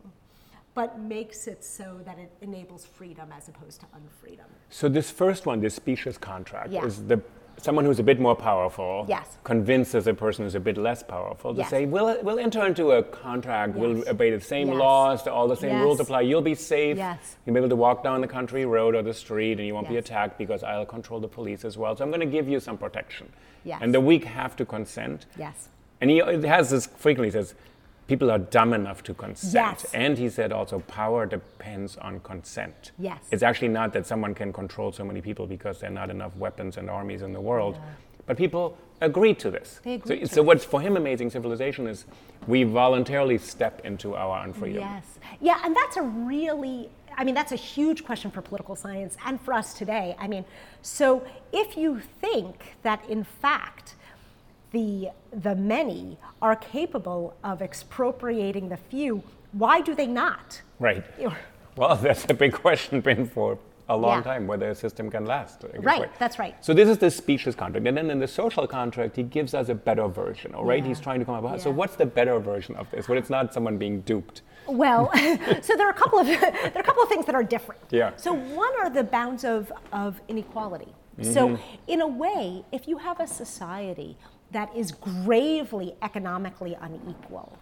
but 0.73 0.99
makes 0.99 1.47
it 1.47 1.63
so 1.63 2.01
that 2.05 2.19
it 2.19 2.31
enables 2.41 2.85
freedom 2.85 3.29
as 3.35 3.47
opposed 3.47 3.79
to 3.81 3.85
unfreedom. 3.87 4.47
So 4.69 4.89
this 4.89 5.09
first 5.09 5.45
one, 5.45 5.61
this 5.61 5.75
specious 5.75 6.17
contract, 6.17 6.71
yeah. 6.71 6.83
is 6.83 7.05
the 7.05 7.21
someone 7.57 7.85
who's 7.85 7.99
a 7.99 8.03
bit 8.03 8.19
more 8.19 8.35
powerful 8.35 9.05
yes. 9.07 9.37
convinces 9.43 10.07
a 10.07 10.13
person 10.13 10.43
who's 10.43 10.55
a 10.55 10.59
bit 10.59 10.77
less 10.77 11.03
powerful 11.03 11.53
to 11.53 11.59
yes. 11.59 11.69
say, 11.69 11.85
we'll, 11.85 12.21
we'll 12.23 12.39
enter 12.39 12.65
into 12.65 12.91
a 12.91 13.03
contract, 13.03 13.75
yes. 13.75 13.81
we'll 13.81 14.09
obey 14.09 14.31
the 14.31 14.41
same 14.41 14.69
laws, 14.69 15.25
all 15.27 15.47
the 15.47 15.55
same 15.55 15.79
rules 15.81 15.99
apply, 15.99 16.21
you'll 16.21 16.41
be 16.41 16.55
safe, 16.55 16.97
you'll 16.97 17.53
be 17.53 17.59
able 17.59 17.69
to 17.69 17.75
walk 17.75 18.03
down 18.03 18.21
the 18.21 18.27
country 18.27 18.65
road 18.65 18.95
or 18.95 19.01
the 19.01 19.13
street 19.13 19.59
and 19.59 19.67
you 19.67 19.73
won't 19.73 19.89
be 19.89 19.97
attacked 19.97 20.37
because 20.37 20.63
I'll 20.63 20.85
control 20.85 21.19
the 21.19 21.27
police 21.27 21.63
as 21.63 21.77
well. 21.77 21.95
So 21.95 22.03
I'm 22.03 22.09
going 22.09 22.19
to 22.19 22.25
give 22.25 22.47
you 22.47 22.59
some 22.59 22.77
protection. 22.77 23.31
And 23.81 23.93
the 23.93 24.01
weak 24.01 24.25
have 24.25 24.55
to 24.57 24.65
consent. 24.65 25.25
Yes. 25.37 25.69
And 26.01 26.09
he 26.09 26.17
has 26.17 26.69
this 26.69 26.85
frequently 26.85 27.31
says, 27.31 27.55
people 28.07 28.29
are 28.29 28.39
dumb 28.39 28.73
enough 28.73 29.03
to 29.03 29.13
consent. 29.13 29.53
Yes. 29.53 29.93
And 29.93 30.17
he 30.17 30.29
said 30.29 30.51
also 30.51 30.79
power 30.79 31.25
depends 31.25 31.97
on 31.97 32.19
consent. 32.19 32.91
Yes. 32.99 33.19
It's 33.31 33.43
actually 33.43 33.69
not 33.69 33.93
that 33.93 34.05
someone 34.05 34.33
can 34.33 34.51
control 34.51 34.91
so 34.91 35.03
many 35.03 35.21
people 35.21 35.47
because 35.47 35.79
there 35.79 35.89
are 35.89 35.93
not 35.93 36.09
enough 36.09 36.35
weapons 36.35 36.77
and 36.77 36.89
armies 36.89 37.21
in 37.21 37.33
the 37.33 37.41
world. 37.41 37.75
Yeah. 37.75 37.89
But 38.25 38.37
people 38.37 38.77
agree 39.01 39.33
to 39.35 39.51
this. 39.51 39.81
They 39.83 39.95
agree 39.95 40.25
so, 40.25 40.35
so 40.35 40.43
what's 40.43 40.63
for 40.63 40.81
him 40.81 40.95
amazing 40.97 41.29
civilization 41.29 41.87
is 41.87 42.05
we 42.47 42.63
voluntarily 42.63 43.37
step 43.37 43.81
into 43.85 44.15
our 44.15 44.45
unfreedom. 44.45 44.75
Yes. 44.75 45.05
Yeah, 45.41 45.59
and 45.63 45.75
that's 45.75 45.97
a 45.97 46.01
really 46.01 46.89
I 47.15 47.23
mean, 47.23 47.35
that's 47.35 47.51
a 47.51 47.57
huge 47.57 48.03
question 48.03 48.31
for 48.31 48.41
political 48.41 48.75
science 48.75 49.17
and 49.25 49.39
for 49.39 49.53
us 49.53 49.75
today. 49.75 50.15
I 50.17 50.27
mean, 50.27 50.45
so 50.81 51.23
if 51.51 51.77
you 51.77 52.01
think 52.21 52.75
that 52.81 53.07
in 53.07 53.23
fact 53.23 53.95
the, 54.73 55.09
the 55.31 55.55
many 55.55 56.17
are 56.41 56.55
capable 56.57 57.37
of 57.43 57.61
expropriating 57.61 58.67
the 58.67 58.77
few, 58.77 59.23
why 59.53 59.79
do 59.79 59.95
they 59.95 60.07
not? 60.07 60.61
Right. 60.79 61.05
well, 61.77 61.95
that's 62.01 62.25
a 62.29 62.33
big 62.33 62.51
question 62.51 62.99
been 62.99 63.25
for 63.25 63.57
a 63.89 63.97
long 63.97 64.19
yeah. 64.19 64.23
time 64.23 64.47
whether 64.47 64.69
a 64.69 64.75
system 64.75 65.09
can 65.09 65.25
last. 65.25 65.65
Right, 65.79 66.09
that's 66.17 66.39
right. 66.39 66.55
So 66.63 66.73
this 66.73 66.87
is 66.87 66.97
the 66.97 67.11
specious 67.11 67.53
contract. 67.53 67.85
And 67.85 67.97
then 67.97 68.09
in 68.09 68.19
the 68.19 68.27
social 68.27 68.65
contract, 68.65 69.15
he 69.15 69.23
gives 69.23 69.53
us 69.53 69.69
a 69.69 69.75
better 69.75 70.07
version, 70.07 70.55
all 70.55 70.63
right? 70.63 70.81
Yeah. 70.81 70.87
He's 70.87 70.99
trying 70.99 71.19
to 71.19 71.25
come 71.25 71.35
up 71.35 71.43
with, 71.43 71.51
yeah. 71.53 71.57
so 71.57 71.71
what's 71.71 71.95
the 71.95 72.05
better 72.05 72.39
version 72.39 72.75
of 72.75 72.89
this 72.91 73.07
when 73.07 73.17
it's 73.17 73.29
not 73.29 73.53
someone 73.53 73.77
being 73.77 74.01
duped? 74.01 74.41
Well, 74.67 75.11
so 75.61 75.75
there 75.75 75.87
are 75.87 75.91
a 75.91 75.93
couple 75.93 76.19
of 76.19 76.27
there 76.27 76.71
are 76.75 76.79
a 76.79 76.83
couple 76.83 77.03
of 77.03 77.09
things 77.09 77.25
that 77.25 77.35
are 77.35 77.43
different. 77.43 77.81
Yeah. 77.91 78.11
So 78.15 78.33
one 78.33 78.73
are 78.79 78.89
the 78.89 79.03
bounds 79.03 79.43
of, 79.43 79.71
of 79.91 80.21
inequality. 80.29 80.93
Mm-hmm. 81.19 81.33
So 81.33 81.59
in 81.87 82.01
a 82.01 82.07
way, 82.07 82.63
if 82.71 82.87
you 82.87 82.97
have 82.97 83.19
a 83.19 83.27
society 83.27 84.17
that 84.53 84.75
is 84.75 84.91
gravely 84.91 85.95
economically 86.01 86.77
unequal, 86.79 87.57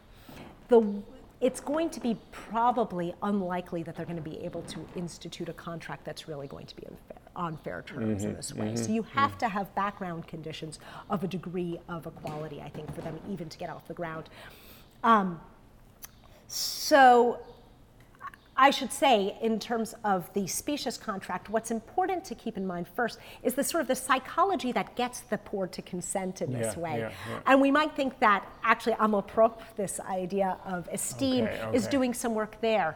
the, 0.67 1.01
it's 1.41 1.59
going 1.59 1.89
to 1.89 1.99
be 1.99 2.17
probably 2.31 3.13
unlikely 3.23 3.83
that 3.83 3.95
they're 3.95 4.05
going 4.05 4.15
to 4.15 4.21
be 4.21 4.39
able 4.43 4.61
to 4.63 4.85
institute 4.95 5.49
a 5.49 5.53
contract 5.53 6.05
that's 6.05 6.27
really 6.27 6.47
going 6.47 6.65
to 6.67 6.75
be 6.75 6.83
unfair, 6.85 7.17
on 7.35 7.57
fair 7.57 7.81
terms 7.81 8.21
mm-hmm, 8.21 8.29
in 8.29 8.35
this 8.35 8.53
way. 8.53 8.67
Mm-hmm, 8.67 8.83
so 8.83 8.91
you 8.91 9.03
have 9.03 9.31
mm-hmm. 9.31 9.39
to 9.39 9.49
have 9.49 9.73
background 9.73 10.27
conditions 10.27 10.79
of 11.09 11.23
a 11.23 11.27
degree 11.27 11.79
of 11.89 12.05
equality, 12.05 12.61
I 12.61 12.69
think, 12.69 12.93
for 12.93 13.01
them 13.01 13.19
even 13.29 13.49
to 13.49 13.57
get 13.57 13.69
off 13.69 13.87
the 13.87 13.93
ground. 13.93 14.29
Um, 15.03 15.39
so 16.47 17.39
I 18.61 18.69
should 18.69 18.93
say, 18.93 19.35
in 19.41 19.59
terms 19.59 19.95
of 20.03 20.31
the 20.33 20.45
specious 20.45 20.95
contract, 20.95 21.49
what's 21.49 21.71
important 21.71 22.23
to 22.25 22.35
keep 22.35 22.57
in 22.57 22.67
mind 22.67 22.87
first 22.87 23.17
is 23.41 23.55
the 23.55 23.63
sort 23.63 23.81
of 23.81 23.87
the 23.87 23.95
psychology 23.95 24.71
that 24.73 24.95
gets 24.95 25.21
the 25.21 25.39
poor 25.39 25.65
to 25.65 25.81
consent 25.81 26.43
in 26.43 26.53
this 26.53 26.75
yeah, 26.75 26.79
way. 26.79 26.99
Yeah, 26.99 27.11
yeah. 27.27 27.39
And 27.47 27.59
we 27.59 27.71
might 27.71 27.95
think 27.95 28.19
that 28.19 28.45
actually 28.63 28.95
amour 28.99 29.23
propre, 29.23 29.63
this 29.77 29.99
idea 30.01 30.59
of 30.63 30.87
esteem, 30.91 31.45
okay, 31.45 31.59
okay. 31.63 31.75
is 31.75 31.87
doing 31.87 32.13
some 32.13 32.35
work 32.35 32.61
there. 32.61 32.95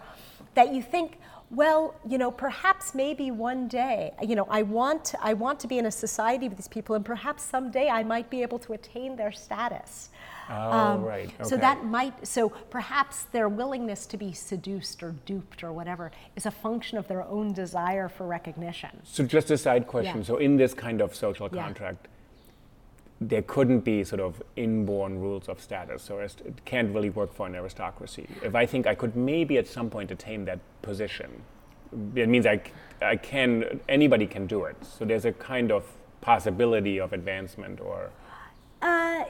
That 0.54 0.72
you 0.72 0.84
think, 0.84 1.18
well, 1.56 1.96
you 2.08 2.18
know, 2.18 2.32
perhaps 2.32 2.94
maybe 2.94 3.32
one 3.32 3.68
day, 3.68 4.14
you 4.22 4.36
know, 4.36 4.46
I 4.50 4.62
want, 4.62 5.16
I 5.22 5.34
want 5.34 5.60
to 5.62 5.68
be 5.68 5.78
in 5.78 5.86
a 5.86 5.92
society 5.92 6.50
with 6.50 6.58
these 6.58 6.68
people, 6.68 6.96
and 6.96 7.06
perhaps 7.06 7.44
someday 7.44 7.90
I 7.90 8.04
might 8.04 8.30
be 8.30 8.42
able 8.42 8.60
to 8.60 8.74
attain 8.74 9.16
their 9.16 9.32
status. 9.32 10.10
Oh, 10.50 10.54
um, 10.54 11.04
right. 11.04 11.32
Okay. 11.40 11.50
So 11.50 11.58
that 11.58 11.86
might, 11.86 12.28
so 12.28 12.50
perhaps 12.50 13.24
their 13.32 13.50
willingness 13.50 14.06
to 14.08 14.18
be 14.18 14.32
seduced 14.34 15.02
or 15.02 15.16
duped 15.26 15.64
or 15.64 15.72
whatever 15.72 16.12
is 16.36 16.46
a 16.46 16.52
function 16.52 16.98
of 16.98 17.08
their 17.08 17.24
own 17.24 17.54
desire 17.54 18.10
for 18.10 18.28
recognition. 18.28 18.92
So 19.04 19.24
just 19.24 19.50
a 19.50 19.58
side 19.58 19.88
question. 19.88 20.18
Yeah. 20.18 20.24
So 20.24 20.38
in 20.38 20.58
this 20.58 20.74
kind 20.74 21.02
of 21.02 21.16
social 21.16 21.50
contract, 21.50 22.00
yeah. 22.04 22.12
There 23.22 23.42
couldn't 23.42 23.80
be 23.82 24.04
sort 24.04 24.20
of 24.20 24.42
inborn 24.56 25.20
rules 25.20 25.48
of 25.48 25.62
status. 25.62 26.04
So 26.04 26.20
it 26.20 26.36
can't 26.66 26.94
really 26.94 27.10
work 27.10 27.34
for 27.34 27.48
an 27.48 27.56
aristocracy. 27.56 28.28
If 28.44 28.56
I 28.56 28.66
think 28.66 28.88
I 28.88 28.96
could 28.96 29.16
maybe 29.16 29.58
at 29.58 29.68
some 29.68 29.90
point 29.90 30.12
attain 30.12 30.46
that 30.46 30.60
position, 30.82 31.42
it 32.16 32.28
means 32.28 32.46
I, 32.46 32.62
I 33.02 33.16
can, 33.16 33.80
anybody 33.88 34.28
can 34.28 34.48
do 34.48 34.66
it. 34.66 34.76
So 34.84 35.06
there's 35.06 35.26
a 35.26 35.32
kind 35.32 35.72
of 35.72 35.86
possibility 36.22 37.00
of 37.00 37.14
advancement 37.14 37.80
or. 37.80 38.12
Uh, 38.82 39.24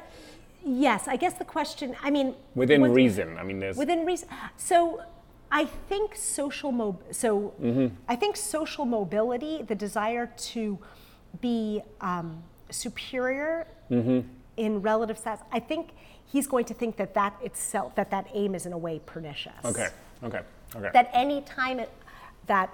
Yes, 0.65 1.07
I 1.07 1.15
guess 1.15 1.35
the 1.35 1.45
question. 1.45 1.95
I 2.01 2.09
mean, 2.09 2.33
within 2.55 2.81
reason. 2.81 3.37
I 3.37 3.43
mean, 3.43 3.59
there's 3.59 3.77
within 3.77 4.03
reason. 4.03 4.27
So, 4.57 5.03
I 5.51 5.65
think 5.65 6.15
social 6.15 6.71
mo- 6.71 6.99
So, 7.11 7.53
mm-hmm. 7.61 7.95
I 8.09 8.15
think 8.15 8.35
social 8.35 8.83
mobility, 8.83 9.61
the 9.61 9.75
desire 9.75 10.33
to 10.53 10.79
be 11.39 11.83
um, 12.01 12.43
superior 12.69 13.67
mm-hmm. 13.89 14.27
in 14.57 14.81
relative 14.81 15.17
status. 15.17 15.43
I 15.51 15.59
think 15.59 15.91
he's 16.25 16.47
going 16.47 16.65
to 16.65 16.73
think 16.73 16.97
that 16.97 17.13
that 17.13 17.35
itself, 17.41 17.95
that 17.95 18.11
that 18.11 18.27
aim 18.33 18.55
is 18.55 18.65
in 18.65 18.73
a 18.73 18.77
way 18.77 19.01
pernicious. 19.05 19.53
Okay. 19.63 19.87
Okay. 20.23 20.41
Okay. 20.75 20.89
That 20.93 21.09
any 21.13 21.41
time 21.41 21.79
it, 21.79 21.91
that 22.47 22.69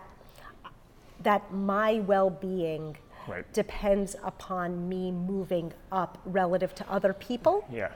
that 1.24 1.54
my 1.54 2.00
well-being 2.00 2.98
right. 3.28 3.52
depends 3.54 4.16
upon 4.24 4.90
me 4.90 5.12
moving 5.12 5.72
up 5.92 6.18
relative 6.26 6.74
to 6.76 6.92
other 6.92 7.14
people. 7.14 7.68
Yeah. 7.72 7.92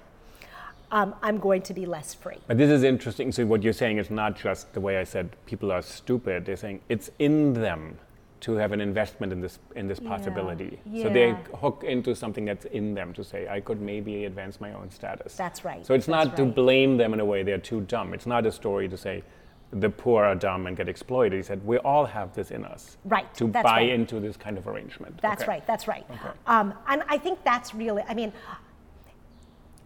Um, 0.92 1.16
I'm 1.24 1.40
going 1.40 1.64
to 1.64 1.74
be 1.74 1.88
less 1.88 2.14
free. 2.14 2.38
But 2.48 2.58
this 2.58 2.70
is 2.70 2.84
interesting. 2.84 3.32
So 3.32 3.46
what 3.48 3.64
you're 3.64 3.74
saying 3.74 3.98
is 3.98 4.12
not 4.12 4.38
just 4.38 4.72
the 4.74 4.80
way 4.80 5.00
I 5.00 5.04
said 5.04 5.32
people 5.48 5.72
are 5.72 5.82
stupid. 5.82 6.46
They're 6.46 6.56
saying 6.56 6.82
it's 6.90 7.10
in 7.18 7.54
them 7.54 7.98
to 8.42 8.56
have 8.56 8.72
an 8.72 8.82
investment 8.82 9.32
in 9.32 9.42
this 9.42 9.60
in 9.76 9.88
this 9.88 10.00
possibility. 10.00 10.80
Yeah. 10.86 11.04
So 11.04 11.10
they 11.10 11.36
hook 11.58 11.84
into 11.86 12.16
something 12.16 12.46
that's 12.46 12.66
in 12.66 12.94
them 12.94 13.14
to 13.14 13.24
say 13.24 13.48
I 13.48 13.60
could 13.60 13.82
maybe 13.82 14.26
advance 14.26 14.62
my 14.62 14.74
own 14.74 14.92
status. 14.92 15.36
That's 15.36 15.66
right. 15.66 15.86
So 15.86 15.94
it's 15.94 16.06
that's 16.06 16.08
not 16.08 16.28
right. 16.28 16.38
to 16.38 16.46
blame 16.46 16.98
them 16.98 17.14
in 17.14 17.20
a 17.20 17.26
way 17.26 17.44
they're 17.44 17.58
too 17.58 17.82
dumb. 17.82 18.14
It's 18.14 18.26
not 18.26 18.46
a 18.46 18.52
story 18.52 18.88
to 18.90 18.98
say 18.98 19.24
the 19.72 19.90
poor 19.90 20.24
are 20.24 20.36
dumb 20.36 20.68
and 20.68 20.78
get 20.78 20.88
exploited. 20.88 21.38
He 21.38 21.44
said, 21.44 21.66
we 21.66 21.78
all 21.80 22.06
have 22.06 22.34
this 22.34 22.52
in 22.52 22.64
us. 22.64 22.98
Right. 23.04 23.34
To 23.36 23.48
buy 23.48 23.62
right. 23.64 23.90
into 23.90 24.20
this 24.20 24.38
kind 24.38 24.58
of 24.58 24.68
arrangement. 24.68 25.20
That's 25.22 25.44
okay. 25.44 25.52
right. 25.52 25.68
That's 25.68 25.88
right. 25.88 26.06
Okay. 26.10 26.30
Um, 26.48 26.74
and 26.88 27.04
I 27.08 27.18
think 27.18 27.44
that's 27.44 27.74
really, 27.74 28.04
I 28.08 28.14
mean, 28.14 28.32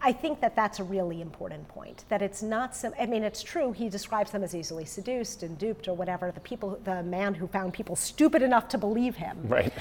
I 0.02 0.12
think 0.12 0.40
that 0.40 0.56
that's 0.56 0.80
a 0.80 0.84
really 0.84 1.20
important 1.20 1.68
point. 1.68 2.04
That 2.08 2.22
it's 2.22 2.42
not 2.42 2.74
some. 2.74 2.94
I 2.98 3.06
mean, 3.06 3.22
it's 3.22 3.42
true. 3.42 3.72
He 3.72 3.88
describes 3.88 4.30
them 4.30 4.42
as 4.42 4.54
easily 4.54 4.84
seduced 4.84 5.42
and 5.42 5.58
duped 5.58 5.88
or 5.88 5.94
whatever. 5.94 6.30
The 6.32 6.40
people, 6.40 6.78
the 6.84 7.02
man 7.02 7.34
who 7.34 7.46
found 7.46 7.74
people 7.74 7.96
stupid 7.96 8.42
enough 8.42 8.68
to 8.68 8.78
believe 8.78 9.16
him. 9.16 9.38
Right. 9.44 9.72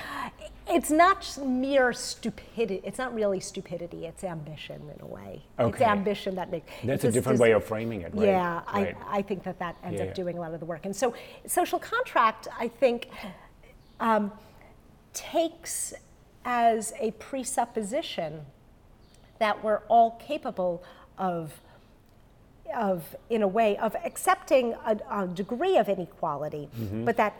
It's 0.71 0.91
not 0.91 1.37
mere 1.43 1.93
stupidity. 1.93 2.81
It's 2.83 2.99
not 2.99 3.13
really 3.15 3.39
stupidity. 3.39 4.05
It's 4.05 4.23
ambition 4.23 4.81
in 4.93 5.01
a 5.01 5.07
way. 5.07 5.41
Okay. 5.57 5.69
It's 5.71 5.81
ambition 5.81 6.35
that 6.35 6.51
makes. 6.51 6.71
That's 6.83 7.05
a 7.05 7.11
different 7.11 7.39
way 7.39 7.53
of 7.53 7.63
framing 7.63 8.01
it, 8.01 8.13
right? 8.13 8.27
Yeah, 8.27 8.61
Right. 8.71 8.95
I, 9.07 9.19
I 9.19 9.21
think 9.23 9.43
that 9.43 9.57
that 9.59 9.77
ends 9.83 9.97
Yeah, 9.97 10.03
up 10.03 10.09
yeah. 10.09 10.13
doing 10.13 10.37
a 10.37 10.41
lot 10.41 10.53
of 10.53 10.59
the 10.59 10.65
work. 10.67 10.85
And 10.85 10.95
so, 10.95 11.15
social 11.47 11.79
contract, 11.79 12.47
I 12.59 12.67
think, 12.67 13.07
um, 13.99 14.31
takes 15.13 15.93
as 16.45 16.93
a 16.99 17.11
presupposition 17.11 18.41
that 19.39 19.63
we're 19.63 19.81
all 19.87 20.11
capable 20.25 20.83
of, 21.17 21.51
of 22.75 23.15
in 23.29 23.41
a 23.41 23.47
way, 23.47 23.77
of 23.77 23.95
accepting 24.05 24.73
a, 24.85 24.97
a 25.11 25.27
degree 25.27 25.77
of 25.77 25.89
inequality, 25.89 26.69
mm-hmm. 26.77 27.05
but 27.05 27.17
that 27.17 27.39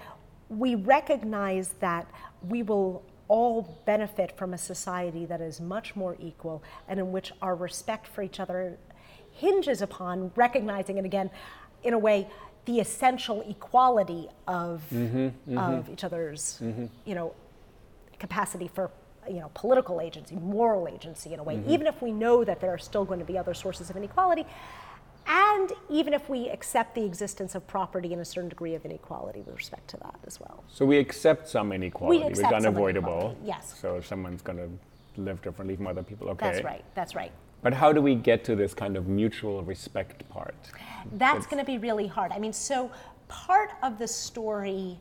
we 0.49 0.75
recognize 0.75 1.69
that 1.79 2.07
we 2.47 2.63
will 2.63 3.03
all 3.27 3.77
benefit 3.85 4.35
from 4.35 4.53
a 4.53 4.57
society 4.57 5.25
that 5.25 5.39
is 5.39 5.61
much 5.61 5.95
more 5.95 6.17
equal 6.19 6.63
and 6.87 6.99
in 6.99 7.11
which 7.11 7.31
our 7.41 7.55
respect 7.55 8.07
for 8.07 8.23
each 8.23 8.39
other 8.39 8.77
hinges 9.31 9.81
upon 9.81 10.31
recognizing, 10.35 10.97
and 10.97 11.05
again, 11.05 11.29
in 11.83 11.93
a 11.93 11.97
way, 11.97 12.27
the 12.65 12.79
essential 12.79 13.41
equality 13.47 14.27
of, 14.47 14.83
mm-hmm. 14.91 15.17
Mm-hmm. 15.17 15.57
of 15.57 15.89
each 15.89 16.03
other's, 16.03 16.59
you 17.05 17.15
know, 17.15 17.33
capacity 18.19 18.67
for 18.67 18.91
you 19.29 19.39
know 19.39 19.51
political 19.53 20.01
agency, 20.01 20.35
moral 20.35 20.87
agency 20.87 21.33
in 21.33 21.39
a 21.39 21.43
way, 21.43 21.55
mm-hmm. 21.55 21.69
even 21.69 21.87
if 21.87 22.01
we 22.01 22.11
know 22.11 22.43
that 22.43 22.59
there 22.59 22.71
are 22.71 22.77
still 22.77 23.05
going 23.05 23.19
to 23.19 23.25
be 23.25 23.37
other 23.37 23.53
sources 23.53 23.89
of 23.89 23.95
inequality, 23.95 24.45
and 25.27 25.71
even 25.89 26.13
if 26.13 26.27
we 26.29 26.49
accept 26.49 26.95
the 26.95 27.05
existence 27.05 27.53
of 27.55 27.65
property 27.67 28.11
and 28.13 28.21
a 28.21 28.25
certain 28.25 28.49
degree 28.49 28.75
of 28.75 28.83
inequality 28.85 29.41
with 29.41 29.55
respect 29.55 29.87
to 29.89 29.97
that 29.97 30.15
as 30.25 30.39
well. 30.39 30.63
So 30.67 30.85
we 30.85 30.97
accept 30.97 31.47
some 31.47 31.71
inequality, 31.71 32.19
which 32.19 32.29
accept 32.31 32.53
is 32.53 32.65
unavoidable. 32.65 33.13
inequality, 33.13 33.39
yes. 33.45 33.75
So 33.79 33.97
if 33.97 34.07
someone's 34.07 34.41
going 34.41 34.57
to 34.57 35.21
live 35.21 35.41
differently 35.41 35.75
from 35.75 35.87
other 35.87 36.03
people, 36.03 36.29
okay. 36.29 36.51
That's 36.51 36.63
right. 36.63 36.83
That's 36.95 37.15
right. 37.15 37.31
But 37.61 37.73
how 37.73 37.91
do 37.91 38.01
we 38.01 38.15
get 38.15 38.43
to 38.45 38.55
this 38.55 38.73
kind 38.73 38.95
of 38.95 39.07
mutual 39.07 39.61
respect 39.63 40.27
part? 40.29 40.55
That's 41.13 41.45
going 41.45 41.59
to 41.59 41.65
be 41.65 41.77
really 41.77 42.07
hard. 42.07 42.31
I 42.31 42.39
mean, 42.39 42.53
so 42.53 42.89
part 43.27 43.71
of 43.83 43.99
the 43.99 44.07
story 44.07 44.97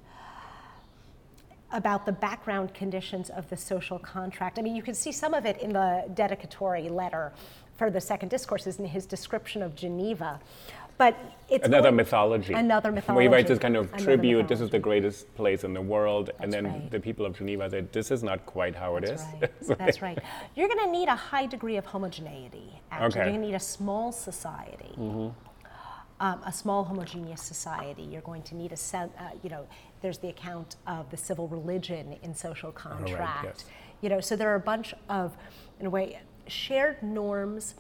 about 1.73 2.07
the 2.07 2.12
background 2.12 2.73
conditions 2.75 3.31
of 3.31 3.49
the 3.51 3.57
social 3.57 3.99
contract, 3.99 4.59
I 4.59 4.62
mean, 4.62 4.75
you 4.77 4.83
can 4.83 4.95
see 4.95 5.12
some 5.12 5.35
of 5.35 5.45
it 5.45 5.59
in 5.61 5.73
the 5.73 6.05
dedicatory 6.14 6.89
letter 6.89 7.33
for 7.77 7.91
the 7.91 8.01
second 8.01 8.31
discourses 8.31 8.79
in 8.79 8.87
his 8.87 9.07
description 9.07 9.62
of 9.62 9.75
Geneva. 9.75 10.41
But 10.97 11.16
it's 11.49 11.64
Another 11.64 11.85
going- 11.91 11.97
mythology. 11.97 12.55
Another 12.55 12.89
Where 12.91 12.97
mythology. 12.97 13.23
he 13.29 13.33
writes 13.33 13.49
this 13.49 13.59
kind 13.61 13.77
of 13.77 13.87
Another 13.93 14.05
tribute, 14.05 14.49
this 14.49 14.61
is 14.61 14.69
the 14.71 14.81
greatest 14.81 15.33
place 15.37 15.62
in 15.62 15.73
the 15.73 15.81
world, 15.81 16.31
and 16.41 16.53
then 16.53 16.64
right. 16.64 16.91
the 16.91 16.99
people 16.99 17.25
of 17.25 17.37
Geneva 17.39 17.71
say, 17.71 17.83
this 17.93 18.11
is 18.11 18.25
not 18.25 18.45
quite 18.47 18.75
how 18.75 18.97
it 18.97 19.05
is. 19.05 19.23
That's 19.41 19.69
right. 19.69 19.79
That's 19.79 20.03
right. 20.03 20.19
You're 20.57 20.66
going 20.66 20.85
to 20.87 20.91
need 20.91 21.07
a 21.09 21.14
high 21.14 21.47
degree 21.47 21.77
of 21.77 21.87
homogeneity. 21.87 22.81
Actually, 22.91 23.07
Okay. 23.07 23.19
you're 23.21 23.27
going 23.29 23.41
to 23.43 23.47
need 23.47 23.55
a 23.55 23.61
small 23.61 24.11
society, 24.11 24.93
um, 26.21 26.43
a 26.45 26.53
small 26.53 26.83
homogeneous 26.83 27.43
society. 27.43 28.03
You're 28.03 28.23
going 28.23 28.43
to 28.43 28.57
need 28.57 28.73
a 28.73 28.77
sen- 28.77 29.12
uh, 29.21 29.31
you 29.45 29.51
know. 29.51 29.66
There's 30.01 30.18
the 30.18 30.28
account 30.28 30.76
of 30.86 31.11
the 31.11 31.16
civil 31.16 31.49
religion 31.49 32.16
in 32.22 32.34
social 32.34 32.72
contract. 32.72 33.44
yes. 33.44 33.64
You 34.01 34.09
know, 34.09 34.20
so 34.20 34.36
there 34.36 34.51
are 34.51 34.57
a 34.57 34.61
bunch 34.61 34.94
of, 35.09 35.36
in 35.80 35.86
a 35.86 35.90
way, 35.90 36.20
shared 36.46 37.03
norms, 37.03 37.74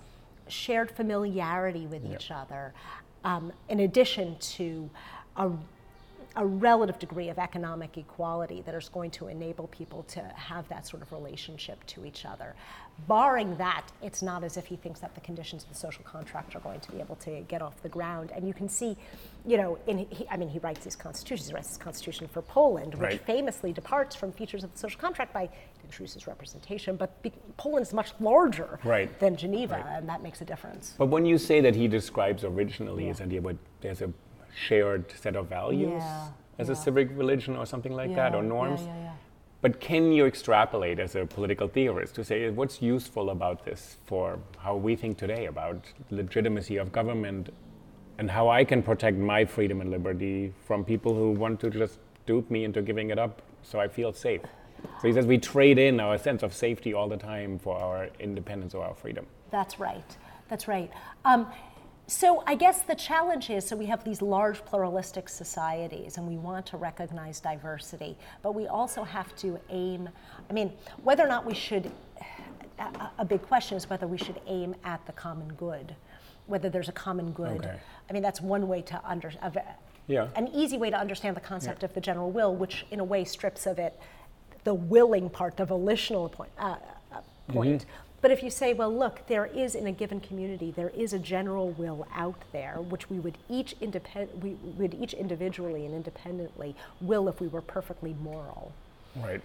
shared 0.48 0.90
familiarity 0.90 1.86
with 1.86 2.04
each 2.04 2.30
other, 2.30 2.72
um, 3.24 3.52
in 3.68 3.80
addition 3.80 4.36
to 4.38 4.90
a 5.36 5.50
a 6.38 6.46
relative 6.46 7.00
degree 7.00 7.28
of 7.30 7.38
economic 7.38 7.98
equality 7.98 8.62
that 8.64 8.74
is 8.74 8.88
going 8.88 9.10
to 9.10 9.26
enable 9.26 9.66
people 9.68 10.04
to 10.04 10.20
have 10.36 10.68
that 10.68 10.86
sort 10.86 11.02
of 11.02 11.10
relationship 11.10 11.84
to 11.86 12.04
each 12.04 12.24
other. 12.24 12.54
Barring 13.08 13.56
that, 13.56 13.86
it's 14.02 14.22
not 14.22 14.44
as 14.44 14.56
if 14.56 14.66
he 14.66 14.76
thinks 14.76 15.00
that 15.00 15.14
the 15.16 15.20
conditions 15.20 15.64
of 15.64 15.68
the 15.68 15.74
social 15.74 16.04
contract 16.04 16.54
are 16.54 16.60
going 16.60 16.78
to 16.78 16.92
be 16.92 17.00
able 17.00 17.16
to 17.16 17.40
get 17.48 17.60
off 17.60 17.82
the 17.82 17.88
ground. 17.88 18.30
And 18.32 18.46
you 18.46 18.54
can 18.54 18.68
see, 18.68 18.96
you 19.46 19.56
know, 19.56 19.78
in 19.86 19.98
he, 20.10 20.26
I 20.30 20.36
mean, 20.36 20.48
he 20.48 20.58
writes 20.58 20.84
these 20.84 20.96
constitutions. 20.96 21.48
He 21.48 21.54
writes 21.54 21.68
this 21.68 21.76
constitution 21.78 22.28
for 22.28 22.42
Poland, 22.42 22.94
which 22.94 23.00
Right. 23.02 23.20
famously 23.20 23.72
departs 23.72 24.14
from 24.16 24.32
features 24.32 24.64
of 24.64 24.72
the 24.72 24.78
social 24.78 25.00
contract 25.00 25.32
by 25.32 25.48
introduces 25.84 26.26
representation. 26.26 26.96
But 26.96 27.20
be, 27.22 27.32
Poland 27.56 27.86
is 27.86 27.94
much 27.94 28.12
larger 28.20 28.78
Right. 28.84 29.16
than 29.20 29.36
Geneva, 29.36 29.74
Right. 29.76 29.98
and 29.98 30.08
that 30.08 30.22
makes 30.22 30.40
a 30.40 30.44
difference. 30.44 30.94
But 30.98 31.06
when 31.06 31.24
you 31.24 31.38
say 31.38 31.60
that 31.60 31.74
he 31.74 31.88
describes 31.88 32.44
originally 32.44 33.06
his 33.06 33.20
idea, 33.20 33.40
but 33.40 33.56
there's 33.80 34.02
a 34.02 34.12
shared 34.54 35.10
set 35.12 35.36
of 35.36 35.46
values 35.46 36.02
Yeah, 36.02 36.28
as 36.58 36.68
a 36.68 36.74
civic 36.76 37.08
religion 37.16 37.56
or 37.56 37.64
something 37.64 37.92
like 37.94 38.14
that, 38.16 38.34
or 38.34 38.38
Yeah, 38.38 38.42
yeah, 38.42 38.48
norms. 38.48 38.80
yeah, 38.84 38.96
yeah. 39.02 39.12
But 39.60 39.80
can 39.80 40.12
you 40.12 40.24
extrapolate 40.26 41.00
as 41.00 41.16
a 41.16 41.26
political 41.26 41.66
theorist 41.68 42.14
to 42.16 42.24
say 42.24 42.48
what's 42.50 42.80
useful 42.80 43.30
about 43.30 43.64
this 43.64 43.96
for 44.06 44.38
how 44.58 44.76
we 44.76 44.94
think 44.94 45.18
today 45.18 45.46
about 45.46 45.92
legitimacy 46.10 46.76
of 46.76 46.92
government 46.92 47.50
and 48.18 48.30
how 48.30 48.48
I 48.48 48.64
can 48.64 48.82
protect 48.82 49.16
my 49.16 49.44
freedom 49.44 49.80
and 49.80 49.90
liberty 49.90 50.52
from 50.66 50.84
people 50.84 51.14
who 51.14 51.30
want 51.30 51.60
to 51.60 51.70
just 51.70 51.98
dupe 52.26 52.50
me 52.50 52.64
into 52.64 52.82
giving 52.82 53.10
it 53.10 53.18
up 53.18 53.42
so 53.62 53.80
I 53.80 53.88
feel 53.88 54.12
safe? 54.12 54.42
So 55.00 55.08
he 55.08 55.14
says 55.14 55.26
we 55.26 55.38
trade 55.38 55.78
in 55.78 55.98
our 56.00 56.18
sense 56.18 56.42
of 56.42 56.52
safety 56.52 56.94
all 56.94 57.08
the 57.08 57.16
time 57.16 57.58
for 57.58 57.76
our 57.78 58.08
independence 58.20 58.74
or 58.74 58.84
our 58.84 58.94
freedom. 58.94 59.26
That's 59.50 59.80
right. 59.80 60.16
That's 60.48 60.68
right. 60.68 60.90
Um, 61.24 61.46
so 62.06 62.42
I 62.46 62.54
guess 62.54 62.82
the 62.82 62.94
challenge 62.94 63.50
is 63.50 63.66
so 63.66 63.76
we 63.76 63.86
have 63.86 64.02
these 64.02 64.22
large 64.22 64.64
pluralistic 64.64 65.28
societies 65.28 66.16
and 66.16 66.26
we 66.26 66.38
want 66.38 66.64
to 66.66 66.76
recognize 66.78 67.38
diversity, 67.38 68.16
but 68.42 68.54
we 68.54 68.66
also 68.66 69.04
have 69.04 69.36
to 69.36 69.60
aim, 69.68 70.08
I 70.48 70.52
mean, 70.52 70.72
whether 71.02 71.22
or 71.22 71.28
not 71.28 71.44
we 71.44 71.54
should, 71.54 71.90
a, 72.78 73.10
a 73.18 73.24
big 73.24 73.42
question 73.42 73.76
is 73.76 73.90
whether 73.90 74.06
we 74.06 74.16
should 74.16 74.40
aim 74.46 74.74
at 74.84 75.04
the 75.04 75.12
common 75.12 75.48
good, 75.52 75.94
whether 76.48 76.68
there's 76.68 76.88
a 76.88 76.92
common 76.92 77.32
good. 77.32 77.58
Okay. 77.58 77.76
I 78.08 78.12
mean, 78.12 78.22
that's 78.22 78.40
one 78.40 78.66
way 78.68 78.82
to 78.82 79.00
under, 79.04 79.32
of, 79.42 79.56
Yeah. 80.06 80.28
an 80.34 80.48
easy 80.48 80.78
way 80.78 80.90
to 80.90 80.96
understand 80.98 81.36
the 81.36 81.40
concept 81.40 81.82
of 81.82 81.94
the 81.94 82.00
general 82.00 82.30
will, 82.30 82.54
which 82.54 82.86
in 82.90 83.00
a 83.00 83.04
way 83.04 83.24
strips 83.24 83.66
of 83.66 83.78
it 83.78 83.98
the 84.64 84.74
willing 84.74 85.30
part, 85.30 85.56
the 85.56 85.64
volitional 85.64 86.28
point. 86.28 86.50
Uh, 86.58 86.76
uh, 87.12 87.20
point. 87.48 87.86
But 88.20 88.32
if 88.32 88.42
you 88.42 88.50
say, 88.50 88.74
well, 88.74 88.94
look, 88.94 89.26
there 89.28 89.46
is 89.46 89.76
in 89.76 89.86
a 89.86 89.92
given 89.92 90.18
community, 90.20 90.72
there 90.72 90.88
is 90.90 91.12
a 91.12 91.18
general 91.18 91.70
will 91.70 92.06
out 92.12 92.42
there, 92.52 92.76
which 92.80 93.08
we 93.08 93.20
would 93.20 93.38
each 93.48 93.78
independ- 93.80 94.34
we 94.42 94.54
would 94.76 94.94
each 94.94 95.14
individually 95.14 95.86
and 95.86 95.94
independently 95.94 96.74
will 97.00 97.28
if 97.28 97.40
we 97.40 97.46
were 97.46 97.62
perfectly 97.62 98.14
moral 98.20 98.72
Right. 99.16 99.40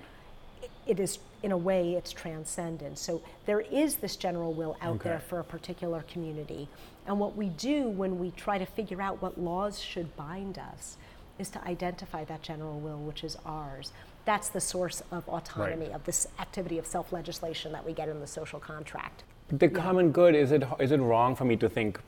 It 0.85 0.99
is 0.99 1.19
in 1.41 1.51
a 1.51 1.57
way 1.57 1.93
it's 1.93 2.11
transcendent. 2.11 2.97
So 2.97 3.21
there 3.45 3.61
is 3.61 3.95
this 3.97 4.15
general 4.15 4.53
will 4.53 4.77
out 4.81 4.99
there 5.03 5.19
for 5.19 5.39
a 5.39 5.43
particular 5.43 6.03
community. 6.11 6.67
And 7.05 7.19
what 7.19 7.35
we 7.35 7.49
do 7.49 7.89
when 7.89 8.19
we 8.19 8.31
try 8.31 8.57
to 8.57 8.65
figure 8.65 9.01
out 9.01 9.21
what 9.21 9.39
laws 9.39 9.79
should 9.79 10.15
bind 10.15 10.57
us 10.57 10.97
is 11.39 11.49
to 11.49 11.63
identify 11.65 12.23
that 12.25 12.41
general 12.41 12.79
will 12.79 12.97
which 12.97 13.23
is 13.23 13.37
ours. 13.45 13.91
That's 14.25 14.49
the 14.49 14.61
source 14.61 15.03
of 15.11 15.27
autonomy 15.27 15.91
of 15.91 16.05
this 16.05 16.27
activity 16.39 16.77
of 16.77 16.85
self-legislation 16.85 17.73
that 17.73 17.85
we 17.85 17.91
get 17.91 18.07
in 18.07 18.21
the 18.21 18.27
social 18.27 18.59
contract. 18.59 19.23
The 19.49 19.67
common 19.67 20.11
good 20.11 20.35
is 20.35 20.51
it 20.51 20.63
is 20.79 20.91
it 20.91 20.99
wrong 21.01 21.35
for 21.35 21.43
me 21.43 21.57
to 21.57 21.67
think? 21.67 21.99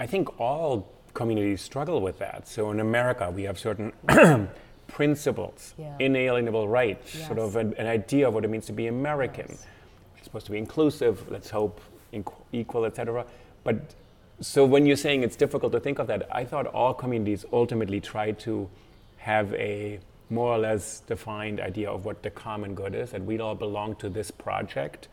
I 0.00 0.06
think 0.06 0.40
all 0.40 0.90
communities 1.12 1.60
struggle 1.60 2.00
with 2.00 2.18
that. 2.18 2.48
So 2.48 2.70
in 2.70 2.80
America, 2.80 3.30
we 3.30 3.42
have 3.42 3.58
certain 3.58 3.92
principles, 4.86 5.74
Yeah. 5.78 5.94
inalienable 5.98 6.68
rights, 6.68 7.12
sort 7.26 7.38
of 7.38 7.56
an, 7.56 7.74
an 7.78 7.86
idea 7.86 8.28
of 8.28 8.34
what 8.34 8.44
it 8.44 8.48
means 8.48 8.66
to 8.66 8.72
be 8.72 8.86
American. 8.86 9.46
Yes. 9.48 9.66
It's 10.16 10.24
supposed 10.24 10.46
to 10.46 10.52
be 10.52 10.58
inclusive. 10.58 11.30
Let's 11.30 11.50
hope 11.50 11.80
inqu- 12.12 12.34
equal, 12.52 12.84
etc. 12.84 13.24
But 13.64 13.76
so 14.40 14.64
when 14.64 14.86
you're 14.86 14.96
saying 14.96 15.22
it's 15.22 15.36
difficult 15.36 15.72
to 15.72 15.80
think 15.80 15.98
of 15.98 16.06
that, 16.08 16.26
I 16.30 16.44
thought 16.44 16.66
all 16.66 16.94
communities 16.94 17.44
ultimately 17.52 18.00
try 18.00 18.32
to 18.32 18.68
have 19.18 19.52
a 19.54 20.00
more 20.30 20.52
or 20.54 20.58
less 20.58 21.00
defined 21.00 21.60
idea 21.60 21.90
of 21.90 22.04
what 22.04 22.22
the 22.22 22.30
common 22.30 22.74
good 22.74 22.94
is, 22.94 23.10
that 23.10 23.22
we 23.24 23.38
all 23.38 23.54
belong 23.54 23.94
to 23.96 24.08
this 24.08 24.30
project 24.30 25.08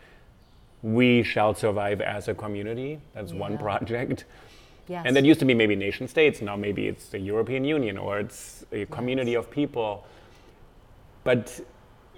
we 0.84 1.22
shall 1.22 1.54
survive 1.54 2.02
as 2.02 2.28
a 2.28 2.34
community. 2.34 3.00
That's 3.14 3.34
one 3.34 3.58
project. 3.60 4.26
Yes 4.88 5.04
And 5.06 5.16
that 5.16 5.26
used 5.26 5.40
to 5.40 5.46
be 5.46 5.54
maybe 5.54 5.76
nation 5.76 6.08
states. 6.08 6.42
Now 6.42 6.56
maybe 6.56 6.88
it's 6.88 7.08
the 7.08 7.20
European 7.20 7.64
Union 7.64 7.98
or 7.98 8.20
it's 8.20 8.66
a 8.72 8.86
community 8.86 9.36
of 9.36 9.50
people. 9.50 10.06
But 11.24 11.60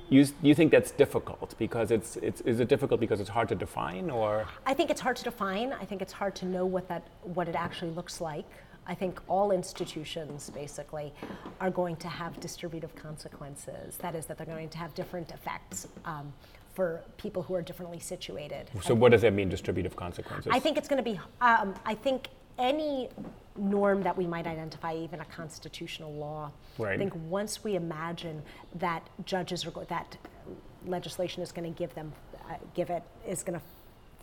you, 0.10 0.28
you 0.42 0.54
think 0.54 0.72
that's 0.72 0.92
difficult 0.92 1.56
because 1.58 1.92
it's, 1.92 2.18
it's 2.18 2.42
is 2.42 2.60
it 2.60 2.68
difficult 2.68 3.00
because 3.00 3.20
it's 3.20 3.30
hard 3.30 3.50
to 3.50 3.56
define 3.56 4.10
or 4.10 4.46
I 4.66 4.74
think 4.74 4.90
it's 4.90 5.02
hard 5.02 5.16
to 5.18 5.24
define. 5.24 5.74
I 5.74 5.86
think 5.86 6.02
it's 6.02 6.14
hard 6.14 6.36
to 6.36 6.46
know 6.46 6.66
what 6.66 6.88
that 6.88 7.08
what 7.24 7.48
it 7.48 7.56
actually 7.56 7.92
looks 7.92 8.22
like. 8.22 8.46
I 8.86 8.96
think 8.96 9.22
all 9.28 9.52
institutions 9.52 10.50
basically 10.50 11.14
are 11.62 11.72
going 11.72 11.96
to 11.98 12.08
have 12.08 12.40
distributive 12.40 12.96
consequences. 12.96 13.98
That 13.98 14.16
is, 14.16 14.26
that 14.26 14.38
they're 14.38 14.46
going 14.46 14.70
to 14.70 14.78
have 14.78 14.94
different 14.94 15.32
effects 15.32 15.88
um, 16.06 16.34
for 16.74 17.02
people 17.18 17.44
who 17.44 17.54
are 17.56 17.62
differently 17.62 18.00
situated. 18.00 18.70
So 18.82 18.94
what 18.94 19.12
does 19.12 19.22
that 19.22 19.34
mean, 19.34 19.48
distributive 19.48 19.96
consequences? 19.96 20.52
I 20.54 20.60
think 20.60 20.78
it's 20.78 20.88
going 20.88 21.04
to 21.04 21.10
be, 21.12 21.20
um, 21.40 21.76
I 21.86 21.96
think 21.96 22.30
any 22.58 23.10
norm 23.56 24.02
that 24.04 24.18
we 24.18 24.26
might 24.26 24.48
identify, 24.48 24.94
even 24.96 25.20
a 25.20 25.26
constitutional 25.26 26.12
law, 26.14 26.52
Right. 26.78 26.94
I 26.94 26.98
think 26.98 27.14
once 27.30 27.64
we 27.64 27.76
imagine 27.76 28.42
that 28.76 29.08
judges 29.26 29.66
are, 29.66 29.72
go- 29.72 29.84
that 29.86 30.18
legislation 30.86 31.44
is 31.44 31.52
going 31.52 31.72
to 31.72 31.78
give 31.78 31.94
them, 31.94 32.12
uh, 32.50 32.56
give 32.74 32.90
it, 32.90 33.04
is 33.28 33.44
going 33.44 33.60
to 33.60 33.66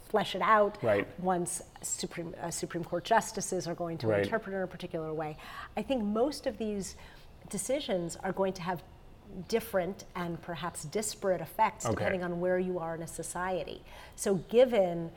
flesh 0.09 0.35
it 0.35 0.43
out. 0.43 0.83
Right. 0.83 1.07
Once 1.20 1.62
Supreme, 1.83 2.35
uh, 2.43 2.51
Supreme 2.51 2.83
Court 2.83 3.05
justices 3.05 3.68
are 3.68 3.74
going 3.76 3.99
to 3.99 4.09
Right. 4.09 4.24
interpret 4.24 4.53
it 4.55 4.59
in 4.59 4.62
a 4.64 4.66
particular 4.66 5.14
way. 5.14 5.37
I 5.76 5.83
think 5.83 6.03
most 6.03 6.47
of 6.49 6.59
these 6.59 6.97
decisions 7.49 8.16
are 8.16 8.33
going 8.33 8.53
to 8.55 8.62
have 8.62 8.83
different 9.47 10.05
and 10.16 10.43
perhaps 10.43 10.83
disparate 10.85 11.41
effects 11.41 11.87
Okay. 11.87 11.95
depending 11.95 12.24
on 12.24 12.41
where 12.41 12.59
you 12.59 12.81
are 12.81 12.97
in 12.97 13.03
a 13.03 13.07
society. 13.07 13.85
So 14.16 14.35
given 14.35 15.12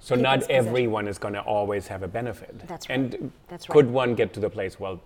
So 0.00 0.14
not 0.14 0.50
everyone 0.50 1.06
is 1.06 1.18
going 1.18 1.34
to 1.34 1.40
always 1.40 1.86
have 1.88 2.02
a 2.02 2.08
benefit. 2.08 2.58
That's 2.66 2.88
right. 2.88 2.98
And 2.98 3.32
That's 3.48 3.66
could 3.66 3.86
one 3.86 4.14
get 4.14 4.32
to 4.32 4.40
the 4.40 4.50
place? 4.50 4.80
Well, 4.80 5.00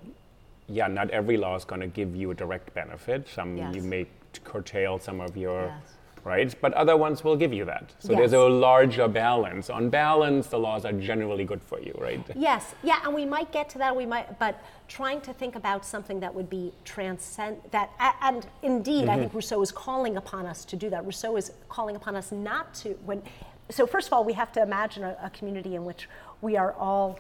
yeah, 0.68 0.86
not 0.86 1.11
every 1.11 1.36
law 1.36 1.57
is 1.57 1.64
going 1.64 1.80
to 1.80 1.88
give 1.88 2.14
you 2.16 2.30
a 2.30 2.34
direct 2.34 2.72
benefit. 2.74 3.28
Some 3.28 3.57
you 3.74 3.82
may 3.82 4.07
curtail 4.45 4.99
some 4.99 5.20
of 5.20 5.36
your 5.36 5.66
Yes. 5.66 5.95
rights, 6.24 6.55
but 6.55 6.72
other 6.72 6.97
ones 6.97 7.22
will 7.22 7.36
give 7.36 7.53
you 7.53 7.64
that. 7.66 7.92
So 7.99 8.14
there's 8.14 8.32
a 8.32 8.38
larger 8.38 9.09
balance. 9.09 9.68
On 9.68 9.90
balance, 9.90 10.47
the 10.47 10.59
laws 10.59 10.84
are 10.86 10.92
generally 10.92 11.45
good 11.45 11.62
for 11.62 11.78
you, 11.80 11.95
right? 11.99 12.24
Yes, 12.34 12.74
yeah, 12.82 13.01
and 13.05 13.14
we 13.14 13.26
might 13.26 13.53
get 13.53 13.68
to 13.70 13.78
that. 13.78 13.95
We 13.95 14.07
might, 14.07 14.38
but 14.38 14.62
trying 14.88 15.20
to 15.22 15.34
think 15.34 15.55
about 15.55 15.84
something 15.84 16.20
that 16.20 16.34
would 16.34 16.49
be 16.49 16.72
transcend 16.84 17.59
that, 17.72 17.90
and 18.22 18.47
indeed, 18.62 19.05
I 19.05 19.09
mm-hmm. 19.09 19.20
think 19.20 19.34
Rousseau 19.34 19.61
is 19.61 19.70
calling 19.70 20.16
upon 20.16 20.47
us 20.47 20.64
to 20.64 20.76
do 20.76 20.88
that. 20.90 21.05
Rousseau 21.05 21.36
is 21.36 21.53
calling 21.68 21.95
upon 21.97 22.16
us 22.16 22.32
not 22.32 22.72
to 22.76 22.90
when. 23.05 23.22
So 23.70 23.86
first 23.86 24.08
of 24.08 24.12
all, 24.12 24.24
we 24.24 24.34
have 24.34 24.52
to 24.52 24.62
imagine 24.62 25.04
a, 25.04 25.16
a 25.22 25.30
community 25.30 25.74
in 25.74 25.84
which 25.84 26.08
we 26.40 26.56
are 26.56 26.72
all 26.74 27.18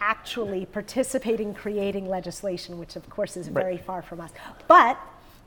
actually 0.00 0.66
participating, 0.66 1.54
creating 1.54 2.06
legislation, 2.08 2.78
which 2.78 2.96
of 2.96 3.08
course 3.08 3.36
is 3.36 3.48
very 3.48 3.78
far 3.78 4.02
from 4.02 4.20
us. 4.20 4.30
But 4.68 4.98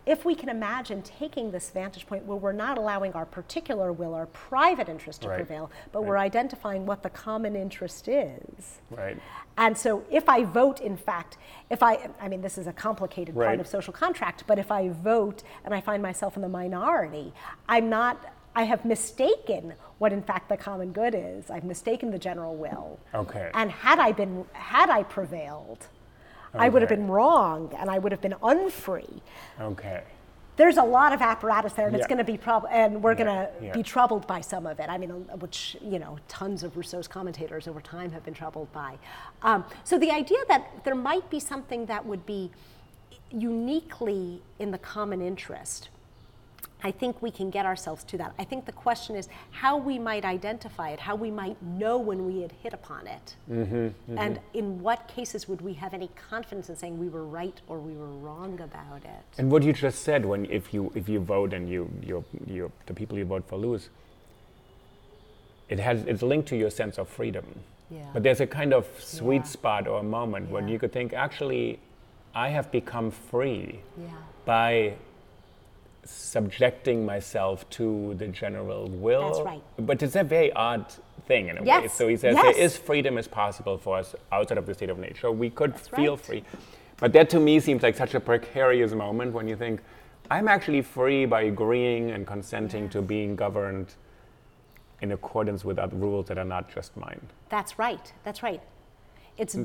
if 0.05 0.25
we 0.25 0.33
can 0.33 0.49
imagine 0.49 1.03
taking 1.03 1.51
this 1.51 1.69
vantage 1.69 2.07
point 2.07 2.25
where 2.25 2.37
we're 2.37 2.51
not 2.51 2.79
allowing 2.79 3.13
our 3.13 3.25
particular 3.27 3.93
will, 3.93 4.15
our 4.15 4.25
private 4.27 4.89
interest 4.89 5.21
to 5.21 5.27
Right. 5.29 5.35
prevail, 5.35 5.69
but 5.91 5.99
Right. 5.99 6.07
we're 6.07 6.17
identifying 6.17 6.87
what 6.87 7.03
the 7.03 7.11
common 7.11 7.55
interest 7.55 8.07
is. 8.07 8.79
Right. 8.89 9.17
And 9.57 9.77
so 9.77 10.03
if 10.09 10.27
I 10.27 10.45
vote, 10.45 10.79
in 10.81 10.97
fact, 10.97 11.37
if 11.69 11.83
I, 11.83 12.09
I 12.19 12.27
mean, 12.27 12.41
this 12.41 12.57
is 12.57 12.65
a 12.65 12.73
complicated 12.73 13.35
Right. 13.35 13.47
part 13.47 13.59
of 13.59 13.67
social 13.67 13.93
contract, 13.93 14.45
but 14.47 14.57
if 14.57 14.71
I 14.71 14.89
vote 14.89 15.43
and 15.63 15.75
I 15.75 15.81
find 15.81 16.01
myself 16.01 16.35
in 16.37 16.41
the 16.41 16.49
minority, 16.49 17.31
I'm 17.67 17.87
not, 17.89 18.33
I 18.55 18.63
have 18.63 18.85
mistaken 18.85 19.75
what 19.99 20.11
in 20.11 20.21
fact 20.23 20.49
the 20.49 20.57
common 20.57 20.91
good 20.91 21.13
is. 21.15 21.49
I've 21.51 21.63
mistaken 21.63 22.09
the 22.11 22.19
general 22.19 22.55
will. 22.55 22.99
Okay. 23.13 23.51
And 23.53 23.69
had 23.71 23.99
I 23.99 24.11
been, 24.13 24.45
had 24.53 24.89
I 24.89 25.03
prevailed, 25.03 25.87
I 26.53 26.67
would 26.69 26.81
have 26.81 26.89
been 26.89 27.07
wrong 27.07 27.71
and 27.77 27.89
I 27.91 27.99
would 27.99 28.11
have 28.11 28.21
been 28.21 28.35
unfree. 28.41 29.21
Okay. 29.61 30.01
There's 30.55 30.77
a 30.77 30.83
lot 30.83 31.13
of 31.13 31.21
apparatus 31.21 31.71
there, 31.71 31.87
and 31.87 31.95
it's 31.95 32.05
going 32.07 32.17
to 32.17 32.23
be 32.25 32.37
prob- 32.37 32.67
and 32.69 33.01
we're 33.01 33.13
Yeah, 33.13 33.23
going 33.23 33.27
to 33.47 33.65
yeah. 33.67 33.71
be 33.71 33.81
troubled 33.81 34.27
by 34.27 34.41
some 34.41 34.65
of 34.67 34.77
it. 34.81 34.89
I 34.89 34.97
mean, 34.97 35.09
which 35.39 35.77
you 35.81 35.99
know, 35.99 36.17
tons 36.27 36.63
of 36.63 36.75
Rousseau's 36.75 37.07
commentators 37.07 37.65
over 37.65 37.79
time 37.79 38.11
have 38.11 38.25
been 38.25 38.33
troubled 38.33 38.69
by. 38.73 38.97
Um, 39.41 39.63
so 39.85 39.97
the 39.97 40.11
idea 40.11 40.39
that 40.49 40.83
there 40.83 40.95
might 40.95 41.29
be 41.29 41.39
something 41.39 41.85
that 41.85 42.05
would 42.05 42.25
be 42.25 42.51
uniquely 43.31 44.41
in 44.59 44.71
the 44.71 44.77
common 44.77 45.21
interest, 45.21 45.87
I 46.81 46.91
think 46.91 47.21
we 47.21 47.29
can 47.29 47.49
get 47.49 47.65
ourselves 47.65 48.03
to 48.05 48.17
that. 48.19 48.33
I 48.39 48.45
think 48.45 48.65
the 48.65 48.71
question 48.71 49.15
is 49.17 49.27
how 49.51 49.75
we 49.77 49.99
might 49.99 50.23
identify 50.23 50.91
it, 50.91 50.99
how 51.01 51.15
we 51.15 51.29
might 51.29 51.61
know 51.61 51.97
when 51.97 52.25
we 52.25 52.41
had 52.41 52.53
hit 52.63 52.73
upon 52.73 53.05
it, 53.07 53.35
Mm-hmm, 53.51 54.17
and 54.17 54.39
in 54.53 54.81
what 54.81 55.07
cases 55.07 55.47
would 55.49 55.59
we 55.61 55.73
have 55.73 55.93
any 55.93 56.09
confidence 56.29 56.69
in 56.69 56.77
saying 56.77 56.97
we 56.97 57.09
were 57.09 57.25
right 57.25 57.59
or 57.67 57.79
we 57.79 57.93
were 57.93 58.07
wrong 58.07 58.61
about 58.61 59.03
it. 59.03 59.25
And 59.37 59.51
what 59.51 59.63
you 59.63 59.73
just 59.73 60.03
said, 60.03 60.25
when 60.25 60.45
if 60.45 60.73
you 60.73 60.91
if 60.95 61.09
you 61.09 61.19
vote 61.19 61.53
and 61.53 61.67
you 61.69 61.89
you 62.01 62.23
you 62.47 62.71
the 62.85 62.93
people 62.93 63.17
you 63.17 63.25
vote 63.25 63.45
for 63.47 63.57
lose, 63.57 63.89
it 65.67 65.79
has 65.79 66.03
it's 66.05 66.21
linked 66.21 66.47
to 66.49 66.55
your 66.55 66.69
sense 66.69 66.97
of 66.97 67.07
freedom. 67.09 67.45
Yeah. 67.91 68.05
But 68.13 68.23
there's 68.23 68.39
a 68.39 68.47
kind 68.47 68.73
of 68.73 68.87
sweet 68.99 69.37
Yeah. 69.37 69.43
spot 69.57 69.87
or 69.87 69.99
a 69.99 70.03
moment 70.03 70.49
when 70.49 70.67
you 70.67 70.77
could 70.79 70.91
think, 70.93 71.11
actually, 71.13 71.79
I 72.33 72.49
have 72.49 72.71
become 72.71 73.11
free 73.11 73.81
Yeah. 73.97 74.09
by 74.45 74.93
subjecting 76.09 77.05
myself 77.05 77.69
to 77.71 78.15
the 78.17 78.27
general 78.27 78.87
will. 78.87 79.27
That's 79.27 79.41
right. 79.41 79.63
But 79.77 80.03
it's 80.03 80.15
a 80.15 80.23
very 80.23 80.51
odd 80.53 80.85
thing 81.25 81.47
in 81.49 81.57
a 81.57 81.63
way. 81.63 81.87
So 81.87 82.07
he 82.07 82.17
says 82.17 82.35
yes. 82.35 82.43
there 82.43 82.63
is 82.63 82.77
freedom 82.77 83.17
is 83.17 83.27
possible 83.27 83.77
for 83.77 83.97
us 83.97 84.15
outside 84.31 84.57
of 84.57 84.65
the 84.65 84.73
state 84.73 84.89
of 84.89 84.99
nature. 84.99 85.31
We 85.31 85.49
could 85.49 85.73
That's 85.73 85.87
feel 85.87 86.15
right. 86.15 86.25
free. 86.25 86.43
But 86.97 87.13
that 87.13 87.29
to 87.31 87.39
me 87.39 87.59
seems 87.59 87.81
like 87.81 87.95
such 87.95 88.13
a 88.13 88.19
precarious 88.19 88.91
moment 88.91 89.33
when 89.33 89.47
you 89.47 89.55
think, 89.55 89.81
I'm 90.29 90.47
actually 90.47 90.81
free 90.81 91.25
by 91.25 91.43
agreeing 91.43 92.11
and 92.11 92.27
consenting 92.27 92.89
to 92.89 93.01
being 93.01 93.35
governed 93.35 93.95
in 95.01 95.11
accordance 95.13 95.63
with 95.63 95.79
other 95.79 95.95
rules 95.95 96.27
that 96.27 96.37
are 96.37 96.45
not 96.45 96.73
just 96.73 96.95
mine. 96.97 97.21
That's 97.49 97.79
right. 97.79 98.11
That's 98.23 98.43
right. 98.43 98.61
It's 99.37 99.55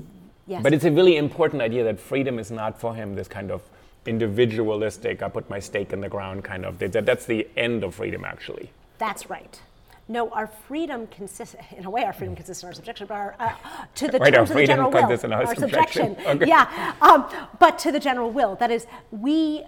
yes. 0.46 0.60
Mm. 0.60 0.62
But 0.62 0.72
it's 0.72 0.84
a 0.84 0.92
really 0.92 1.16
important 1.16 1.60
idea 1.60 1.84
that 1.84 1.98
freedom 1.98 2.38
is 2.38 2.50
not 2.50 2.80
for 2.80 2.94
him 2.94 3.14
this 3.14 3.28
kind 3.28 3.50
of 3.50 3.62
individualistic, 4.06 5.22
I 5.22 5.28
put 5.28 5.48
my 5.50 5.58
stake 5.58 5.92
in 5.92 6.00
the 6.00 6.08
ground 6.08 6.44
kind 6.44 6.64
of. 6.64 6.78
That's 6.78 7.26
the 7.26 7.46
end 7.56 7.84
of 7.84 7.94
freedom, 7.94 8.24
actually. 8.24 8.70
that's 8.98 9.28
right. 9.30 9.60
No, 10.06 10.28
our 10.30 10.46
freedom 10.46 11.06
consists, 11.06 11.56
in 11.76 11.84
a 11.86 11.90
way, 11.90 12.04
our 12.04 12.12
freedom 12.12 12.36
consists 12.36 12.62
in 12.62 12.68
our 12.68 12.74
subjection, 12.74 13.06
but 13.06 13.14
our, 13.14 13.36
uh, 13.40 13.52
to 13.94 14.08
the 14.08 14.18
Right, 14.18 14.34
our 14.34 14.40
terms 14.40 14.50
of 14.50 14.54
the 14.54 14.54
freedom 14.54 14.72
general 14.76 14.90
will. 14.90 15.00
consists 15.00 15.24
in 15.24 15.32
our 15.32 15.54
subjection. 15.54 16.16
Okay. 16.26 16.46
Yeah, 16.46 16.94
um, 17.00 17.26
but 17.58 17.78
to 17.80 17.92
the 17.92 18.00
general 18.00 18.30
will. 18.30 18.54
That 18.56 18.70
is, 18.70 18.86
we, 19.10 19.64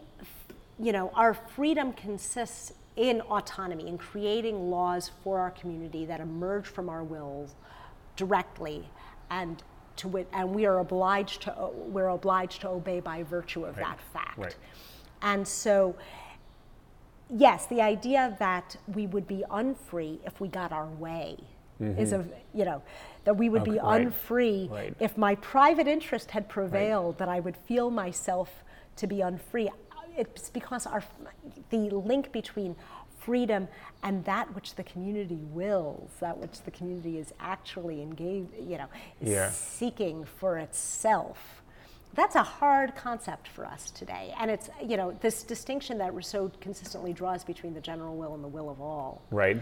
you 0.79 0.93
know, 0.93 1.11
our 1.15 1.33
freedom 1.33 1.93
consists 1.95 2.73
in 2.97 3.21
autonomy, 3.23 3.89
in 3.89 3.99
creating 3.99 4.71
laws 4.71 5.11
for 5.23 5.39
our 5.39 5.51
community 5.51 6.05
that 6.07 6.21
emerge 6.21 6.67
from 6.67 6.89
our 6.89 7.03
wills 7.05 7.55
directly, 8.17 8.89
and 9.31 9.63
to 9.97 10.09
wit, 10.09 10.29
and 10.33 10.55
we 10.55 10.67
are 10.67 10.79
obliged 10.79 11.43
to 11.43 11.71
we're 11.75 12.09
obliged 12.09 12.61
to 12.63 12.69
obey 12.69 13.01
by 13.01 13.23
virtue 13.23 13.65
of 13.65 13.77
that 13.77 13.99
fact. 14.13 14.39
right. 14.39 14.57
And 15.23 15.47
so, 15.47 15.97
yes, 17.31 17.67
the 17.67 17.81
idea 17.81 18.37
that 18.39 18.77
we 18.95 19.07
would 19.07 19.27
be 19.27 19.45
unfree 19.51 20.21
if 20.25 20.41
we 20.41 20.49
got 20.49 20.73
our 20.73 20.87
way 20.87 21.37
is 21.99 22.13
a, 22.13 22.25
you 22.55 22.65
know, 22.65 22.83
that 23.25 23.37
we 23.37 23.49
would 23.49 23.65
be 23.65 23.73
Mm-hmm. 23.73 23.87
Okay, 23.87 23.87
right, 23.87 24.07
unfree 24.07 24.69
right. 24.71 24.97
if 24.99 25.19
my 25.19 25.35
private 25.37 25.87
interest 25.87 26.31
had 26.31 26.49
prevailed, 26.49 27.19
that 27.19 27.29
I 27.29 27.41
would 27.41 27.57
feel 27.57 27.91
myself 27.91 28.65
to 28.97 29.07
be 29.07 29.21
unfree. 29.21 29.69
It's 30.17 30.49
because 30.49 30.87
our, 30.87 31.05
the 31.69 31.91
link 31.91 32.33
between 32.33 32.77
freedom 33.19 33.69
and 34.03 34.25
that 34.25 34.55
which 34.55 34.75
the 34.75 34.85
community 34.85 35.39
wills, 35.53 36.11
that 36.21 36.39
which 36.39 36.63
the 36.63 36.71
community 36.71 37.19
is 37.19 37.33
actually 37.41 38.01
engaged, 38.03 38.49
you 38.61 38.79
know, 38.79 38.87
is 39.21 39.29
Yeah. 39.31 39.51
seeking 39.51 40.25
for 40.25 40.59
itself. 40.59 41.63
That's 42.15 42.35
a 42.37 42.43
hard 42.43 42.95
concept 42.95 43.49
for 43.49 43.67
us 43.67 43.91
today. 43.91 44.33
And 44.39 44.51
it's, 44.51 44.71
you 44.83 44.97
know, 44.97 45.13
this 45.21 45.43
distinction 45.43 45.99
that 45.99 46.15
Rousseau 46.15 46.51
consistently 46.61 47.13
draws 47.13 47.45
between 47.45 47.75
the 47.75 47.81
general 47.81 48.17
will 48.17 48.35
and 48.35 48.43
the 48.43 48.49
will 48.49 48.71
of 48.71 48.81
all. 48.81 49.21
Right? 49.31 49.61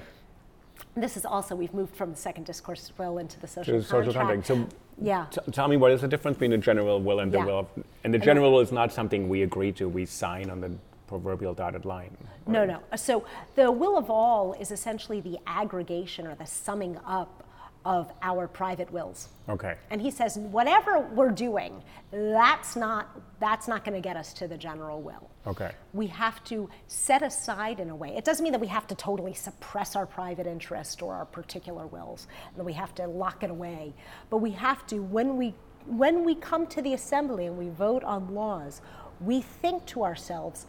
This 0.96 1.16
is 1.16 1.24
also, 1.24 1.56
we've 1.56 1.74
moved 1.74 1.96
from 1.96 2.10
the 2.10 2.16
second 2.16 2.44
discourse 2.44 2.92
will 2.98 3.18
into 3.18 3.40
the 3.40 3.46
social 3.48 3.78
the 3.78 3.82
social 3.84 4.12
contract. 4.12 4.46
contract. 4.46 4.70
So 4.72 4.76
yeah. 5.00 5.26
t- 5.30 5.40
tell 5.52 5.66
me 5.68 5.76
what 5.76 5.90
is 5.90 6.02
the 6.02 6.08
difference 6.08 6.36
between 6.36 6.50
the 6.52 6.58
general 6.58 7.00
will 7.00 7.20
and 7.20 7.32
the 7.32 7.38
Yeah. 7.38 7.44
will 7.44 7.58
of, 7.60 7.66
and 8.04 8.12
the 8.14 8.18
general 8.18 8.52
will 8.52 8.60
is 8.60 8.70
not 8.72 8.92
something 8.92 9.28
we 9.28 9.42
agree 9.42 9.72
to, 9.72 9.88
we 9.88 10.04
sign 10.06 10.50
on 10.50 10.60
the 10.60 10.72
proverbial 11.18 11.54
dotted 11.54 11.84
line. 11.84 12.16
No, 12.46 12.60
right? 12.60 12.68
no. 12.68 12.96
So 12.96 13.24
the 13.54 13.70
will 13.70 13.96
of 13.96 14.10
all 14.10 14.54
is 14.54 14.70
essentially 14.72 15.20
the 15.20 15.38
aggregation 15.46 16.26
or 16.26 16.34
the 16.34 16.46
summing 16.46 16.98
up 17.06 17.48
of 17.84 18.10
our 18.22 18.48
private 18.48 18.90
wills. 18.90 19.28
Okay. 19.48 19.76
And 19.90 20.00
he 20.00 20.10
says 20.10 20.38
whatever 20.38 21.00
we're 21.00 21.30
doing, 21.30 21.82
that's 22.10 22.74
not 22.76 23.20
that's 23.38 23.68
not 23.68 23.84
going 23.84 23.94
to 23.94 24.00
get 24.00 24.16
us 24.16 24.32
to 24.34 24.48
the 24.48 24.56
general 24.56 25.02
will. 25.02 25.30
Okay. 25.46 25.70
We 25.92 26.06
have 26.08 26.42
to 26.44 26.68
set 26.88 27.22
aside 27.22 27.78
in 27.78 27.90
a 27.90 27.94
way. 27.94 28.16
It 28.16 28.24
doesn't 28.24 28.42
mean 28.42 28.52
that 28.52 28.60
we 28.60 28.68
have 28.68 28.86
to 28.86 28.94
totally 28.94 29.34
suppress 29.34 29.94
our 29.94 30.06
private 30.06 30.46
interest 30.46 31.02
or 31.02 31.14
our 31.14 31.26
particular 31.26 31.86
wills, 31.86 32.26
and 32.48 32.58
that 32.58 32.64
we 32.64 32.72
have 32.72 32.94
to 32.96 33.06
lock 33.06 33.44
it 33.44 33.50
away. 33.50 33.92
But 34.30 34.38
we 34.38 34.50
have 34.52 34.86
to 34.88 34.98
when 35.00 35.36
we 35.36 35.54
when 35.86 36.24
we 36.24 36.34
come 36.34 36.66
to 36.68 36.82
the 36.82 36.94
assembly 36.94 37.46
and 37.46 37.58
we 37.58 37.68
vote 37.68 38.02
on 38.02 38.34
laws, 38.34 38.80
we 39.20 39.40
think 39.42 39.84
to 39.86 40.02
ourselves, 40.02 40.66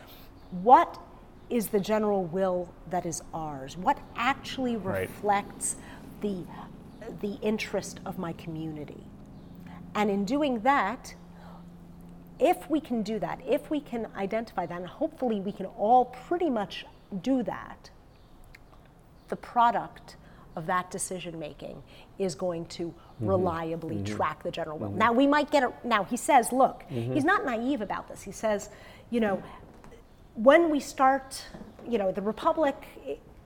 what 0.51 0.99
is 1.49 1.67
the 1.67 1.79
general 1.79 2.23
will 2.25 2.73
that 2.89 3.05
is 3.05 3.21
ours? 3.33 3.77
What 3.77 3.97
actually 4.15 4.77
Right. 4.77 5.01
reflects 5.01 5.75
the 6.21 6.43
the 7.21 7.33
interest 7.43 7.99
of 8.05 8.17
my 8.17 8.33
community? 8.33 9.03
And 9.93 10.09
in 10.09 10.25
doing 10.25 10.59
that, 10.61 11.13
if 12.39 12.67
we 12.69 12.81
can 12.81 13.03
do 13.03 13.19
that, 13.19 13.39
if 13.47 13.69
we 13.69 13.79
can 13.79 14.07
identify 14.17 14.65
that, 14.65 14.77
and 14.77 14.87
hopefully 14.87 15.39
we 15.39 15.51
can 15.51 15.67
all 15.67 16.05
pretty 16.05 16.49
much 16.49 16.85
do 17.21 17.43
that, 17.43 17.91
the 19.29 19.35
product 19.35 20.17
of 20.55 20.65
that 20.65 20.89
decision 20.91 21.37
making 21.39 21.81
is 22.17 22.35
going 22.35 22.65
to 22.67 22.93
Mm-hmm. 23.15 23.29
reliably 23.29 24.03
track 24.03 24.43
the 24.43 24.51
general 24.51 24.77
will. 24.77 24.91
Now 24.91 25.13
we 25.13 25.25
might 25.25 25.49
get 25.49 25.63
it. 25.63 25.69
Now 25.85 26.03
he 26.03 26.17
says, 26.17 26.51
look, 26.51 26.83
Mm-hmm. 26.91 27.13
he's 27.13 27.23
not 27.23 27.45
naive 27.45 27.79
about 27.79 28.09
this. 28.09 28.21
He 28.23 28.33
says, 28.33 28.69
you 29.09 29.21
know, 29.21 29.41
when 30.35 30.69
we 30.69 30.79
start, 30.79 31.43
you 31.87 31.97
know, 31.97 32.11
the 32.11 32.21
republic 32.21 32.75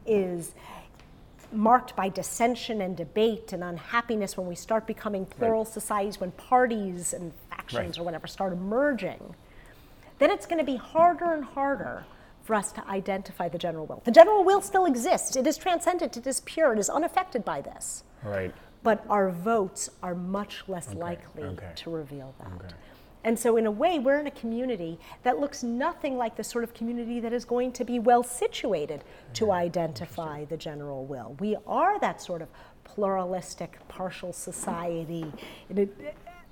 is 0.05 0.53
marked 1.51 1.95
by 1.95 2.09
dissension 2.09 2.81
and 2.81 2.95
debate 2.95 3.53
and 3.53 3.63
unhappiness 3.63 4.37
when 4.37 4.47
we 4.47 4.55
start 4.55 4.85
becoming 4.85 5.25
plural 5.25 5.65
societies, 5.65 6.19
when 6.19 6.31
parties 6.31 7.13
and 7.13 7.31
factions 7.49 7.97
Right. 7.97 7.99
or 7.99 8.03
whatever 8.03 8.27
start 8.27 8.53
emerging, 8.53 9.35
then 10.19 10.29
it's 10.29 10.45
going 10.45 10.59
to 10.59 10.65
be 10.65 10.75
harder 10.75 11.33
and 11.33 11.43
harder 11.43 12.05
for 12.43 12.55
us 12.55 12.71
to 12.73 12.87
identify 12.87 13.47
the 13.47 13.57
general 13.57 13.85
will. 13.85 14.01
The 14.05 14.11
general 14.11 14.43
will 14.43 14.61
still 14.61 14.85
exists. 14.85 15.35
It 15.35 15.45
is 15.45 15.57
transcendent, 15.57 16.17
it 16.17 16.25
is 16.25 16.41
pure, 16.41 16.73
it 16.73 16.79
is 16.79 16.89
unaffected 16.89 17.45
by 17.45 17.61
this. 17.61 18.03
Right. 18.23 18.53
But 18.81 19.05
our 19.09 19.29
votes 19.29 19.89
are 20.01 20.15
much 20.15 20.63
less 20.67 20.93
likely 20.93 21.43
okay. 21.43 21.71
to 21.75 21.89
reveal 21.89 22.33
that. 22.39 22.47
Okay. 22.47 22.75
And 23.23 23.37
so, 23.37 23.57
in 23.57 23.65
a 23.65 23.71
way, 23.71 23.99
we're 23.99 24.19
in 24.19 24.27
a 24.27 24.31
community 24.31 24.97
that 25.23 25.39
looks 25.39 25.61
nothing 25.61 26.17
like 26.17 26.35
the 26.35 26.43
sort 26.43 26.63
of 26.63 26.73
community 26.73 27.19
that 27.19 27.33
is 27.33 27.43
going 27.43 27.73
to 27.73 27.83
be 27.83 27.99
well 27.99 28.23
situated 28.23 29.03
to 29.33 29.51
identify 29.51 30.45
the 30.45 30.55
general 30.57 31.05
will. 31.05 31.35
We 31.39 31.57
are 31.67 31.99
that 31.99 32.21
sort 32.21 32.41
of 32.41 32.47
pluralistic, 32.85 33.77
partial 33.87 34.31
society 34.31 35.31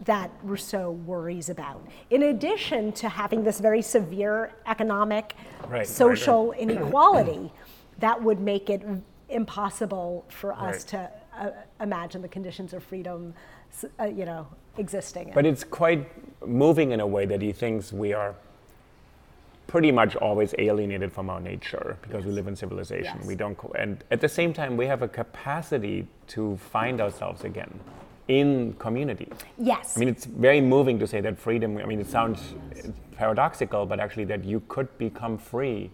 that 0.05 0.29
Rousseau 0.43 0.91
worries 0.91 1.49
about. 1.49 1.85
In 2.09 2.23
addition 2.23 2.91
to 2.93 3.09
having 3.09 3.43
this 3.43 3.59
very 3.59 3.81
severe 3.81 4.53
economic, 4.67 5.35
Right, 5.63 5.71
right, 5.71 5.87
social 5.87 6.51
inequality 6.59 7.51
that 7.99 8.21
would 8.21 8.39
make 8.39 8.69
it 8.69 8.83
impossible 9.29 10.25
for 10.29 10.53
us 10.53 10.83
to 10.85 11.09
uh, 11.37 11.49
imagine 11.81 12.21
the 12.21 12.27
conditions 12.27 12.73
of 12.73 12.83
freedom, 12.83 13.33
uh, 13.99 14.05
you 14.05 14.25
know, 14.25 14.47
existing. 14.77 15.31
But 15.33 15.45
it's 15.45 15.63
quite 15.63 16.07
moving 16.47 16.91
in 16.91 16.99
a 16.99 17.07
way 17.07 17.25
that 17.25 17.41
he 17.41 17.51
thinks 17.51 17.91
we 17.93 18.13
are 18.13 18.35
pretty 19.67 19.91
much 19.91 20.15
always 20.15 20.55
alienated 20.57 21.11
from 21.11 21.29
our 21.29 21.39
nature 21.41 21.97
because 22.01 22.25
we 22.25 22.31
live 22.31 22.47
in 22.47 22.55
civilization. 22.55 23.17
Yes. 23.19 23.25
We 23.25 23.35
don't, 23.35 23.57
co- 23.57 23.73
and 23.77 24.03
at 24.11 24.21
the 24.21 24.29
same 24.29 24.53
time, 24.53 24.77
we 24.77 24.85
have 24.85 25.01
a 25.01 25.07
capacity 25.07 26.07
to 26.27 26.57
find 26.57 27.01
ourselves 27.01 27.43
again 27.43 27.79
in 28.27 28.73
community. 28.73 29.29
yes. 29.57 29.95
I 29.95 29.99
mean, 29.99 30.09
it's 30.09 30.25
very 30.25 30.61
moving 30.61 30.99
to 30.99 31.07
say 31.07 31.21
that 31.21 31.37
freedom. 31.37 31.77
I 31.77 31.85
mean, 31.85 31.99
it 31.99 32.09
sounds 32.09 32.55
paradoxical, 33.15 33.85
but 33.85 33.99
actually, 33.99 34.25
that 34.25 34.43
you 34.43 34.61
could 34.67 34.95
become 34.97 35.37
free 35.37 35.91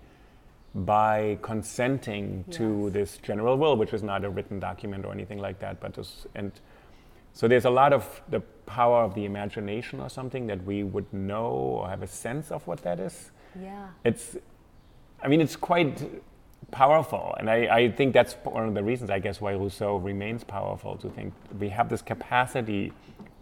by 0.75 1.37
consenting 1.43 2.43
to 2.49 2.89
this 2.89 3.17
general 3.17 3.57
will, 3.57 3.75
which 3.77 3.93
is 3.93 4.01
not 4.01 4.25
a 4.25 4.29
written 4.29 4.59
document 4.59 5.05
or 5.05 5.11
anything 5.11 5.37
like 5.37 5.59
that. 5.59 5.79
But 5.79 5.93
just, 5.93 6.25
and 6.33 6.51
so 7.33 7.47
there's 7.47 7.65
a 7.65 7.69
lot 7.69 7.93
of 7.93 8.21
the 8.29 8.39
power 8.65 9.03
of 9.03 9.13
the 9.15 9.25
imagination 9.25 9.99
or 9.99 10.09
something 10.09 10.47
that 10.47 10.63
we 10.63 10.83
would 10.83 11.11
know 11.13 11.45
or 11.47 11.89
have 11.89 12.01
a 12.03 12.07
sense 12.07 12.51
of 12.51 12.65
what 12.67 12.81
that 12.83 12.99
is. 12.99 13.31
yeah. 13.59 13.87
It's, 14.03 14.37
I 15.21 15.27
mean, 15.27 15.41
it's 15.41 15.55
quite 15.55 16.03
powerful, 16.71 17.35
and 17.39 17.49
I, 17.49 17.55
I 17.79 17.91
think 17.91 18.13
that's 18.13 18.33
one 18.43 18.67
of 18.67 18.73
the 18.73 18.83
reasons, 18.83 19.09
I 19.09 19.19
guess, 19.19 19.39
why 19.41 19.53
Rousseau 19.53 19.97
remains 19.97 20.43
powerful. 20.43 20.97
To 20.97 21.09
think 21.09 21.33
we 21.59 21.69
have 21.69 21.87
this 21.89 22.01
capacity 22.01 22.91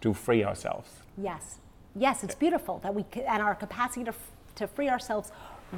to 0.01 0.13
free 0.13 0.43
ourselves. 0.43 0.89
Yes. 1.17 1.57
Yes, 1.95 2.23
it's 2.23 2.35
beautiful 2.35 2.79
that 2.83 2.93
we 2.95 3.03
and 3.27 3.41
our 3.41 3.55
capacity 3.55 4.03
to, 4.05 4.11
f- 4.11 4.31
to 4.55 4.67
free 4.67 4.89
ourselves 4.89 5.31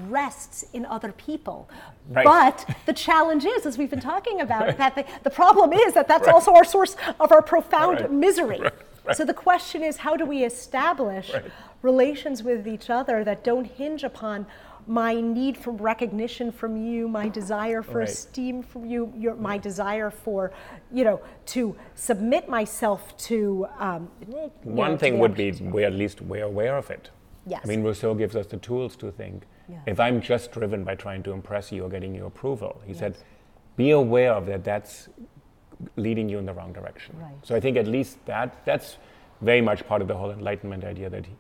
rests 0.10 0.66
in 0.74 0.86
other 0.86 1.12
people. 1.14 1.70
Right. 2.10 2.26
But 2.26 2.76
the 2.86 2.94
challenge 2.94 3.46
is, 3.46 3.66
as 3.66 3.78
we've 3.78 3.90
been 3.90 4.00
talking 4.00 4.42
about, 4.42 4.78
that 4.78 4.96
the, 4.96 5.06
the 5.24 5.30
problem 5.30 5.74
is 5.74 5.94
that 5.94 6.08
that's 6.08 6.28
also 6.28 6.54
our 6.54 6.66
source 6.66 6.96
of 7.20 7.32
our 7.32 7.42
profound 7.42 8.02
Right. 8.02 8.12
misery. 8.12 8.60
Right. 8.62 8.74
Right. 9.06 9.18
So 9.18 9.26
the 9.26 9.34
question 9.34 9.84
is, 9.84 9.98
how 9.98 10.16
do 10.16 10.26
we 10.26 10.44
establish 10.44 11.34
Right. 11.34 11.44
relations 11.82 12.42
with 12.44 12.68
each 12.68 12.90
other 12.90 13.24
that 13.24 13.44
don't 13.44 13.66
hinge 13.66 14.04
upon 14.04 14.46
my 14.86 15.14
need 15.20 15.58
for 15.58 15.72
recognition 15.72 16.52
from 16.52 16.76
you, 16.76 17.08
my 17.08 17.30
desire 17.30 17.82
for 17.82 18.00
Right. 18.00 18.10
esteem 18.10 18.62
from 18.64 18.86
you, 18.86 19.14
your, 19.16 19.36
my 19.36 19.58
desire 19.58 20.10
for, 20.10 20.52
you 20.92 21.04
know, 21.06 21.22
to 21.48 21.76
submit 21.96 22.50
myself 22.50 23.16
to. 23.18 23.66
Um, 23.80 24.10
you 24.28 24.34
know, 24.34 24.52
One 24.64 24.92
to 24.92 24.98
thing 24.98 25.20
would 25.20 25.36
be 25.36 25.52
we 25.52 25.84
at 25.86 25.94
least 25.94 26.22
we're 26.22 26.44
aware 26.44 26.78
of 26.78 26.90
it. 26.90 27.10
Yes. 27.46 27.62
I 27.64 27.68
mean, 27.68 27.84
Rousseau 27.84 28.14
gives 28.14 28.36
us 28.36 28.48
the 28.48 28.58
tools 28.58 28.96
to 28.98 29.12
think. 29.12 29.44
Yeah. 29.70 29.80
If 29.86 30.00
I'm 30.00 30.22
just 30.22 30.52
driven 30.52 30.84
by 30.84 30.96
trying 30.96 31.24
to 31.24 31.32
impress 31.32 31.72
you 31.72 31.84
or 31.86 31.90
getting 31.90 32.14
your 32.14 32.28
approval, 32.28 32.82
he 32.86 32.94
said, 32.94 33.18
be 33.78 33.92
aware 33.92 34.34
of 34.34 34.46
that. 34.48 34.64
That's 34.64 35.10
leading 35.96 36.30
you 36.30 36.38
in 36.38 36.46
the 36.46 36.54
wrong 36.54 36.74
direction. 36.74 37.16
Right. 37.20 37.34
So 37.44 37.56
I 37.56 37.60
think 37.60 37.78
at 37.78 37.88
least 37.88 38.24
that 38.26 38.64
that's 38.66 38.98
very 39.42 39.62
much 39.62 39.86
part 39.88 40.02
of 40.02 40.08
the 40.08 40.16
whole 40.16 40.32
Enlightenment 40.32 40.84
idea 40.84 41.10
that 41.10 41.26
he, 41.26 41.34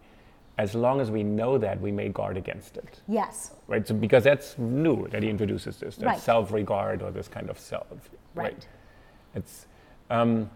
as 0.58 0.76
long 0.76 1.00
as 1.02 1.10
we 1.10 1.24
know 1.24 1.58
that, 1.58 1.80
we 1.82 1.92
may 1.92 2.10
guard 2.10 2.38
against 2.38 2.78
it. 2.78 3.02
Yes. 3.08 3.52
Right. 3.68 3.88
So 3.88 3.94
because 3.94 4.24
that's 4.24 4.58
new 4.58 5.08
that 5.10 5.24
he 5.24 5.30
introduces 5.30 5.78
this, 5.78 5.96
that 5.98 6.06
Right. 6.06 6.20
self-regard 6.20 7.02
or 7.02 7.12
this 7.12 7.28
kind 7.28 7.50
of 7.50 7.60
self. 7.60 8.10
Right. 8.36 8.68
It's. 9.36 9.68
Um, 10.10 10.50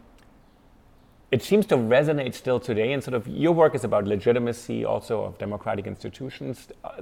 it 1.29 1.43
seems 1.43 1.65
to 1.67 1.75
resonate 1.75 2.33
still 2.33 2.59
today, 2.59 2.93
and 2.93 3.03
sort 3.03 3.13
of 3.13 3.27
your 3.27 3.51
work 3.51 3.75
is 3.75 3.83
about 3.83 4.05
legitimacy 4.05 4.85
also 4.85 5.23
of 5.23 5.37
democratic 5.37 5.85
institutions. 5.85 6.69
Uh, 6.85 7.01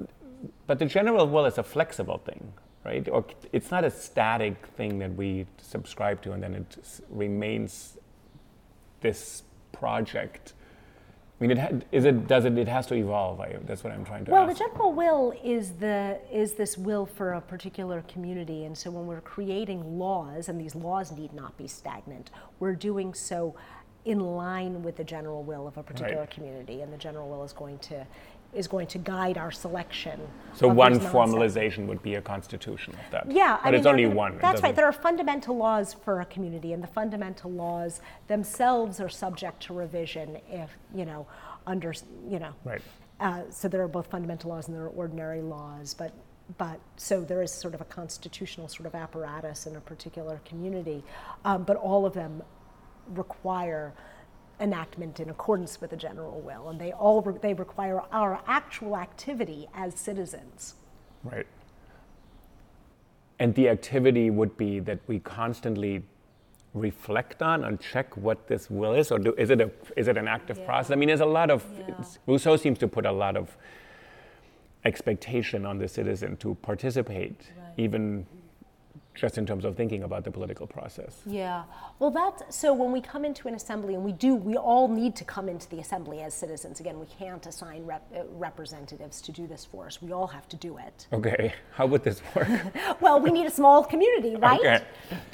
but 0.67 0.79
the 0.79 0.85
general 0.85 1.27
will 1.27 1.45
is 1.45 1.57
a 1.57 1.63
flexible 1.63 2.17
thing, 2.19 2.53
right? 2.83 3.07
Or 3.09 3.25
it's 3.51 3.71
not 3.71 3.83
a 3.83 3.91
static 3.91 4.65
thing 4.77 4.99
that 4.99 5.15
we 5.15 5.45
subscribe 5.61 6.21
to 6.23 6.31
and 6.33 6.41
then 6.43 6.55
it 6.55 6.77
remains 7.09 7.97
this 9.01 9.43
project. 9.71 10.53
I 11.39 11.43
mean, 11.43 11.51
it 11.51 11.57
ha- 11.57 11.79
is 11.91 12.05
it 12.05 12.27
does 12.27 12.45
it? 12.45 12.57
It 12.57 12.67
has 12.69 12.87
to 12.87 12.95
evolve. 12.95 13.41
I, 13.41 13.57
that's 13.65 13.83
what 13.83 13.91
I'm 13.91 14.05
trying 14.05 14.23
to 14.25 14.31
Well, 14.31 14.47
the 14.47 14.53
general 14.53 14.93
will 14.93 15.33
is 15.43 15.71
the 15.73 16.17
is 16.31 16.53
this 16.53 16.77
will 16.77 17.05
for 17.05 17.33
a 17.33 17.41
particular 17.41 18.03
community, 18.03 18.63
and 18.63 18.77
so 18.77 18.89
when 18.89 19.05
we're 19.05 19.19
creating 19.19 19.99
laws, 19.99 20.47
and 20.47 20.59
these 20.59 20.75
laws 20.75 21.11
need 21.11 21.33
not 21.33 21.57
be 21.57 21.67
stagnant, 21.67 22.31
we're 22.61 22.73
doing 22.75 23.13
so 23.13 23.53
in 24.05 24.19
line 24.19 24.81
with 24.81 24.95
the 24.95 25.03
general 25.03 25.43
will 25.43 25.67
of 25.67 25.77
a 25.77 25.83
particular 25.83 26.21
Right. 26.21 26.29
community, 26.31 26.81
and 26.81 26.93
the 26.93 26.97
general 26.97 27.27
will 27.27 27.43
is 27.43 27.51
going 27.51 27.79
to 27.79 28.05
is 28.55 28.67
going 28.67 28.87
to 28.87 28.97
guide 28.97 29.37
our 29.37 29.51
selection. 29.51 30.19
so 30.53 30.67
one 30.67 30.99
formalization 30.99 31.85
would 31.87 32.01
be 32.01 32.15
a 32.15 32.21
constitution 32.21 32.93
of 32.93 33.11
that. 33.11 33.29
Yeah, 33.29 33.57
but 33.57 33.67
I 33.67 33.71
mean, 33.71 33.79
it's 33.79 33.87
only 33.87 34.05
one. 34.05 34.37
That's 34.39 34.63
right. 34.63 34.75
There 34.75 34.85
are 34.85 34.93
fundamental 34.93 35.57
laws 35.57 35.93
for 35.93 36.21
a 36.21 36.25
community, 36.25 36.73
and 36.73 36.81
the 36.81 36.87
fundamental 36.87 37.51
laws 37.51 38.01
themselves 38.27 38.99
are 38.99 39.09
subject 39.09 39.61
to 39.63 39.73
revision 39.73 40.37
if 40.49 40.71
you 40.93 41.05
know 41.05 41.27
under 41.67 41.93
you 42.29 42.39
know. 42.39 42.53
Right. 42.63 42.81
Uh, 43.19 43.43
so 43.49 43.67
there 43.67 43.81
are 43.81 43.87
both 43.87 44.07
fundamental 44.07 44.49
laws 44.49 44.67
and 44.67 44.75
there 44.75 44.83
are 44.83 44.89
ordinary 44.89 45.41
laws, 45.41 45.93
but 45.93 46.13
but 46.57 46.79
so 46.95 47.21
there 47.21 47.41
is 47.41 47.51
sort 47.51 47.73
of 47.73 47.81
a 47.81 47.85
constitutional 47.85 48.67
sort 48.67 48.85
of 48.85 48.95
apparatus 48.95 49.65
in 49.65 49.75
a 49.75 49.81
particular 49.81 50.39
community, 50.45 51.03
um, 51.43 51.63
but 51.63 51.75
all 51.77 52.05
of 52.05 52.13
them 52.13 52.43
require 53.09 53.93
enactment 54.59 55.19
in 55.19 55.29
accordance 55.29 55.81
with 55.81 55.89
the 55.89 55.97
general 55.97 56.39
will, 56.41 56.69
and 56.69 56.79
they 56.79 56.91
all 56.93 57.21
re- 57.21 57.37
they 57.41 57.53
require 57.53 58.01
our 58.11 58.41
actual 58.47 58.95
activity 58.97 59.67
as 59.73 59.95
citizens. 59.95 60.75
Right. 61.23 61.47
And 63.39 63.53
the 63.55 63.67
activity 63.69 64.29
would 64.29 64.55
be 64.57 64.79
that 64.79 64.99
we 65.07 65.19
constantly 65.19 66.03
reflect 66.73 67.41
on 67.41 67.63
and 67.63 67.79
check 67.79 68.15
what 68.17 68.47
this 68.47 68.69
will 68.69 68.93
is, 68.93 69.11
or 69.11 69.19
do, 69.19 69.33
is 69.37 69.49
it 69.49 69.61
a 69.61 69.71
is 69.97 70.07
it 70.07 70.17
an 70.17 70.27
active 70.27 70.63
process? 70.65 70.91
I 70.91 70.95
mean, 70.95 71.07
there's 71.07 71.21
a 71.21 71.25
lot 71.25 71.49
of 71.49 71.63
it's- 71.87 72.19
Rousseau 72.27 72.55
seems 72.57 72.77
to 72.79 72.87
put 72.87 73.05
a 73.05 73.11
lot 73.11 73.35
of 73.35 73.57
expectation 74.83 75.65
on 75.65 75.79
the 75.79 75.87
citizen 75.87 76.37
to 76.37 76.55
participate, 76.61 77.51
even 77.77 78.25
just 79.15 79.37
in 79.37 79.45
terms 79.45 79.65
of 79.65 79.75
thinking 79.75 80.03
about 80.03 80.23
the 80.23 80.31
political 80.31 80.67
process. 80.67 81.21
Yeah. 81.25 81.63
Well, 81.99 82.11
that's 82.11 82.55
so 82.55 82.73
when 82.73 82.91
we 82.91 83.01
come 83.01 83.23
into 83.23 83.47
an 83.47 83.55
assembly, 83.55 83.95
and 83.95 84.03
we 84.03 84.11
do, 84.11 84.35
we 84.35 84.57
all 84.57 84.87
need 84.87 85.15
to 85.15 85.23
come 85.23 85.47
into 85.47 85.67
the 85.69 85.79
assembly 85.79 86.21
as 86.21 86.33
citizens. 86.33 86.79
Again, 86.81 86.99
we 86.99 87.05
can't 87.05 87.45
assign 87.45 87.85
rep, 87.85 88.05
uh, 88.15 88.23
representatives 88.31 89.21
to 89.21 89.31
do 89.31 89.47
this 89.47 89.63
for 89.63 89.85
us. 89.87 90.01
We 90.01 90.11
all 90.11 90.27
have 90.27 90.47
to 90.49 90.57
do 90.57 90.77
it. 90.77 91.07
Okay, 91.13 91.53
how 91.73 91.85
would 91.87 92.03
this 92.03 92.21
work? 92.35 92.47
Well, 93.01 93.19
we 93.19 93.31
need 93.31 93.45
a 93.45 93.51
small 93.51 93.83
community, 93.83 94.35
right? 94.49 94.59
Okay. 94.59 94.83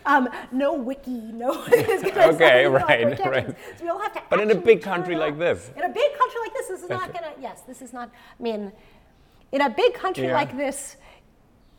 Um, 0.05 0.29
no 0.51 0.73
wiki, 0.73 1.11
no. 1.11 1.63
Okay, 1.67 2.65
right, 2.67 3.19
right. 3.25 3.55
So 3.77 3.83
we 3.83 3.89
all 3.89 3.99
have 3.99 4.13
to. 4.13 4.21
But 4.29 4.39
in 4.39 4.51
a 4.51 4.55
big 4.55 4.81
country 4.81 5.15
like 5.15 5.37
this. 5.37 5.71
In 5.75 5.83
a 5.83 5.89
big 5.89 6.17
country 6.17 6.39
like 6.41 6.53
this, 6.53 6.67
this 6.67 6.83
is 6.83 6.89
not 6.89 7.13
gonna. 7.13 7.31
Yes, 7.39 7.61
this 7.61 7.81
is 7.81 7.93
not. 7.93 8.09
I 8.39 8.43
mean, 8.43 8.71
in 9.51 9.61
a 9.61 9.69
big 9.69 9.93
country 9.93 10.25
Yeah. 10.27 10.33
like 10.33 10.55
this. 10.55 10.97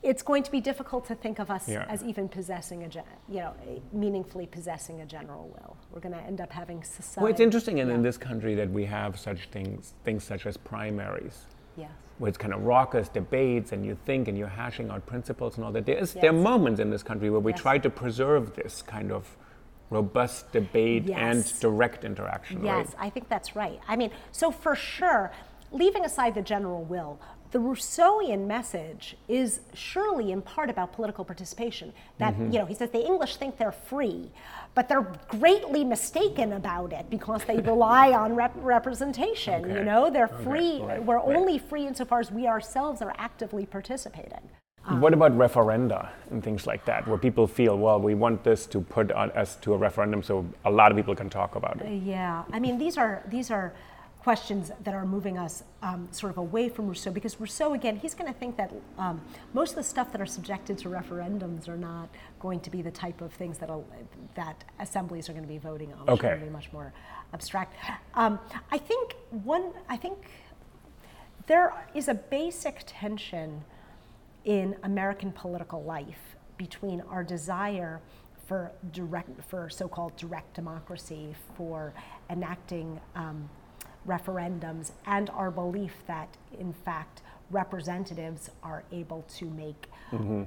It's 0.02 0.22
going 0.22 0.42
to 0.42 0.50
be 0.50 0.60
difficult 0.60 1.04
to 1.06 1.14
think 1.14 1.38
of 1.38 1.50
us 1.50 1.68
Yeah. 1.68 1.86
as 1.88 2.02
even 2.02 2.28
possessing 2.28 2.82
a, 2.82 2.88
gen- 2.88 3.04
you 3.28 3.36
know, 3.40 3.54
meaningfully 3.92 4.46
possessing 4.46 5.00
a 5.00 5.06
general 5.06 5.48
will. 5.54 5.76
We're 5.92 6.00
going 6.00 6.14
to 6.14 6.20
end 6.20 6.40
up 6.40 6.50
having 6.50 6.82
society. 6.82 7.20
Well, 7.22 7.30
it's 7.30 7.40
interesting 7.40 7.78
in, 7.78 7.88
in 7.90 8.02
this 8.02 8.18
country 8.18 8.54
that 8.56 8.70
we 8.70 8.84
have 8.86 9.18
such 9.18 9.48
things, 9.50 9.94
things 10.04 10.24
such 10.24 10.46
as 10.46 10.56
primaries. 10.56 11.46
Yes. 11.74 11.90
where 12.18 12.28
it's 12.28 12.36
kind 12.36 12.52
of 12.52 12.62
raucous 12.64 13.08
debates 13.08 13.72
and 13.72 13.84
you 13.86 13.96
think 14.04 14.28
and 14.28 14.36
you're 14.36 14.46
hashing 14.46 14.90
out 14.90 15.06
principles 15.06 15.56
and 15.56 15.64
all 15.64 15.72
that. 15.72 15.86
There, 15.86 15.96
is, 15.96 16.12
there 16.12 16.28
are 16.28 16.32
moments 16.34 16.80
in 16.80 16.90
this 16.90 17.02
country 17.02 17.30
where 17.30 17.40
we 17.40 17.52
Yes. 17.52 17.60
try 17.62 17.78
to 17.78 17.88
preserve 17.88 18.54
this 18.54 18.82
kind 18.82 19.10
of 19.10 19.36
robust 19.88 20.52
debate 20.52 21.08
and 21.08 21.50
direct 21.60 22.04
interaction, 22.04 22.62
Yes, 22.62 22.88
right? 22.88 23.06
I 23.06 23.08
think 23.10 23.30
that's 23.30 23.56
right. 23.56 23.80
I 23.88 23.96
mean, 23.96 24.10
so 24.32 24.50
for 24.50 24.74
sure, 24.74 25.32
leaving 25.70 26.04
aside 26.04 26.34
the 26.34 26.42
general 26.42 26.84
will, 26.84 27.18
the 27.52 27.58
Rousseauian 27.58 28.46
message 28.46 29.16
is 29.28 29.60
surely 29.74 30.32
in 30.32 30.40
part 30.42 30.70
about 30.70 30.92
political 30.92 31.24
participation. 31.24 31.92
That, 32.18 32.32
Mm-hmm. 32.34 32.50
you 32.52 32.58
know, 32.58 32.64
he 32.66 32.74
says 32.74 32.90
the 32.90 33.04
English 33.04 33.36
think 33.36 33.58
they're 33.58 33.72
free, 33.72 34.30
but 34.74 34.88
they're 34.88 35.06
greatly 35.28 35.84
mistaken 35.84 36.54
about 36.54 36.92
it 36.94 37.10
because 37.10 37.44
they 37.44 37.58
rely 37.58 38.12
on 38.12 38.34
rep- 38.34 38.56
representation. 38.56 39.68
You 39.68 39.84
know, 39.84 40.10
they're 40.10 40.30
Okay, 40.32 40.44
free, 40.44 40.80
right, 40.80 41.04
we're 41.04 41.16
right. 41.16 41.36
only 41.36 41.58
free 41.58 41.86
insofar 41.86 42.20
as 42.20 42.30
we 42.32 42.46
ourselves 42.46 43.02
are 43.02 43.14
actively 43.18 43.66
participating. 43.66 44.48
What 44.98 45.12
about 45.14 45.32
referenda 45.38 46.08
and 46.32 46.42
things 46.42 46.66
like 46.66 46.84
that, 46.86 47.06
where 47.06 47.16
people 47.18 47.46
feel, 47.46 47.78
well, 47.78 48.00
we 48.00 48.14
want 48.16 48.42
this 48.42 48.66
to 48.66 48.80
put 48.80 49.12
on 49.12 49.30
us 49.32 49.54
to 49.56 49.74
a 49.74 49.76
referendum 49.76 50.24
so 50.24 50.44
a 50.64 50.70
lot 50.70 50.90
of 50.90 50.96
people 50.96 51.14
can 51.14 51.30
talk 51.30 51.54
about 51.54 51.80
it? 51.80 52.02
Yeah, 52.02 52.42
I 52.52 52.58
mean 52.58 52.78
these 52.78 52.96
are 52.98 53.22
these 53.28 53.52
are 53.52 53.72
questions 54.22 54.70
that 54.84 54.94
are 54.94 55.04
moving 55.04 55.36
us 55.36 55.64
um, 55.82 56.06
sort 56.12 56.30
of 56.30 56.38
away 56.38 56.68
from 56.68 56.86
Rousseau 56.86 57.10
because 57.10 57.40
Rousseau 57.40 57.74
again 57.74 57.96
he's 57.96 58.14
going 58.14 58.32
to 58.32 58.38
think 58.38 58.56
that 58.56 58.72
um, 58.96 59.20
most 59.52 59.70
of 59.70 59.76
the 59.76 59.82
stuff 59.82 60.12
that 60.12 60.20
are 60.20 60.26
subjected 60.26 60.78
to 60.78 60.88
referendums 60.88 61.68
are 61.68 61.76
not 61.76 62.08
going 62.38 62.60
to 62.60 62.70
be 62.70 62.82
the 62.82 62.90
type 62.92 63.20
of 63.20 63.32
things 63.32 63.58
that 63.58 63.68
that 64.36 64.62
assemblies 64.78 65.28
are 65.28 65.32
going 65.32 65.44
to 65.44 65.48
be 65.48 65.58
voting 65.58 65.92
on. 65.94 66.02
It's 66.02 66.10
Okay. 66.10 66.28
going 66.28 66.40
to 66.40 66.46
be 66.46 66.52
much 66.52 66.72
more 66.72 66.92
abstract. 67.34 67.74
Um, 68.14 68.38
I 68.70 68.78
think 68.78 69.14
one. 69.42 69.72
I 69.88 69.96
think 69.96 70.18
there 71.48 71.72
is 71.92 72.06
a 72.06 72.14
basic 72.14 72.84
tension 72.86 73.64
in 74.44 74.76
American 74.84 75.32
political 75.32 75.82
life 75.82 76.36
between 76.58 77.00
our 77.10 77.24
desire 77.24 78.00
for 78.46 78.70
direct, 78.92 79.30
for 79.48 79.68
so-called 79.68 80.16
direct 80.16 80.54
democracy, 80.54 81.34
for 81.56 81.92
enacting 82.30 83.00
um, 83.16 83.48
referendums, 84.06 84.92
and 85.06 85.30
our 85.30 85.50
belief 85.50 85.94
that, 86.06 86.36
in 86.58 86.72
fact, 86.72 87.22
representatives 87.50 88.50
are 88.62 88.84
able 88.92 89.24
to 89.36 89.44
make. 89.50 89.86
Mm-hmm. 90.10 90.42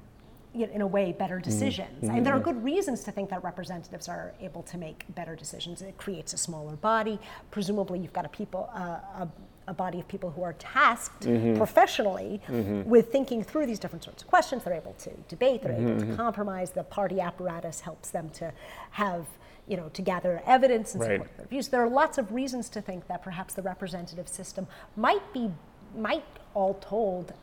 you 0.53 0.67
know, 0.67 0.73
In 0.73 0.81
a 0.81 0.87
way, 0.87 1.11
better 1.11 1.35
mm-hmm. 1.35 1.49
decisions. 1.49 2.03
Mm-hmm. 2.03 2.15
And 2.15 2.25
there 2.25 2.33
are 2.33 2.39
good 2.39 2.63
reasons 2.63 3.03
to 3.03 3.11
think 3.11 3.29
that 3.29 3.43
representatives 3.43 4.07
are 4.07 4.33
able 4.41 4.63
to 4.63 4.77
make 4.77 5.03
better 5.13 5.35
decisions. 5.35 5.81
It 5.81 5.97
creates 5.97 6.33
a 6.33 6.37
smaller 6.37 6.75
body. 6.77 7.19
Presumably, 7.51 7.99
you've 7.99 8.13
got 8.13 8.25
a 8.25 8.29
people, 8.29 8.69
uh, 8.73 9.23
a, 9.23 9.27
a 9.67 9.73
body 9.73 9.99
of 9.99 10.07
people 10.07 10.29
who 10.31 10.43
are 10.43 10.53
tasked 10.53 11.25
professionally 11.57 12.39
with 12.85 13.11
thinking 13.11 13.43
through 13.43 13.65
these 13.65 13.79
different 13.79 14.03
sorts 14.03 14.23
of 14.23 14.29
questions. 14.29 14.63
They're 14.63 14.73
able 14.73 14.93
to 14.93 15.09
debate. 15.27 15.63
They're 15.63 15.73
able 15.73 15.99
to 15.99 16.15
compromise. 16.15 16.69
The 16.71 16.83
party 16.83 17.19
apparatus 17.19 17.81
helps 17.81 18.11
them 18.11 18.29
to 18.31 18.53
have, 18.91 19.25
you 19.67 19.75
know, 19.77 19.89
to 19.89 20.01
gather 20.01 20.41
evidence 20.45 20.93
and 20.93 21.01
Right. 21.01 21.11
support 21.13 21.37
their 21.37 21.45
views. 21.47 21.67
There 21.69 21.81
are 21.83 21.89
lots 21.89 22.17
of 22.17 22.31
reasons 22.31 22.69
to 22.69 22.81
think 22.81 23.07
that 23.07 23.23
perhaps 23.23 23.53
the 23.53 23.61
representative 23.61 24.27
system 24.27 24.67
might 24.95 25.33
be, 25.33 25.51
might 25.97 26.23
all 26.53 26.75
told, 26.75 27.33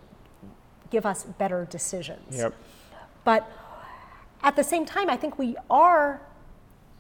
give 0.91 1.05
us 1.05 1.25
better 1.25 1.65
decisions. 1.65 2.37
Yep. 2.37 2.55
But 3.25 3.49
at 4.43 4.57
the 4.57 4.65
same 4.65 4.85
time, 4.87 5.09
I 5.11 5.17
think 5.17 5.39
we 5.39 5.57
are 5.71 6.21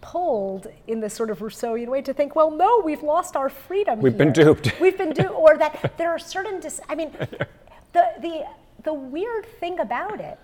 pulled 0.00 0.66
in 0.88 1.00
this 1.00 1.14
sort 1.14 1.30
of 1.30 1.38
Rousseauian 1.38 1.86
way 1.88 2.02
to 2.02 2.12
think, 2.12 2.34
well, 2.34 2.50
no, 2.50 2.80
we've 2.84 3.02
lost 3.04 3.36
our 3.36 3.48
freedom. 3.48 4.00
We've 4.00 4.16
been 4.18 4.32
duped. 4.32 4.80
We've 4.80 4.98
been 4.98 5.12
duped, 5.12 5.30
or 5.34 5.56
that 5.58 5.94
there 5.98 6.10
are 6.10 6.18
certain. 6.18 6.58
Dis- 6.58 6.80
I 6.88 6.94
mean, 6.96 7.12
the 7.92 8.04
the 8.20 8.44
the 8.82 8.92
weird 8.92 9.46
thing 9.60 9.78
about 9.78 10.20
it 10.20 10.38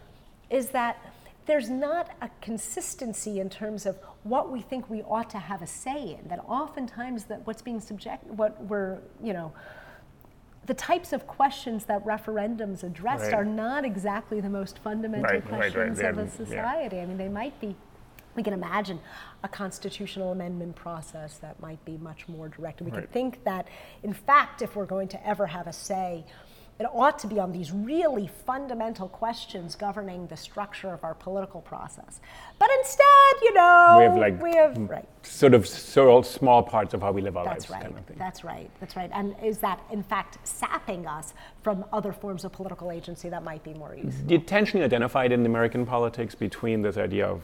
is 0.50 0.68
that 0.68 0.96
there's 1.48 1.70
not 1.70 2.10
a 2.20 2.28
consistency 2.42 3.40
in 3.40 3.48
terms 3.48 3.86
of 3.86 3.96
what 4.22 4.52
we 4.52 4.60
think 4.60 4.88
we 4.90 5.02
ought 5.02 5.30
to 5.30 5.38
have 5.38 5.62
a 5.62 5.66
say 5.66 6.16
in. 6.20 6.28
That 6.28 6.44
oftentimes 6.46 7.24
that 7.24 7.44
what's 7.46 7.62
being 7.62 7.80
subject, 7.80 8.22
what 8.24 8.62
we're 8.64 8.98
you 9.24 9.32
know 9.32 9.52
the 10.66 10.74
types 10.74 11.14
of 11.14 11.26
questions 11.26 11.86
that 11.86 12.04
referendums 12.04 12.82
addressed 12.84 13.24
Right. 13.24 13.32
are 13.34 13.44
not 13.44 13.86
exactly 13.86 14.38
the 14.42 14.50
most 14.50 14.78
fundamental 14.80 15.24
Right, 15.24 15.42
right, 15.50 15.50
right. 15.50 15.72
questions 15.72 15.98
of 16.00 16.18
a 16.18 16.22
yeah. 16.24 16.28
society. 16.28 17.00
I 17.00 17.06
mean, 17.06 17.16
they 17.16 17.30
might 17.30 17.58
be. 17.60 17.74
We 18.36 18.42
can 18.42 18.52
imagine 18.52 19.00
a 19.42 19.48
constitutional 19.48 20.30
amendment 20.30 20.76
process 20.76 21.38
that 21.38 21.58
might 21.60 21.82
be 21.84 21.96
much 21.96 22.28
more 22.28 22.48
direct. 22.50 22.82
We 22.82 22.90
can 22.92 23.06
think 23.08 23.42
that, 23.44 23.66
in 24.04 24.12
fact, 24.12 24.62
if 24.62 24.76
we're 24.76 24.86
going 24.86 25.08
to 25.08 25.26
ever 25.26 25.46
have 25.46 25.66
a 25.66 25.72
say, 25.72 26.24
it 26.80 26.86
ought 26.92 27.18
to 27.18 27.26
be 27.26 27.40
on 27.40 27.50
these 27.50 27.72
really 27.72 28.28
fundamental 28.46 29.08
questions 29.08 29.74
governing 29.74 30.26
the 30.28 30.36
structure 30.36 30.92
of 30.92 31.02
our 31.02 31.14
political 31.14 31.60
process. 31.60 32.20
But 32.58 32.70
instead, 32.78 33.04
you 33.42 33.52
know, 33.54 33.96
We 33.98 34.04
have, 34.04 34.16
like, 34.16 34.42
we 34.42 34.54
have 34.54 34.76
right. 34.88 35.08
Sort 35.24 35.54
of 35.54 35.66
so 35.66 36.22
small 36.22 36.62
parts 36.62 36.94
of 36.94 37.02
how 37.02 37.10
we 37.10 37.20
live 37.20 37.36
our 37.36 37.44
That's 37.44 37.68
lives, 37.68 37.70
right. 37.70 37.82
kind 37.82 37.98
of 37.98 38.04
thing. 38.06 38.16
That's 38.18 38.44
right. 38.44 38.70
That's 38.80 38.94
right. 38.96 39.10
And 39.12 39.34
is 39.42 39.58
that 39.58 39.80
in 39.90 40.02
fact 40.04 40.38
sapping 40.46 41.06
us 41.06 41.34
from 41.62 41.84
other 41.92 42.12
forms 42.12 42.44
of 42.44 42.52
political 42.52 42.92
agency 42.92 43.28
that 43.28 43.42
might 43.42 43.64
be 43.64 43.74
more 43.74 43.94
useful? 43.96 44.26
the 44.28 44.38
tension 44.38 44.80
identified 44.82 45.32
in 45.32 45.44
American 45.46 45.84
politics 45.84 46.34
between 46.34 46.82
this 46.82 46.96
idea 46.96 47.26
of 47.26 47.42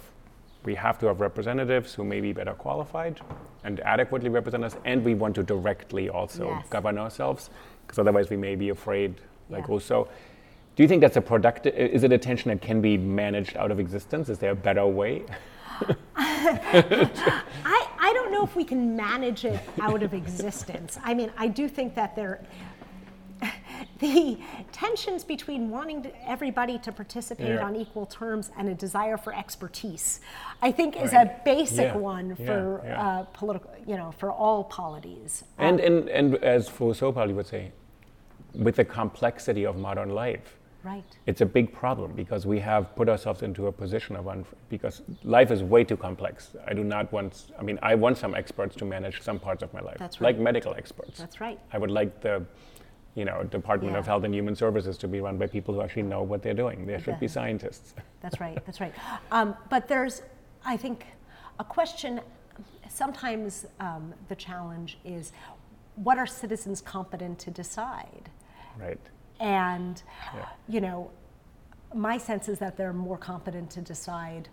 we 0.64 0.74
have 0.76 0.98
to 0.98 1.06
have 1.06 1.20
representatives 1.20 1.92
who 1.92 2.04
may 2.04 2.20
be 2.22 2.32
better 2.32 2.54
qualified 2.54 3.20
and 3.64 3.80
adequately 3.80 4.30
represent 4.30 4.64
us, 4.64 4.76
and 4.86 5.04
we 5.04 5.14
want 5.14 5.34
to 5.34 5.42
directly 5.42 6.08
also 6.08 6.48
Yes. 6.48 6.66
govern 6.70 6.96
ourselves, 6.98 7.50
because 7.94 8.08
otherwise 8.08 8.28
we 8.30 8.36
may 8.36 8.56
be 8.56 8.70
afraid, 8.70 9.14
like 9.50 9.62
Yeah. 9.62 9.74
Rousseau. 9.74 10.08
Do 10.76 10.82
you 10.82 10.88
think 10.88 11.00
that's 11.00 11.16
a 11.16 11.20
productive? 11.20 11.74
Is 11.76 12.02
it 12.02 12.12
a 12.12 12.18
tension 12.18 12.48
that 12.50 12.60
can 12.60 12.80
be 12.80 12.98
managed 12.98 13.56
out 13.56 13.70
of 13.70 13.78
existence? 13.78 14.28
Is 14.28 14.38
there 14.38 14.50
a 14.50 14.56
better 14.56 14.84
way? 14.86 15.22
I, 16.16 17.86
I 18.00 18.12
don't 18.12 18.32
know 18.32 18.42
if 18.44 18.56
we 18.56 18.64
can 18.64 18.96
manage 18.96 19.44
it 19.44 19.60
out 19.80 20.02
of 20.02 20.12
existence. 20.14 20.98
I 21.04 21.14
mean, 21.14 21.30
I 21.38 21.46
do 21.46 21.68
think 21.68 21.94
that 21.94 22.16
there, 22.16 22.44
the 24.00 24.38
tensions 24.72 25.22
between 25.24 25.70
wanting 25.70 26.02
to, 26.02 26.28
everybody 26.28 26.78
to 26.80 26.90
participate 26.90 27.48
Yeah. 27.54 27.64
on 27.66 27.76
equal 27.76 28.06
terms 28.06 28.50
and 28.58 28.68
a 28.68 28.74
desire 28.74 29.16
for 29.16 29.32
expertise, 29.32 30.20
I 30.60 30.72
think 30.72 30.96
is 31.00 31.12
Right. 31.12 31.26
a 31.28 31.40
basic 31.44 31.92
Yeah. 31.94 31.96
one 31.96 32.34
for 32.34 32.82
yeah. 32.84 33.00
Uh, 33.00 33.22
political, 33.32 33.70
you 33.86 33.96
know, 33.96 34.12
for 34.18 34.32
all 34.32 34.64
polities. 34.64 35.44
And, 35.58 35.78
and, 35.78 36.08
and 36.08 36.34
as 36.36 36.68
Rousseau 36.80 37.12
probably 37.12 37.34
would 37.34 37.46
say, 37.46 37.70
with 38.54 38.76
the 38.76 38.84
complexity 38.84 39.64
of 39.64 39.76
modern 39.76 40.10
life, 40.10 40.58
Right. 40.82 41.04
it's 41.26 41.40
a 41.40 41.46
big 41.46 41.72
problem 41.72 42.12
because 42.12 42.46
we 42.46 42.60
have 42.60 42.94
put 42.94 43.08
ourselves 43.08 43.42
into 43.42 43.68
a 43.68 43.72
position 43.72 44.16
of 44.16 44.26
unf- 44.26 44.44
because 44.68 45.00
life 45.22 45.50
is 45.50 45.62
way 45.62 45.82
too 45.82 45.96
complex. 45.96 46.54
I 46.66 46.74
do 46.74 46.84
not 46.84 47.10
want. 47.10 47.52
I 47.58 47.62
mean, 47.62 47.78
I 47.82 47.94
want 47.94 48.18
some 48.18 48.34
experts 48.34 48.76
to 48.76 48.84
manage 48.84 49.22
some 49.22 49.38
parts 49.38 49.62
of 49.62 49.72
my 49.72 49.80
life, 49.80 49.96
That's 49.98 50.20
like 50.20 50.38
medical 50.38 50.74
experts. 50.74 51.18
That's 51.18 51.40
right. 51.40 51.58
I 51.72 51.78
would 51.78 51.90
like 51.90 52.20
the, 52.20 52.44
you 53.14 53.24
know, 53.24 53.44
Department 53.44 53.96
of 53.96 54.06
Health 54.06 54.24
and 54.24 54.34
Human 54.34 54.54
Services 54.54 54.98
to 54.98 55.08
be 55.08 55.20
run 55.22 55.38
by 55.38 55.46
people 55.46 55.72
who 55.74 55.80
actually 55.80 56.02
know 56.02 56.22
what 56.22 56.42
they're 56.42 56.52
doing. 56.52 56.84
There 56.86 57.00
should 57.00 57.18
be 57.18 57.28
scientists. 57.28 57.94
That's 58.20 58.38
right. 58.40 58.58
That's 58.66 58.80
right. 58.80 58.92
Um, 59.32 59.56
but 59.70 59.88
there's, 59.88 60.20
I 60.66 60.76
think, 60.76 61.06
a 61.58 61.64
question. 61.64 62.20
Sometimes 62.90 63.66
um, 63.80 64.12
the 64.28 64.36
challenge 64.36 64.98
is, 65.04 65.32
what 65.96 66.18
are 66.18 66.26
citizens 66.26 66.82
competent 66.82 67.38
to 67.40 67.50
decide? 67.50 68.30
Right. 68.78 69.00
And, 69.40 70.02
Yeah. 70.34 70.48
you 70.68 70.80
know, 70.80 71.10
my 71.94 72.18
sense 72.18 72.48
is 72.48 72.58
that 72.58 72.76
they're 72.76 72.92
more 72.92 73.18
competent 73.18 73.70
to 73.72 73.80
decide 73.80 74.48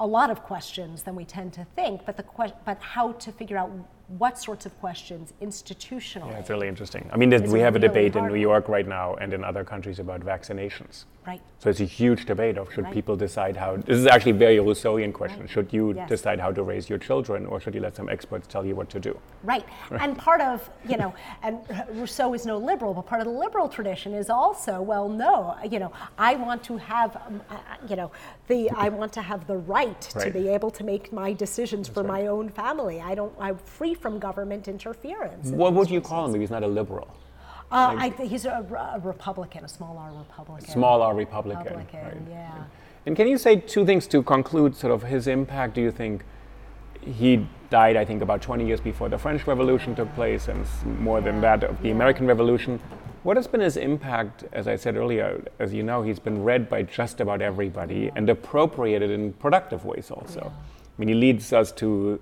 a 0.00 0.06
lot 0.06 0.30
of 0.30 0.42
questions 0.42 1.02
than 1.04 1.14
we 1.14 1.24
tend 1.24 1.52
to 1.54 1.64
think. 1.76 2.04
But 2.04 2.16
the 2.16 2.22
que- 2.24 2.52
but 2.64 2.80
how 2.80 3.12
to 3.12 3.32
figure 3.32 3.56
out 3.56 3.70
what 4.08 4.38
sorts 4.38 4.66
of 4.66 4.78
questions 4.80 5.32
institutionally. 5.40 6.30
Yeah, 6.30 6.38
it's 6.38 6.50
really 6.50 6.68
interesting. 6.68 7.08
I 7.12 7.16
mean, 7.16 7.30
we 7.50 7.60
have 7.60 7.74
a 7.74 7.78
debate 7.78 8.16
in 8.16 8.26
New. 8.26 8.34
York 8.34 8.68
right 8.68 8.86
now 8.86 9.14
and 9.14 9.32
in 9.32 9.42
other 9.44 9.64
countries 9.64 9.98
about 9.98 10.20
vaccinations. 10.20 11.04
Right. 11.26 11.40
So 11.58 11.70
it's 11.70 11.80
a 11.80 11.84
huge 11.84 12.26
debate 12.26 12.58
of 12.58 12.70
should 12.74 12.84
Right. 12.84 12.92
people 12.92 13.16
decide 13.16 13.56
how. 13.56 13.76
This 13.76 13.96
is 13.96 14.06
actually 14.06 14.32
a 14.32 14.34
very 14.34 14.58
Rousseauian 14.58 15.14
question. 15.14 15.40
Right. 15.40 15.50
Should 15.50 15.72
you 15.72 15.94
Yes. 15.94 16.08
decide 16.08 16.38
how 16.38 16.52
to 16.52 16.62
raise 16.62 16.90
your 16.90 16.98
children, 16.98 17.46
or 17.46 17.58
should 17.60 17.74
you 17.74 17.80
let 17.80 17.96
some 17.96 18.10
experts 18.10 18.46
tell 18.46 18.66
you 18.66 18.76
what 18.76 18.90
to 18.90 19.00
do? 19.00 19.18
Right. 19.42 19.64
And 19.90 20.18
part 20.18 20.42
of, 20.42 20.68
you 20.86 20.98
know, 20.98 21.14
and 21.42 21.58
Rousseau 21.94 22.34
is 22.34 22.44
no 22.44 22.58
liberal, 22.58 22.92
but 22.92 23.06
part 23.06 23.22
of 23.22 23.26
the 23.26 23.38
liberal 23.46 23.68
tradition 23.70 24.12
is 24.12 24.28
also, 24.28 24.82
well, 24.82 25.08
no, 25.08 25.56
you 25.70 25.78
know, 25.78 25.92
I 26.18 26.34
want 26.34 26.62
to 26.64 26.76
have, 26.76 27.16
um, 27.16 27.40
uh, 27.48 27.54
you 27.88 27.96
know, 27.96 28.10
the, 28.48 28.68
I 28.76 28.90
want 28.90 29.12
to 29.14 29.22
have 29.22 29.46
the 29.46 29.56
right, 29.56 30.00
to 30.24 30.30
be 30.30 30.48
able 30.48 30.70
to 30.72 30.84
make 30.84 31.10
my 31.12 31.32
decisions 31.32 31.88
for 31.88 32.02
right. 32.02 32.24
my 32.24 32.26
own 32.26 32.50
family. 32.50 33.00
I 33.00 33.14
don't, 33.14 33.32
I'm 33.40 33.56
free 33.56 33.93
from 33.94 34.18
government 34.18 34.68
interference. 34.68 35.48
in 35.48 35.56
What 35.56 35.74
would 35.74 35.90
you 35.90 36.00
call 36.00 36.26
him 36.26 36.34
if 36.34 36.40
he's 36.40 36.50
not 36.50 36.62
a 36.62 36.66
liberal? 36.66 37.08
Uh, 37.70 37.94
I 37.98 38.10
think 38.10 38.30
he's 38.30 38.44
a, 38.44 38.64
a 38.94 39.00
Republican, 39.00 39.64
a 39.64 39.68
small 39.68 39.96
R 39.98 40.12
Republican. 40.12 40.68
Small 40.68 41.02
R 41.02 41.14
Republican. 41.14 41.64
Republican, 41.64 42.26
right. 42.26 42.30
yeah. 42.30 42.64
And 43.06 43.16
can 43.16 43.26
you 43.26 43.38
say 43.38 43.56
two 43.56 43.84
things 43.84 44.06
to 44.08 44.22
conclude 44.22 44.76
sort 44.76 44.92
of 44.92 45.02
his 45.02 45.26
impact? 45.26 45.74
Do 45.74 45.80
you 45.80 45.90
think 45.90 46.24
he 47.00 47.46
died, 47.70 47.96
I 47.96 48.04
think, 48.04 48.22
about 48.22 48.42
20 48.42 48.66
years 48.66 48.80
before 48.80 49.08
the 49.08 49.18
French 49.18 49.46
Revolution 49.46 49.94
took 49.94 50.14
place, 50.14 50.48
and 50.48 50.66
more 51.00 51.20
than 51.20 51.40
that, 51.40 51.64
of 51.64 51.82
the 51.82 51.90
American 51.90 52.26
Revolution? 52.26 52.80
What 53.24 53.36
has 53.36 53.46
been 53.46 53.60
his 53.60 53.76
impact? 53.76 54.44
As 54.52 54.68
I 54.68 54.76
said 54.76 54.96
earlier, 54.96 55.42
as 55.58 55.72
you 55.72 55.82
know, 55.82 56.02
he's 56.02 56.18
been 56.18 56.44
read 56.44 56.68
by 56.68 56.82
just 56.82 57.20
about 57.20 57.42
everybody 57.42 58.10
and 58.14 58.28
appropriated 58.28 59.10
in 59.10 59.32
productive 59.34 59.84
ways 59.84 60.10
also. 60.10 60.40
Yeah. 60.40 60.50
I 60.50 60.94
mean, 60.98 61.08
he 61.08 61.14
leads 61.14 61.52
us 61.52 61.72
to 61.72 62.20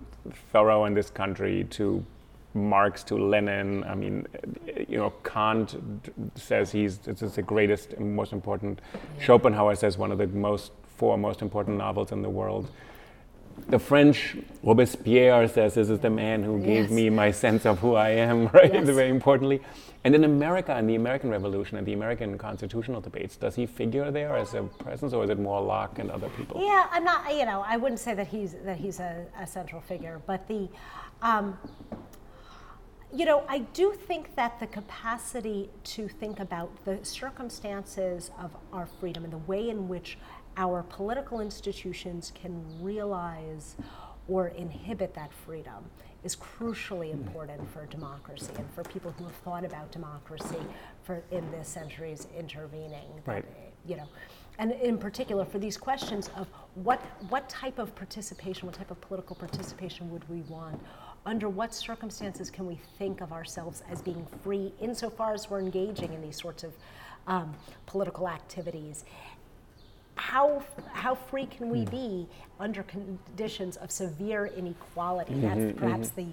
Thoreau 0.53 0.85
in 0.85 0.95
this 0.95 1.11
country, 1.11 1.64
to 1.70 2.05
Marx, 2.55 3.03
to 3.05 3.16
Lenin. 3.16 3.85
I 3.85 3.95
mean, 3.95 4.27
you 4.89 4.99
know, 4.99 5.11
Kant 5.25 5.77
says 6.35 6.70
he's 6.73 6.99
this 6.99 7.23
is 7.23 7.35
the 7.37 7.43
greatest 7.43 7.95
and 7.95 8.14
most 8.14 8.33
important. 8.33 8.81
Yeah. 9.18 9.25
Schopenhauer 9.25 9.77
says 9.77 9.99
one 9.99 10.12
of 10.12 10.18
the 10.18 10.27
most 10.27 10.73
four 10.97 11.16
most 11.16 11.43
important 11.43 11.79
novels 11.79 12.12
in 12.12 12.23
the 12.23 12.31
world 12.31 12.70
the 13.68 13.79
French 13.79 14.37
Robespierre 14.62 15.49
says 15.49 15.75
this 15.75 15.89
is 15.89 15.99
the 16.01 16.11
man 16.11 16.43
who 16.43 16.61
gave 16.61 16.91
me 16.91 17.11
my 17.11 17.31
sense 17.31 17.66
of 17.66 17.79
who 17.79 17.95
I 17.95 18.11
am, 18.11 18.47
right? 18.53 18.73
Yes. 18.73 18.87
Very 18.89 19.11
importantly. 19.11 19.61
And 20.05 20.14
in 20.16 20.24
America, 20.24 20.76
in 20.76 20.88
the 20.88 20.96
American 20.96 21.30
Revolution 21.30 21.78
and 21.78 21.86
the 21.86 21.92
American 21.92 22.36
constitutional 22.36 23.00
debates, 23.00 23.36
does 23.36 23.55
he 23.55 23.66
figure 23.66 24.11
there 24.11 24.36
as 24.36 24.55
a 24.55 24.62
presence, 24.62 25.12
or 25.12 25.22
is 25.22 25.30
it 25.30 25.38
more 25.38 25.61
Locke 25.61 26.00
and 26.00 26.11
other 26.11 26.28
people? 26.30 26.61
Yeah, 26.61 26.88
I'm 26.90 27.05
not. 27.05 27.32
You 27.32 27.46
know, 27.46 27.64
I 27.64 27.76
wouldn't 27.76 28.00
say 28.00 28.14
that 28.14 28.26
he's 28.26 28.55
that 28.64 28.76
he's 28.76 28.98
a, 28.98 29.24
a 29.38 29.46
central 29.46 29.80
figure, 29.80 30.20
but 30.26 30.48
the, 30.48 30.68
um, 31.22 31.57
you 33.14 33.24
know, 33.24 33.44
I 33.48 33.59
do 33.59 33.92
think 33.92 34.34
that 34.34 34.59
the 34.59 34.66
capacity 34.66 35.70
to 35.84 36.09
think 36.09 36.40
about 36.40 36.84
the 36.84 36.98
circumstances 37.05 38.32
of 38.40 38.50
our 38.72 38.86
freedom 38.86 39.22
and 39.22 39.32
the 39.32 39.38
way 39.38 39.70
in 39.70 39.88
which 39.88 40.18
our 40.57 40.82
political 40.82 41.40
institutions 41.40 42.32
can 42.34 42.64
realize 42.82 43.76
or 44.28 44.48
inhibit 44.48 45.14
that 45.14 45.32
freedom 45.32 45.84
is 46.25 46.37
crucially 46.37 47.12
important 47.12 47.61
for 47.73 47.87
democracy 47.87 48.53
and 48.57 48.70
for 48.75 48.83
people 48.85 49.12
who 49.18 49.25
have 49.25 49.35
thought 49.37 49.64
about 49.64 49.91
democracy 49.91 50.61
for 51.03 51.23
in 51.31 51.51
this 51.51 51.68
century's 51.68 52.27
intervening. 52.39 53.09
Right. 53.27 53.45
you 53.87 53.97
know, 53.97 54.09
and 54.59 54.73
in 54.73 54.99
particular 54.99 55.45
for 55.45 55.59
these 55.59 55.77
questions 55.77 56.31
of 56.37 56.47
what 56.75 57.01
what 57.29 57.49
type 57.49 57.79
of 57.79 57.95
participation, 57.95 58.66
what 58.66 58.77
type 58.77 58.91
of 58.91 59.01
political 59.01 59.35
participation 59.35 60.11
would 60.11 60.29
we 60.29 60.43
want? 60.43 60.81
Under 61.25 61.49
what 61.49 61.75
circumstances 61.75 62.51
can 62.51 62.66
we 62.66 62.81
think 62.99 63.20
of 63.20 63.33
ourselves 63.33 63.83
as 63.91 64.03
being 64.03 64.27
free 64.43 64.73
insofar 64.81 65.35
as 65.35 65.49
we're 65.49 65.61
engaging 65.61 66.12
in 66.12 66.20
these 66.20 66.41
sorts 66.41 66.64
of 66.64 66.73
um, 67.27 67.55
political 67.87 68.29
activities? 68.29 69.05
How, 70.17 70.63
how 70.93 71.15
free 71.15 71.47
can 71.47 71.71
we 71.71 71.81
hmm. 71.85 71.91
be 71.91 72.29
under 72.61 72.83
conditions 72.85 73.77
of 73.77 73.91
severe 73.91 74.47
inequality? 74.47 75.35
Mm-hmm, 75.35 75.67
that's 75.67 75.79
perhaps 75.79 76.09
mm-hmm. 76.11 76.31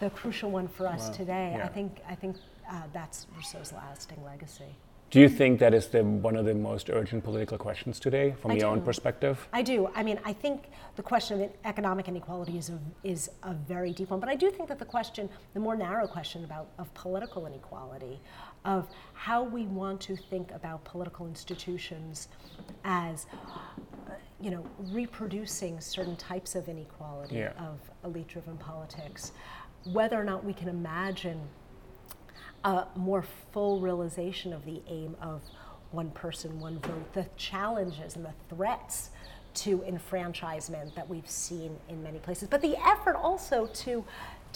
the, 0.00 0.06
the 0.06 0.10
crucial 0.10 0.50
one 0.50 0.68
for 0.68 0.86
us 0.86 1.08
wow. 1.08 1.14
today. 1.14 1.54
Yeah. 1.56 1.64
I 1.64 1.68
think, 1.68 2.00
I 2.08 2.14
think 2.14 2.36
uh, 2.70 2.82
that's 2.92 3.26
Rousseau's 3.36 3.72
lasting 3.72 4.24
legacy. 4.24 4.76
Do 5.08 5.20
you 5.20 5.28
think 5.28 5.60
that 5.60 5.72
is 5.72 5.86
the, 5.86 6.02
one 6.02 6.34
of 6.36 6.46
the 6.46 6.54
most 6.54 6.90
urgent 6.90 7.22
political 7.22 7.56
questions 7.56 8.00
today, 8.00 8.34
from 8.42 8.50
I 8.50 8.54
your 8.54 8.62
do. 8.62 8.66
own 8.66 8.82
perspective? 8.82 9.46
I 9.52 9.62
do. 9.62 9.88
I 9.94 10.02
mean, 10.02 10.18
I 10.24 10.32
think 10.32 10.64
the 10.96 11.02
question 11.02 11.40
of 11.40 11.50
economic 11.64 12.08
inequality 12.08 12.58
is 12.58 12.70
a, 12.70 12.78
is 13.04 13.30
a 13.44 13.54
very 13.54 13.92
deep 13.92 14.10
one, 14.10 14.18
but 14.18 14.28
I 14.28 14.34
do 14.34 14.50
think 14.50 14.68
that 14.68 14.80
the 14.80 14.84
question, 14.84 15.28
the 15.54 15.60
more 15.60 15.76
narrow 15.76 16.08
question 16.08 16.42
about 16.42 16.70
of 16.78 16.92
political 16.94 17.46
inequality, 17.46 18.20
of 18.66 18.86
how 19.14 19.42
we 19.42 19.62
want 19.66 20.00
to 20.02 20.16
think 20.16 20.50
about 20.50 20.84
political 20.84 21.26
institutions 21.26 22.28
as, 22.84 23.26
you 24.40 24.50
know, 24.50 24.66
reproducing 24.90 25.80
certain 25.80 26.16
types 26.16 26.54
of 26.54 26.68
inequality 26.68 27.36
yeah. 27.36 27.52
of 27.58 27.78
elite-driven 28.04 28.58
politics, 28.58 29.32
whether 29.84 30.20
or 30.20 30.24
not 30.24 30.44
we 30.44 30.52
can 30.52 30.68
imagine 30.68 31.40
a 32.64 32.84
more 32.96 33.24
full 33.52 33.80
realization 33.80 34.52
of 34.52 34.64
the 34.64 34.82
aim 34.88 35.16
of 35.22 35.40
one 35.92 36.10
person, 36.10 36.58
one 36.58 36.80
vote, 36.80 37.12
the 37.14 37.26
challenges 37.36 38.16
and 38.16 38.24
the 38.24 38.34
threats 38.50 39.10
to 39.54 39.82
enfranchisement 39.84 40.94
that 40.96 41.08
we've 41.08 41.30
seen 41.30 41.76
in 41.88 42.02
many 42.02 42.18
places, 42.18 42.48
but 42.48 42.60
the 42.60 42.76
effort 42.84 43.14
also 43.14 43.66
to 43.68 44.04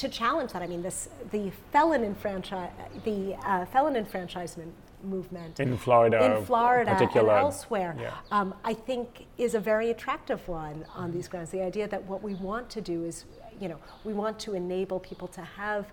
to 0.00 0.08
challenge 0.08 0.52
that. 0.52 0.62
I 0.62 0.66
mean, 0.66 0.82
this 0.82 1.08
the 1.30 1.52
felon 1.72 2.04
enfranchise 2.04 2.70
the 3.04 3.36
uh, 3.44 3.66
felon 3.66 3.96
enfranchisement 3.96 4.72
movement 5.02 5.60
in 5.60 5.76
Florida, 5.76 6.18
in 6.24 6.44
Florida 6.44 6.90
and 6.90 7.28
elsewhere, 7.28 7.96
yeah. 7.98 8.14
um, 8.30 8.54
I 8.64 8.74
think 8.74 9.26
is 9.38 9.54
a 9.54 9.60
very 9.60 9.90
attractive 9.90 10.46
one 10.48 10.84
on 10.94 11.12
these 11.12 11.28
grounds. 11.28 11.50
The 11.50 11.62
idea 11.62 11.88
that 11.88 12.02
what 12.04 12.22
we 12.22 12.34
want 12.34 12.68
to 12.70 12.80
do 12.80 13.04
is, 13.04 13.24
you 13.60 13.68
know, 13.68 13.78
we 14.04 14.12
want 14.12 14.38
to 14.40 14.54
enable 14.54 15.00
people 15.00 15.28
to 15.28 15.42
have 15.42 15.86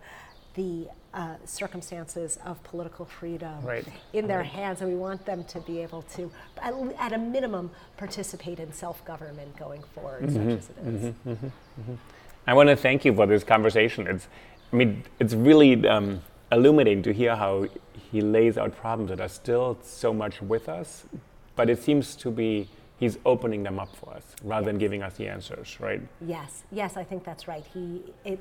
the 0.56 0.88
uh, 1.14 1.36
circumstances 1.46 2.40
of 2.46 2.62
political 2.64 3.06
freedom 3.06 3.62
right. 3.64 3.86
in 4.14 4.28
their 4.28 4.40
right. 4.40 4.48
hands, 4.48 4.82
and 4.82 4.90
we 4.90 4.98
want 4.98 5.26
them 5.26 5.44
to 5.46 5.60
be 5.62 5.80
able 5.82 6.02
to, 6.02 6.32
at, 6.62 6.74
at 7.00 7.14
a 7.14 7.18
minimum, 7.18 7.70
participate 7.96 8.60
in 8.60 8.72
self-government 8.74 9.56
going 9.58 9.84
forward, 9.94 10.24
mm-hmm. 10.24 10.34
such 10.34 10.44
as 10.44 10.70
it 10.70 10.78
is. 10.88 11.14
Mm-hmm. 11.14 11.30
Mm-hmm. 11.30 11.94
I 12.48 12.54
want 12.54 12.70
to 12.70 12.78
thank 12.78 13.04
you 13.04 13.14
for 13.14 13.26
this 13.26 13.44
conversation. 13.44 14.08
It's, 14.08 14.30
I 14.72 14.76
mean, 14.78 15.04
it's 15.20 15.34
really 15.34 15.86
um, 15.86 16.22
illuminating 16.50 17.04
to 17.04 17.14
hear 17.14 17.36
how 17.36 17.68
he 18.12 18.22
lays 18.22 18.58
out 18.58 18.76
problems 18.78 19.10
that 19.10 19.20
are 19.20 19.28
still 19.28 19.78
so 19.84 20.14
much 20.14 20.42
with 20.42 20.70
us, 20.70 21.04
but 21.58 21.70
it 21.70 21.84
seems 21.84 22.16
to 22.16 22.32
be 22.32 22.70
he's 23.00 23.18
opening 23.26 23.64
them 23.64 23.80
up 23.80 23.94
for 23.96 24.14
us 24.14 24.24
rather 24.44 24.66
than 24.66 24.78
giving 24.78 25.04
us 25.04 25.18
the 25.18 25.28
answers, 25.28 25.78
right? 25.82 26.02
Yes, 26.22 26.64
yes, 26.72 26.96
I 26.96 27.04
think 27.04 27.26
that's 27.26 27.50
right. 27.50 27.66
He, 27.74 28.02
it, 28.24 28.40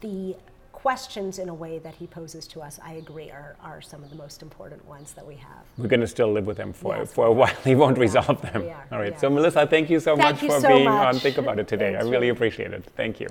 the 0.00 0.36
questions 0.84 1.38
in 1.38 1.48
a 1.48 1.54
way 1.54 1.78
that 1.78 1.94
he 1.94 2.06
poses 2.06 2.46
to 2.46 2.60
us, 2.60 2.78
I 2.84 2.92
agree, 3.04 3.30
are, 3.30 3.56
are 3.62 3.80
some 3.80 4.04
of 4.04 4.10
the 4.10 4.16
most 4.16 4.42
important 4.42 4.84
ones 4.84 5.14
that 5.14 5.26
we 5.26 5.36
have. 5.36 5.62
We're 5.78 5.88
going 5.88 6.02
to 6.02 6.06
still 6.06 6.30
live 6.30 6.46
with 6.46 6.58
them 6.58 6.74
for, 6.74 6.94
yes, 6.94 7.10
for 7.10 7.24
a 7.24 7.32
while. 7.32 7.56
He 7.64 7.74
won't 7.74 7.96
resolve 7.96 8.42
them. 8.42 8.70
All 8.92 8.98
right. 8.98 9.18
So, 9.18 9.30
Melissa, 9.30 9.66
thank 9.66 9.88
you 9.88 9.98
so 9.98 10.14
thank 10.14 10.34
much 10.34 10.42
you 10.42 10.50
for 10.50 10.60
so 10.60 10.68
being 10.68 10.84
much. 10.84 11.14
on 11.14 11.20
Think 11.20 11.38
About 11.38 11.58
It 11.58 11.68
today. 11.68 11.96
I 11.96 12.02
really 12.02 12.28
appreciate 12.28 12.74
it. 12.74 12.84
Thank 12.96 13.18
you. 13.18 13.28